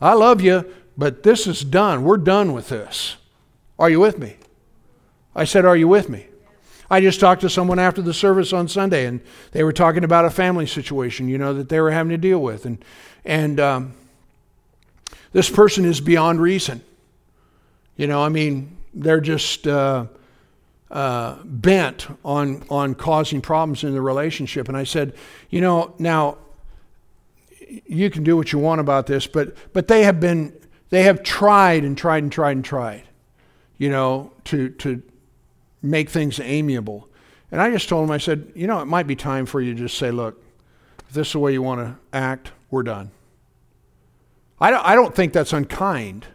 I 0.00 0.12
love 0.12 0.40
you, 0.40 0.72
but 0.96 1.24
this 1.24 1.48
is 1.48 1.64
done. 1.64 2.04
We're 2.04 2.18
done 2.18 2.52
with 2.52 2.68
this. 2.68 3.16
Are 3.76 3.90
you 3.90 3.98
with 3.98 4.20
me? 4.20 4.36
I 5.34 5.42
said, 5.42 5.64
Are 5.64 5.76
you 5.76 5.88
with 5.88 6.08
me? 6.08 6.26
I 6.88 7.00
just 7.00 7.18
talked 7.18 7.40
to 7.40 7.50
someone 7.50 7.80
after 7.80 8.02
the 8.02 8.14
service 8.14 8.52
on 8.52 8.68
Sunday, 8.68 9.06
and 9.06 9.20
they 9.50 9.64
were 9.64 9.72
talking 9.72 10.04
about 10.04 10.24
a 10.24 10.30
family 10.30 10.66
situation, 10.66 11.26
you 11.28 11.38
know, 11.38 11.54
that 11.54 11.68
they 11.68 11.80
were 11.80 11.90
having 11.90 12.10
to 12.10 12.18
deal 12.18 12.40
with, 12.40 12.66
and 12.66 12.82
and 13.24 13.58
um, 13.58 13.94
this 15.32 15.50
person 15.50 15.84
is 15.84 16.00
beyond 16.00 16.40
reason. 16.40 16.82
You 17.96 18.06
know, 18.06 18.22
I 18.22 18.28
mean, 18.28 18.76
they're 18.94 19.20
just 19.20 19.66
uh, 19.66 20.06
uh, 20.90 21.36
bent 21.44 22.06
on 22.24 22.62
on 22.70 22.94
causing 22.94 23.40
problems 23.40 23.84
in 23.84 23.92
the 23.92 24.00
relationship. 24.02 24.68
And 24.68 24.76
I 24.76 24.84
said, 24.84 25.14
you 25.50 25.60
know, 25.60 25.94
now 25.98 26.38
you 27.86 28.10
can 28.10 28.24
do 28.24 28.36
what 28.36 28.52
you 28.52 28.58
want 28.58 28.80
about 28.80 29.06
this, 29.06 29.26
but 29.26 29.56
but 29.72 29.88
they 29.88 30.04
have 30.04 30.20
been 30.20 30.52
they 30.90 31.02
have 31.04 31.22
tried 31.22 31.84
and 31.84 31.98
tried 31.98 32.22
and 32.22 32.32
tried 32.32 32.56
and 32.56 32.64
tried. 32.64 33.04
you 33.78 33.90
know, 33.90 34.32
to, 34.44 34.70
to 34.70 35.02
make 35.82 36.08
things 36.08 36.40
amiable. 36.40 37.08
And 37.50 37.60
I 37.60 37.70
just 37.70 37.88
told 37.88 38.04
him, 38.04 38.10
I 38.10 38.18
said, 38.18 38.50
you 38.54 38.66
know, 38.66 38.80
it 38.80 38.86
might 38.86 39.06
be 39.06 39.14
time 39.16 39.46
for 39.46 39.60
you 39.60 39.74
to 39.74 39.78
just 39.78 39.98
say, 39.98 40.10
look, 40.10 40.42
if 41.08 41.14
this 41.14 41.28
is 41.28 41.32
the 41.34 41.38
way 41.38 41.52
you 41.52 41.62
want 41.62 41.80
to 41.80 41.96
act, 42.16 42.52
we're 42.70 42.82
done. 42.82 43.10
I 44.60 44.70
don't, 44.70 44.84
I 44.84 44.94
don't 44.94 45.14
think 45.14 45.32
that's 45.32 45.52
unkind. 45.52 46.26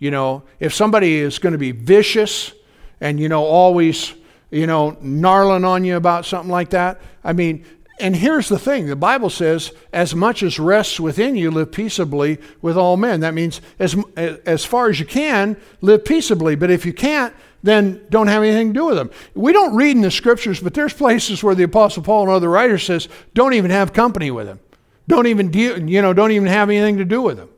You 0.00 0.10
know, 0.10 0.42
if 0.58 0.74
somebody 0.74 1.18
is 1.18 1.38
going 1.38 1.52
to 1.52 1.58
be 1.58 1.70
vicious 1.70 2.52
and, 3.00 3.20
you 3.20 3.28
know, 3.28 3.44
always, 3.44 4.12
you 4.50 4.66
know, 4.66 4.96
gnarling 5.00 5.64
on 5.64 5.84
you 5.84 5.96
about 5.96 6.24
something 6.26 6.50
like 6.50 6.70
that, 6.70 7.00
I 7.22 7.34
mean, 7.34 7.64
and 8.00 8.16
here's 8.16 8.48
the 8.48 8.58
thing 8.58 8.86
the 8.86 8.96
Bible 8.96 9.28
says, 9.28 9.72
as 9.92 10.14
much 10.14 10.42
as 10.42 10.58
rests 10.58 10.98
within 10.98 11.36
you, 11.36 11.50
live 11.50 11.70
peaceably 11.70 12.38
with 12.62 12.76
all 12.76 12.96
men. 12.96 13.20
That 13.20 13.34
means 13.34 13.60
as, 13.78 13.94
as 14.16 14.64
far 14.64 14.88
as 14.88 14.98
you 14.98 15.04
can, 15.06 15.56
live 15.82 16.04
peaceably. 16.04 16.56
But 16.56 16.70
if 16.70 16.86
you 16.86 16.94
can't, 16.94 17.34
then 17.62 18.00
don't 18.08 18.28
have 18.28 18.42
anything 18.42 18.68
to 18.68 18.72
do 18.72 18.86
with 18.86 18.96
them. 18.96 19.10
We 19.34 19.52
don't 19.52 19.76
read 19.76 19.96
in 19.96 20.02
the 20.02 20.10
scriptures, 20.10 20.60
but 20.60 20.72
there's 20.72 20.94
places 20.94 21.44
where 21.44 21.54
the 21.54 21.64
Apostle 21.64 22.02
Paul 22.02 22.22
and 22.22 22.30
other 22.30 22.48
writers 22.48 22.84
says, 22.84 23.06
don't 23.34 23.52
even 23.52 23.70
have 23.70 23.92
company 23.92 24.30
with 24.30 24.46
them. 24.46 24.60
Don't 25.06 25.26
even 25.26 25.50
deal, 25.50 25.78
you 25.78 26.00
know, 26.00 26.14
don't 26.14 26.32
even 26.32 26.48
have 26.48 26.70
anything 26.70 26.96
to 26.96 27.04
do 27.04 27.20
with 27.20 27.36
them. 27.36 27.50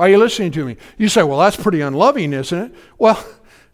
Are 0.00 0.08
you 0.08 0.16
listening 0.16 0.50
to 0.52 0.64
me? 0.64 0.78
You 0.96 1.10
say, 1.10 1.22
well, 1.22 1.38
that's 1.38 1.58
pretty 1.58 1.82
unloving, 1.82 2.32
isn't 2.32 2.58
it? 2.58 2.74
Well, 2.96 3.22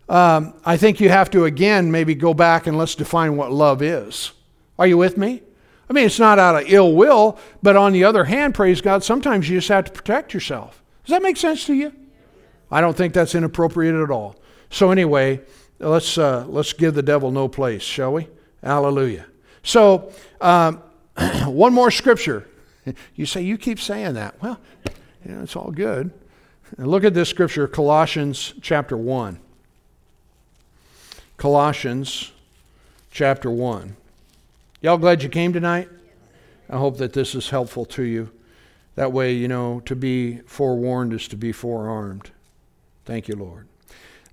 um, 0.09 0.55
I 0.64 0.77
think 0.77 0.99
you 0.99 1.09
have 1.09 1.31
to 1.31 1.45
again 1.45 1.93
maybe 1.93 2.16
go 2.16 2.35
back 2.35 2.66
and 2.66 2.77
let's 2.77 2.97
define 2.97 3.37
what 3.37 3.53
love 3.53 3.81
is. 3.81 4.33
Are 4.77 4.89
you 4.89 4.99
with 4.99 5.16
me? 5.16 5.45
I 5.89 5.93
mean, 5.93 6.05
it's 6.05 6.18
not 6.18 6.41
out 6.41 6.61
of 6.61 6.64
ill 6.66 6.95
will, 6.95 7.39
but 7.62 7.77
on 7.77 7.93
the 7.93 8.03
other 8.03 8.24
hand, 8.24 8.57
praise 8.57 8.81
God, 8.81 9.05
sometimes 9.05 9.49
you 9.49 9.59
just 9.59 9.68
have 9.68 9.85
to 9.85 9.93
protect 9.93 10.35
yourself. 10.35 10.83
Does 11.05 11.12
that 11.12 11.22
make 11.22 11.37
sense 11.37 11.64
to 11.66 11.74
you? 11.74 11.93
I 12.72 12.81
don't 12.81 12.97
think 12.97 13.14
that's 13.14 13.37
inappropriate 13.37 13.95
at 13.95 14.11
all. 14.11 14.35
So 14.68 14.91
anyway, 14.91 15.43
let's 15.79 16.18
uh, 16.18 16.45
let's 16.49 16.72
give 16.72 16.95
the 16.95 17.05
devil 17.05 17.31
no 17.31 17.47
place, 17.47 17.83
shall 17.83 18.14
we? 18.14 18.27
Hallelujah. 18.64 19.27
So 19.62 20.11
um, 20.41 20.83
one 21.45 21.72
more 21.72 21.93
scripture. 21.93 22.49
You 23.16 23.27
say 23.27 23.43
you 23.43 23.59
keep 23.59 23.81
saying 23.81 24.14
that. 24.14 24.41
Well, 24.41 24.61
it's 25.31 25.57
all 25.57 25.70
good. 25.70 26.11
And 26.79 26.89
look 26.89 27.05
at 27.05 27.14
this 27.14 27.29
scripture, 27.29 27.66
Colossians 27.68 28.55
chapter 28.61 28.97
one. 28.97 29.39
Colossians 31.37 32.33
chapter 33.11 33.51
one. 33.51 33.97
Y'all 34.81 34.99
glad 34.99 35.22
you 35.22 35.29
came 35.29 35.53
tonight? 35.53 35.89
I 36.68 36.79
hope 36.79 36.99
that 36.99 37.12
this 37.12 37.35
is 37.35 37.51
helpful 37.51 37.85
to 37.87 38.03
you. 38.03 38.31
That 38.97 39.12
way, 39.12 39.33
you 39.33 39.47
know, 39.47 39.81
to 39.81 39.95
be 39.95 40.39
forewarned 40.47 41.12
is 41.12 41.29
to 41.29 41.37
be 41.37 41.53
forearmed. 41.53 42.31
Thank 43.05 43.29
you, 43.29 43.37
Lord. 43.37 43.68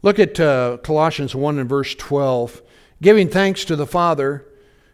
Look 0.02 0.20
at 0.20 0.39
uh, 0.39 0.78
Colossians 0.84 1.36
1 1.36 1.60
and 1.60 1.70
verse 1.70 1.96
12. 1.96 2.62
Giving 3.02 3.30
thanks 3.30 3.66
to 3.66 3.76
the 3.76 3.86
Father 3.86 4.46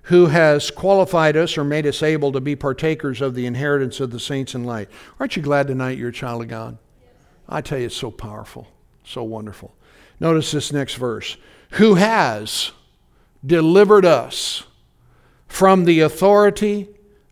who 0.04 0.28
has 0.28 0.72
qualified 0.72 1.38
us 1.38 1.58
or 1.58 1.64
made 1.64 1.86
us 1.86 2.02
able 2.02 2.32
to 2.32 2.41
be 2.41 2.56
partakers 2.56 3.22
of 3.22 3.36
the 3.36 3.45
inheritance 3.45 4.00
of 4.00 4.12
the 4.12 4.20
saints 4.20 4.56
in 4.56 4.64
light. 4.64 4.89
Aren't 5.20 5.36
you 5.36 5.41
glad 5.41 5.68
tonight 5.68 5.97
you're 5.97 6.10
a 6.10 6.14
child 6.14 6.41
of 6.41 6.47
God? 6.47 6.78
I 7.47 7.62
tell 7.62 7.80
you, 7.80 7.88
it's 7.88 7.95
so 7.95 8.12
powerful, 8.12 8.68
so 9.04 9.24
wonderful. 9.24 9.76
Notice 10.20 10.52
this 10.52 10.72
next 10.74 10.95
verse. 10.95 11.38
Who 11.72 11.95
has 11.95 12.72
delivered 13.45 14.06
us 14.06 14.64
from 15.47 15.86
the 15.86 16.00
authority 16.02 16.88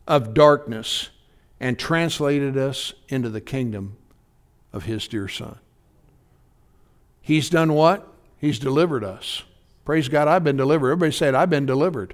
of 0.07 0.33
darkness 0.33 1.09
and 1.59 1.77
translated 1.77 2.57
us 2.57 2.93
into 3.09 3.29
the 3.29 3.41
kingdom 3.41 3.97
of 4.71 4.85
his 4.85 5.07
dear 5.07 5.27
Son. 5.27 5.57
He's 7.21 7.49
done 7.49 7.73
what? 7.73 8.07
He's 8.37 8.59
delivered 8.59 9.03
us. 9.03 9.43
Praise 9.85 10.07
God, 10.07 10.27
I've 10.27 10.43
been 10.43 10.57
delivered. 10.57 10.91
Everybody 10.91 11.11
said, 11.11 11.35
I've 11.35 11.49
been 11.49 11.65
delivered. 11.65 12.13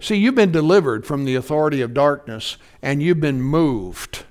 See, 0.00 0.16
you've 0.16 0.34
been 0.34 0.50
delivered 0.50 1.06
from 1.06 1.24
the 1.24 1.34
authority 1.34 1.82
of 1.82 1.92
darkness 1.92 2.56
and 2.80 3.02
you've 3.02 3.20
been 3.20 3.42
moved. 3.42 4.24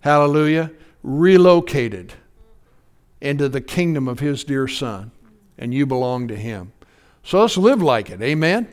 Hallelujah. 0.00 0.70
Relocated 1.02 2.12
into 3.20 3.48
the 3.48 3.62
kingdom 3.62 4.06
of 4.06 4.20
his 4.20 4.44
dear 4.44 4.68
Son, 4.68 5.10
and 5.56 5.72
you 5.72 5.86
belong 5.86 6.28
to 6.28 6.36
him. 6.36 6.72
So 7.24 7.40
let's 7.40 7.56
live 7.56 7.82
like 7.82 8.10
it. 8.10 8.20
Amen. 8.20 8.68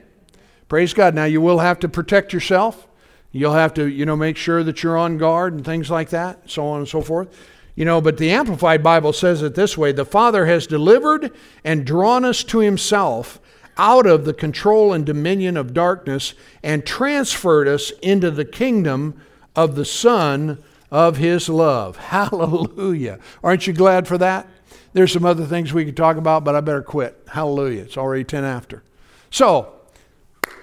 Praise 0.67 0.93
God. 0.93 1.15
Now, 1.15 1.25
you 1.25 1.39
will 1.39 1.59
have 1.59 1.79
to 1.79 1.89
protect 1.89 2.33
yourself. 2.33 2.87
You'll 3.31 3.53
have 3.53 3.73
to, 3.75 3.87
you 3.87 4.05
know, 4.05 4.15
make 4.15 4.37
sure 4.37 4.63
that 4.63 4.83
you're 4.83 4.97
on 4.97 5.17
guard 5.17 5.53
and 5.53 5.65
things 5.65 5.89
like 5.89 6.09
that, 6.09 6.49
so 6.49 6.67
on 6.67 6.79
and 6.79 6.87
so 6.87 7.01
forth. 7.01 7.35
You 7.75 7.85
know, 7.85 8.01
but 8.01 8.17
the 8.17 8.29
Amplified 8.29 8.83
Bible 8.83 9.13
says 9.13 9.41
it 9.41 9.55
this 9.55 9.77
way 9.77 9.91
The 9.91 10.05
Father 10.05 10.45
has 10.45 10.67
delivered 10.67 11.31
and 11.63 11.85
drawn 11.85 12.25
us 12.25 12.43
to 12.45 12.59
Himself 12.59 13.39
out 13.77 14.05
of 14.05 14.25
the 14.25 14.33
control 14.33 14.93
and 14.93 15.05
dominion 15.05 15.57
of 15.57 15.73
darkness 15.73 16.33
and 16.61 16.85
transferred 16.85 17.67
us 17.67 17.91
into 18.01 18.29
the 18.31 18.45
kingdom 18.45 19.19
of 19.55 19.75
the 19.75 19.85
Son 19.85 20.63
of 20.91 21.17
His 21.17 21.49
love. 21.49 21.97
Hallelujah. 22.13 23.19
Aren't 23.43 23.67
you 23.67 23.73
glad 23.73 24.07
for 24.07 24.17
that? 24.17 24.47
There's 24.93 25.11
some 25.11 25.25
other 25.25 25.45
things 25.45 25.73
we 25.73 25.85
could 25.85 25.97
talk 25.97 26.17
about, 26.17 26.43
but 26.43 26.55
I 26.55 26.61
better 26.61 26.83
quit. 26.83 27.19
Hallelujah. 27.27 27.81
It's 27.81 27.97
already 27.97 28.23
10 28.23 28.43
after. 28.43 28.83
So, 29.31 29.73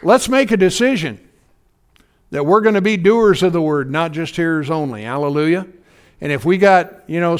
let's 0.03 0.29
make 0.29 0.53
a 0.53 0.57
decision 0.57 1.29
that 2.31 2.47
we're 2.47 2.61
going 2.61 2.77
to 2.77 2.81
be 2.81 2.97
doers 2.97 3.43
of 3.43 3.53
the 3.53 3.61
word, 3.61 3.91
not 3.91 4.13
just 4.13 4.37
hearers 4.37 4.71
only. 4.71 5.03
Hallelujah. 5.03 5.67
And 6.21 6.31
if 6.31 6.45
we 6.45 6.59
got, 6.59 7.09
you 7.09 7.19
know, 7.19 7.39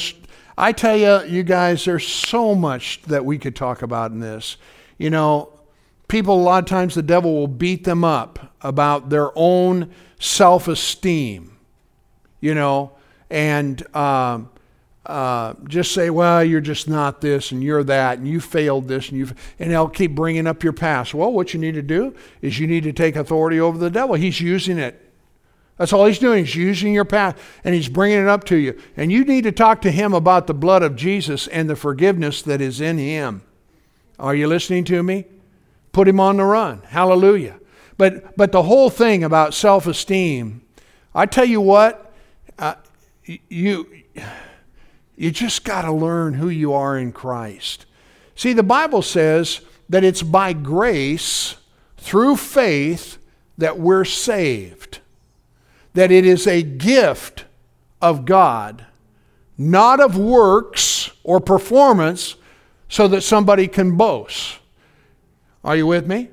I 0.59 0.73
tell 0.73 0.97
you, 0.97 1.23
you 1.31 1.43
guys, 1.43 1.85
there's 1.85 2.07
so 2.07 2.55
much 2.55 3.03
that 3.03 3.25
we 3.25 3.39
could 3.39 3.55
talk 3.55 3.83
about 3.83 4.11
in 4.11 4.19
this. 4.19 4.57
You 4.99 5.11
know, 5.11 5.60
people, 6.11 6.35
a 6.35 6.43
lot 6.43 6.63
of 6.63 6.69
times 6.69 6.95
the 6.95 7.03
devil 7.03 7.35
will 7.35 7.49
beat 7.49 7.85
them 7.85 8.05
up 8.05 8.55
about 8.61 9.09
their 9.09 9.31
own 9.35 9.91
self 10.19 10.69
esteem, 10.69 11.57
you 12.41 12.55
know, 12.55 12.93
and, 13.31 13.83
um, 13.97 14.51
uh, 15.07 15.55
just 15.67 15.93
say, 15.93 16.11
well, 16.11 16.45
you're 16.45 16.61
just 16.61 16.89
not 16.89 17.21
this 17.21 17.53
and 17.53 17.65
you're 17.65 17.83
that 17.83 18.19
and 18.19 18.29
you 18.29 18.39
failed 18.39 18.87
this 18.87 19.09
and 19.09 19.19
you've, 19.19 19.35
and 19.59 19.71
they'll 19.71 19.89
keep 19.89 20.15
bringing 20.15 20.47
up 20.47 20.63
your 20.63 20.75
past. 20.75 21.15
Well, 21.15 21.33
what 21.33 21.55
you 21.55 21.59
need 21.59 21.75
to 21.75 21.83
do 21.83 22.15
is 22.43 22.59
you 22.59 22.67
need 22.67 22.85
to 22.85 22.93
take 22.93 23.17
authority 23.17 23.59
over 23.59 23.79
the 23.79 23.91
devil. 23.91 24.15
He's 24.15 24.41
using 24.41 24.79
it. 24.79 25.11
That's 25.79 25.95
all 25.95 26.05
he's 26.05 26.19
doing. 26.19 26.45
He's 26.45 26.55
using 26.55 26.93
your 26.93 27.07
past 27.07 27.39
and 27.65 27.75
he's 27.75 27.89
bringing 27.89 28.19
it 28.19 28.29
up 28.29 28.45
to 28.45 28.57
you. 28.57 28.79
And 28.97 29.11
you 29.11 29.25
need 29.25 29.45
to 29.45 29.53
talk 29.53 29.81
to 29.83 29.91
him 29.91 30.13
about 30.13 30.47
the 30.47 30.55
blood 30.55 30.83
of 30.83 30.95
Jesus 30.95 31.49
and 31.49 31.71
the 31.71 31.77
forgiveness 31.77 32.43
that 32.43 32.61
is 32.61 32.81
in 32.81 32.99
him. 32.99 33.43
Are 34.19 34.35
you 34.35 34.47
listening 34.47 34.85
to 34.85 35.03
me? 35.03 35.25
Put 35.93 36.09
him 36.09 36.21
on 36.21 36.37
the 36.37 36.45
run. 36.45 36.83
Hallelujah. 36.83 37.59
But 37.97 38.37
but 38.37 38.53
the 38.53 38.63
whole 38.63 38.91
thing 38.91 39.25
about 39.25 39.55
self-esteem, 39.55 40.63
I 41.15 41.27
tell 41.27 41.45
you 41.45 41.61
what, 41.61 42.13
uh, 42.59 42.77
you 43.25 43.87
you 45.17 45.31
just 45.31 45.65
got 45.65 45.83
to 45.83 45.93
learn 45.93 46.35
who 46.35 46.49
you 46.49 46.73
are 46.73 46.97
in 46.97 47.13
Christ. 47.13 47.87
See, 48.35 48.55
the 48.55 48.63
Bible 48.63 49.03
says 49.03 49.61
that 49.91 50.05
it's 50.05 50.23
by 50.23 50.55
grace 50.55 51.57
through 51.99 52.37
faith 52.37 53.19
that 53.59 53.79
we're 53.79 54.07
saved, 54.07 55.01
that 55.93 56.11
it 56.11 56.25
is 56.25 56.47
a 56.47 56.63
gift 56.63 57.45
of 58.01 58.25
God, 58.25 58.87
not 59.59 60.01
of 60.01 60.17
works 60.17 61.11
or 61.23 61.39
performance 61.39 62.37
so 62.89 63.07
that 63.09 63.21
somebody 63.21 63.69
can 63.69 63.99
boast. 63.99 64.60
Are 65.65 65.77
you 65.77 65.87
with 65.87 66.07
me? 66.07 66.31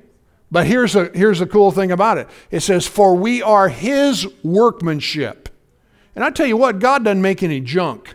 But 0.50 0.66
here's 0.66 0.96
a, 0.96 1.10
here's 1.14 1.40
the 1.40 1.46
cool 1.46 1.70
thing 1.70 1.90
about 1.90 2.18
it 2.18 2.28
it 2.50 2.60
says, 2.60 2.86
For 2.86 3.14
we 3.14 3.42
are 3.42 3.68
his 3.68 4.26
workmanship. 4.42 5.48
And 6.14 6.24
I 6.24 6.30
tell 6.30 6.46
you 6.46 6.56
what, 6.56 6.80
God 6.80 7.04
doesn't 7.04 7.22
make 7.22 7.42
any 7.42 7.60
junk. 7.60 8.14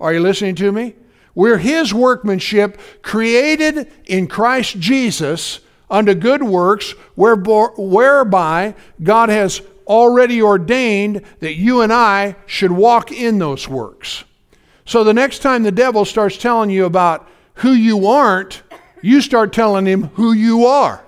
Are 0.00 0.12
you 0.12 0.20
listening 0.20 0.54
to 0.56 0.72
me? 0.72 0.94
We're 1.34 1.58
His 1.58 1.94
workmanship, 1.94 2.78
created 3.02 3.90
in 4.04 4.26
Christ 4.26 4.78
Jesus 4.78 5.60
unto 5.90 6.14
good 6.14 6.42
works, 6.42 6.92
whereby 7.14 8.74
God 9.02 9.28
has 9.28 9.62
already 9.86 10.42
ordained 10.42 11.22
that 11.40 11.54
you 11.54 11.80
and 11.80 11.92
I 11.92 12.36
should 12.46 12.72
walk 12.72 13.12
in 13.12 13.38
those 13.38 13.68
works. 13.68 14.24
So 14.84 15.04
the 15.04 15.14
next 15.14 15.40
time 15.40 15.62
the 15.62 15.72
devil 15.72 16.04
starts 16.04 16.36
telling 16.36 16.70
you 16.70 16.84
about 16.84 17.28
who 17.56 17.72
you 17.72 18.06
aren't, 18.06 18.62
you 19.02 19.20
start 19.20 19.52
telling 19.52 19.84
him 19.84 20.04
who 20.14 20.32
you 20.32 20.66
are. 20.66 21.04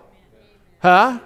Huh? 0.81 1.21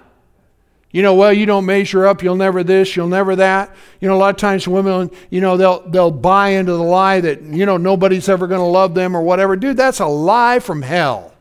You 0.91 1.03
know, 1.03 1.15
well, 1.15 1.33
you 1.33 1.45
don't 1.45 1.67
measure 1.67 2.07
up, 2.07 2.23
you'll 2.23 2.37
never 2.37 2.63
this, 2.63 2.97
you'll 2.97 3.09
never 3.09 3.37
that. 3.37 3.75
You 4.01 4.09
know, 4.09 4.15
a 4.15 4.19
lot 4.19 4.31
of 4.31 4.37
times 4.37 4.67
women, 4.67 5.11
you 5.29 5.41
know, 5.41 5.57
they'll 5.57 5.81
they'll 5.89 6.11
buy 6.11 6.51
into 6.51 6.73
the 6.73 6.83
lie 6.83 7.21
that, 7.21 7.43
you 7.43 7.67
know, 7.67 7.77
nobody's 7.77 8.29
ever 8.29 8.47
going 8.47 8.61
to 8.61 8.67
love 8.67 8.95
them 8.95 9.17
or 9.17 9.23
whatever. 9.23 9.55
Dude, 9.57 9.77
that's 9.77 10.01
a 10.01 10.07
lie 10.07 10.61
from 10.61 10.83
hell. 10.83 11.35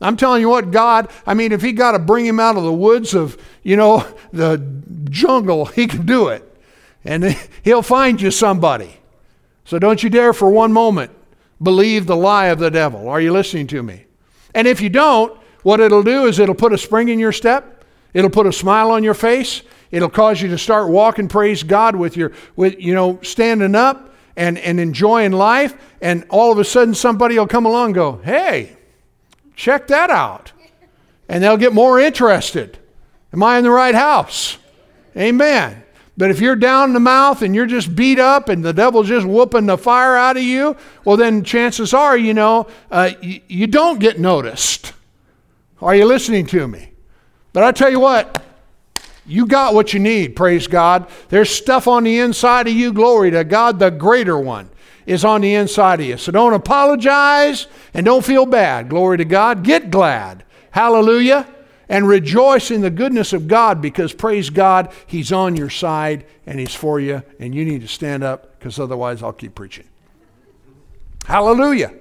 I'm 0.00 0.16
telling 0.16 0.40
you 0.40 0.48
what, 0.48 0.70
God, 0.70 1.10
I 1.26 1.34
mean, 1.34 1.50
if 1.52 1.62
he 1.62 1.72
got 1.72 1.92
to 1.92 1.98
bring 1.98 2.26
him 2.26 2.38
out 2.38 2.56
of 2.56 2.62
the 2.62 2.72
woods 2.72 3.14
of, 3.14 3.38
you 3.62 3.76
know, 3.76 4.06
the 4.32 4.58
jungle, 5.10 5.66
he 5.66 5.86
can 5.86 6.06
do 6.06 6.28
it. 6.28 6.48
And 7.04 7.24
he'll 7.62 7.82
find 7.82 8.20
you 8.20 8.30
somebody. 8.30 8.98
So 9.64 9.78
don't 9.78 10.02
you 10.02 10.10
dare 10.10 10.32
for 10.32 10.50
one 10.50 10.72
moment 10.72 11.10
believe 11.62 12.06
the 12.06 12.16
lie 12.16 12.46
of 12.46 12.58
the 12.58 12.70
devil. 12.70 13.08
Are 13.08 13.20
you 13.20 13.32
listening 13.32 13.66
to 13.68 13.82
me? 13.82 14.04
And 14.54 14.68
if 14.68 14.80
you 14.80 14.88
don't, 14.88 15.36
what 15.62 15.80
it'll 15.80 16.02
do 16.02 16.26
is 16.26 16.38
it'll 16.38 16.54
put 16.54 16.72
a 16.72 16.78
spring 16.78 17.08
in 17.08 17.18
your 17.18 17.32
step. 17.32 17.84
It'll 18.12 18.30
put 18.30 18.46
a 18.46 18.52
smile 18.52 18.90
on 18.90 19.02
your 19.02 19.14
face. 19.14 19.62
It'll 19.90 20.10
cause 20.10 20.40
you 20.40 20.48
to 20.48 20.58
start 20.58 20.88
walking, 20.88 21.28
praise 21.28 21.62
God, 21.62 21.96
with 21.96 22.16
your, 22.16 22.32
with, 22.56 22.78
you 22.78 22.94
know, 22.94 23.18
standing 23.22 23.74
up 23.74 24.14
and, 24.36 24.58
and 24.58 24.80
enjoying 24.80 25.32
life. 25.32 25.74
And 26.00 26.24
all 26.30 26.52
of 26.52 26.58
a 26.58 26.64
sudden, 26.64 26.94
somebody 26.94 27.38
will 27.38 27.46
come 27.46 27.66
along 27.66 27.86
and 27.86 27.94
go, 27.94 28.20
hey, 28.24 28.76
check 29.54 29.86
that 29.88 30.10
out. 30.10 30.52
And 31.28 31.42
they'll 31.42 31.56
get 31.56 31.72
more 31.72 31.98
interested. 31.98 32.78
Am 33.32 33.42
I 33.42 33.58
in 33.58 33.64
the 33.64 33.70
right 33.70 33.94
house? 33.94 34.58
Amen. 35.16 35.83
But 36.16 36.30
if 36.30 36.40
you're 36.40 36.56
down 36.56 36.90
in 36.90 36.94
the 36.94 37.00
mouth 37.00 37.42
and 37.42 37.54
you're 37.54 37.66
just 37.66 37.94
beat 37.96 38.20
up 38.20 38.48
and 38.48 38.64
the 38.64 38.72
devil's 38.72 39.08
just 39.08 39.26
whooping 39.26 39.66
the 39.66 39.76
fire 39.76 40.16
out 40.16 40.36
of 40.36 40.44
you, 40.44 40.76
well, 41.04 41.16
then 41.16 41.42
chances 41.42 41.92
are, 41.92 42.16
you 42.16 42.34
know, 42.34 42.68
uh, 42.90 43.10
you, 43.20 43.40
you 43.48 43.66
don't 43.66 43.98
get 43.98 44.20
noticed. 44.20 44.92
Are 45.82 45.94
you 45.94 46.06
listening 46.06 46.46
to 46.46 46.68
me? 46.68 46.92
But 47.52 47.64
I 47.64 47.72
tell 47.72 47.90
you 47.90 48.00
what, 48.00 48.42
you 49.26 49.46
got 49.46 49.74
what 49.74 49.92
you 49.92 49.98
need, 49.98 50.36
praise 50.36 50.68
God. 50.68 51.08
There's 51.30 51.50
stuff 51.50 51.88
on 51.88 52.04
the 52.04 52.20
inside 52.20 52.68
of 52.68 52.74
you, 52.74 52.92
glory 52.92 53.32
to 53.32 53.42
God, 53.42 53.78
the 53.78 53.90
greater 53.90 54.38
one 54.38 54.70
is 55.06 55.24
on 55.24 55.40
the 55.40 55.54
inside 55.54 56.00
of 56.00 56.06
you. 56.06 56.16
So 56.16 56.32
don't 56.32 56.54
apologize 56.54 57.66
and 57.92 58.06
don't 58.06 58.24
feel 58.24 58.46
bad, 58.46 58.88
glory 58.88 59.18
to 59.18 59.24
God. 59.24 59.62
Get 59.64 59.90
glad. 59.90 60.44
Hallelujah 60.70 61.53
and 61.88 62.08
rejoice 62.08 62.70
in 62.70 62.80
the 62.80 62.90
goodness 62.90 63.32
of 63.32 63.48
God 63.48 63.80
because, 63.82 64.12
praise 64.12 64.50
God, 64.50 64.92
He's 65.06 65.32
on 65.32 65.56
your 65.56 65.70
side 65.70 66.24
and 66.46 66.58
He's 66.58 66.74
for 66.74 67.00
you, 67.00 67.22
and 67.38 67.54
you 67.54 67.64
need 67.64 67.82
to 67.82 67.88
stand 67.88 68.22
up 68.22 68.58
because 68.58 68.78
otherwise 68.78 69.22
I'll 69.22 69.32
keep 69.32 69.54
preaching. 69.54 69.88
Hallelujah. 71.26 71.92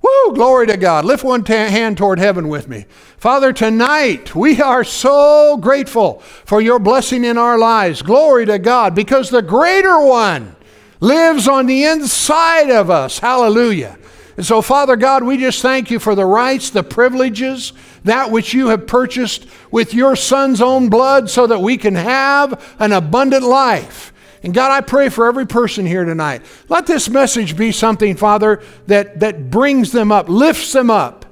Woo, 0.00 0.34
glory 0.34 0.66
to 0.68 0.76
God. 0.76 1.04
Lift 1.04 1.24
one 1.24 1.42
t- 1.42 1.52
hand 1.52 1.98
toward 1.98 2.18
heaven 2.18 2.48
with 2.48 2.68
me. 2.68 2.86
Father, 3.16 3.52
tonight 3.52 4.34
we 4.34 4.62
are 4.62 4.84
so 4.84 5.56
grateful 5.56 6.20
for 6.20 6.60
your 6.60 6.78
blessing 6.78 7.24
in 7.24 7.36
our 7.36 7.58
lives. 7.58 8.02
Glory 8.02 8.46
to 8.46 8.58
God 8.58 8.94
because 8.94 9.28
the 9.28 9.42
greater 9.42 10.00
one 10.00 10.54
lives 11.00 11.48
on 11.48 11.66
the 11.66 11.84
inside 11.84 12.70
of 12.70 12.90
us. 12.90 13.18
Hallelujah. 13.18 13.98
And 14.38 14.46
so, 14.46 14.62
Father 14.62 14.94
God, 14.94 15.24
we 15.24 15.36
just 15.36 15.62
thank 15.62 15.90
you 15.90 15.98
for 15.98 16.14
the 16.14 16.24
rights, 16.24 16.70
the 16.70 16.84
privileges, 16.84 17.72
that 18.04 18.30
which 18.30 18.54
you 18.54 18.68
have 18.68 18.86
purchased 18.86 19.48
with 19.72 19.92
your 19.92 20.14
Son's 20.14 20.60
own 20.60 20.88
blood 20.88 21.28
so 21.28 21.48
that 21.48 21.58
we 21.58 21.76
can 21.76 21.96
have 21.96 22.76
an 22.78 22.92
abundant 22.92 23.42
life. 23.42 24.12
And 24.44 24.54
God, 24.54 24.70
I 24.70 24.80
pray 24.80 25.08
for 25.08 25.26
every 25.26 25.44
person 25.44 25.86
here 25.86 26.04
tonight. 26.04 26.42
Let 26.68 26.86
this 26.86 27.08
message 27.08 27.56
be 27.56 27.72
something, 27.72 28.14
Father, 28.14 28.62
that, 28.86 29.18
that 29.18 29.50
brings 29.50 29.90
them 29.90 30.12
up, 30.12 30.28
lifts 30.28 30.72
them 30.72 30.88
up. 30.88 31.24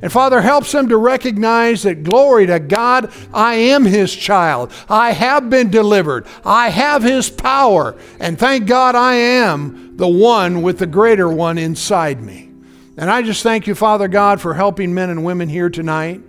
And 0.00 0.10
Father, 0.10 0.40
helps 0.40 0.72
them 0.72 0.88
to 0.88 0.96
recognize 0.96 1.82
that 1.82 2.02
glory 2.02 2.46
to 2.46 2.60
God, 2.60 3.12
I 3.34 3.56
am 3.56 3.84
His 3.84 4.16
child. 4.16 4.72
I 4.88 5.12
have 5.12 5.50
been 5.50 5.68
delivered. 5.68 6.26
I 6.46 6.70
have 6.70 7.02
His 7.02 7.28
power. 7.28 7.94
And 8.18 8.38
thank 8.38 8.66
God 8.66 8.94
I 8.94 9.16
am 9.16 9.98
the 9.98 10.08
one 10.08 10.62
with 10.62 10.78
the 10.78 10.86
greater 10.86 11.28
one 11.28 11.58
inside 11.58 12.22
me. 12.22 12.53
And 12.96 13.10
I 13.10 13.22
just 13.22 13.42
thank 13.42 13.66
you, 13.66 13.74
Father 13.74 14.08
God, 14.08 14.40
for 14.40 14.54
helping 14.54 14.94
men 14.94 15.10
and 15.10 15.24
women 15.24 15.48
here 15.48 15.68
tonight. 15.68 16.20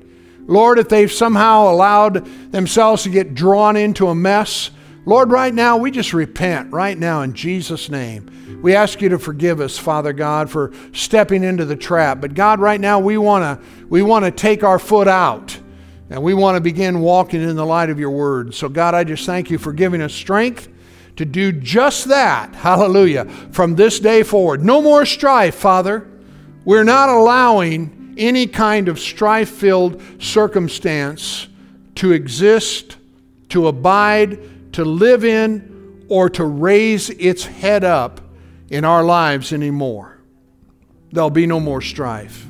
Lord, 0.48 0.80
if 0.80 0.90
they've 0.90 1.12
somehow 1.12 1.70
allowed 1.70 2.26
themselves 2.52 3.04
to 3.04 3.10
get 3.10 3.36
drawn 3.36 3.76
into 3.76 4.08
a 4.08 4.16
mess, 4.16 4.72
Lord, 5.06 5.32
right 5.32 5.54
now 5.54 5.78
we 5.78 5.92
just 5.92 6.14
repent 6.14 6.72
right 6.72 6.98
now 6.98 7.22
in 7.22 7.34
Jesus' 7.34 7.90
name. 7.90 8.60
We 8.64 8.76
ask 8.76 9.02
you 9.02 9.10
to 9.10 9.20
forgive 9.20 9.62
us, 9.62 9.78
Father 9.78 10.14
God, 10.14 10.50
for 10.50 10.72
stepping 10.92 11.44
into 11.44 11.66
the 11.66 11.76
trap. 11.76 12.22
But 12.22 12.34
God, 12.34 12.60
right 12.60 12.82
now 12.82 13.00
we 13.00 13.18
want 13.18 13.44
to 13.44 13.68
we 13.88 14.02
want 14.02 14.26
to 14.26 14.32
take 14.32 14.64
our 14.64 14.80
foot 14.80 15.08
out 15.08 15.60
and 16.10 16.24
we 16.24 16.34
want 16.34 16.56
to 16.56 16.62
begin 16.62 17.02
walking 17.02 17.42
in 17.42 17.56
the 17.56 17.66
light 17.66 17.92
of 17.92 18.00
your 18.00 18.10
word. 18.10 18.56
So 18.56 18.70
God, 18.70 18.96
I 18.96 19.04
just 19.04 19.26
thank 19.28 19.52
you 19.52 19.60
for 19.60 19.74
giving 19.74 20.02
us 20.02 20.14
strength 20.14 20.70
to 21.18 21.26
do 21.26 21.52
just 21.52 22.06
that. 22.06 22.56
Hallelujah. 22.56 23.26
From 23.52 23.76
this 23.76 24.00
day 24.00 24.24
forward, 24.24 24.64
no 24.64 24.82
more 24.82 25.06
strife, 25.06 25.56
Father. 25.56 26.08
We're 26.66 26.84
not 26.84 27.10
allowing 27.10 28.16
any 28.18 28.48
kind 28.48 28.88
of 28.88 29.00
strife 29.00 29.50
filled 29.50 30.02
circumstance 30.20 31.48
to 31.96 32.12
exist, 32.12 32.98
to 33.50 33.68
abide, 33.68 34.74
to 34.74 34.84
live 34.84 35.24
in, 35.24 36.06
or 36.10 36.30
to 36.32 36.44
raise 36.44 37.10
its 37.12 37.46
head 37.46 37.84
up 37.84 38.20
in 38.70 38.84
our 38.84 39.04
lives 39.04 39.54
anymore. 39.54 40.18
There'll 41.12 41.30
be 41.30 41.48
no 41.48 41.60
more 41.60 41.82
strife. 41.82 42.48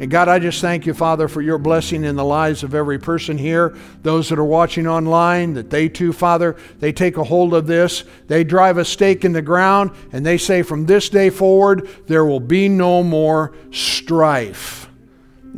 And 0.00 0.10
God, 0.10 0.28
I 0.28 0.38
just 0.38 0.62
thank 0.62 0.86
you, 0.86 0.94
Father, 0.94 1.28
for 1.28 1.42
your 1.42 1.58
blessing 1.58 2.04
in 2.04 2.16
the 2.16 2.24
lives 2.24 2.62
of 2.62 2.74
every 2.74 2.98
person 2.98 3.36
here, 3.36 3.76
those 4.02 4.30
that 4.30 4.38
are 4.38 4.44
watching 4.44 4.86
online, 4.86 5.52
that 5.52 5.68
they 5.68 5.90
too, 5.90 6.14
Father, 6.14 6.56
they 6.78 6.90
take 6.90 7.18
a 7.18 7.24
hold 7.24 7.52
of 7.52 7.66
this. 7.66 8.04
They 8.26 8.42
drive 8.42 8.78
a 8.78 8.84
stake 8.86 9.26
in 9.26 9.32
the 9.34 9.42
ground 9.42 9.90
and 10.10 10.24
they 10.24 10.38
say, 10.38 10.62
from 10.62 10.86
this 10.86 11.10
day 11.10 11.28
forward, 11.28 11.86
there 12.06 12.24
will 12.24 12.40
be 12.40 12.66
no 12.66 13.02
more 13.02 13.54
strife. 13.72 14.88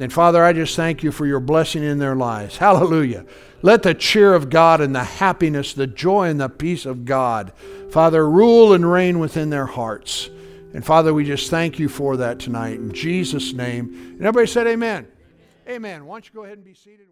And 0.01 0.13
Father, 0.13 0.43
I 0.43 0.53
just 0.53 0.75
thank 0.75 1.05
you 1.05 1.13
for 1.13 1.25
your 1.25 1.39
blessing 1.39 1.85
in 1.85 2.01
their 2.01 2.17
lives. 2.17 2.57
Hallelujah. 2.57 3.25
Let 3.63 3.85
the 3.85 3.95
cheer 3.95 4.35
of 4.35 4.51
God 4.51 4.81
and 4.81 4.93
the 4.93 5.05
happiness, 5.05 5.73
the 5.73 5.87
joy 5.87 6.29
and 6.29 6.41
the 6.41 6.49
peace 6.49 6.85
of 6.85 7.05
God, 7.05 7.53
Father, 7.93 8.29
rule 8.29 8.73
and 8.73 8.91
reign 8.91 9.21
within 9.21 9.51
their 9.51 9.67
hearts. 9.67 10.31
And 10.75 10.85
Father, 10.85 11.13
we 11.13 11.25
just 11.25 11.51
thank 11.51 11.79
you 11.79 11.89
for 11.89 12.17
that 12.17 12.39
tonight 12.39 12.77
in 12.77 12.93
Jesus' 12.93 13.53
name. 13.53 13.95
And 14.13 14.21
everybody 14.21 14.47
said, 14.47 14.67
Amen. 14.67 15.07
Amen. 15.69 16.07
Why 16.07 16.15
don't 16.17 16.27
you 16.27 16.35
go 16.35 16.45
ahead 16.45 16.57
and 16.57 16.65
be 16.65 16.75
seated? 16.75 17.07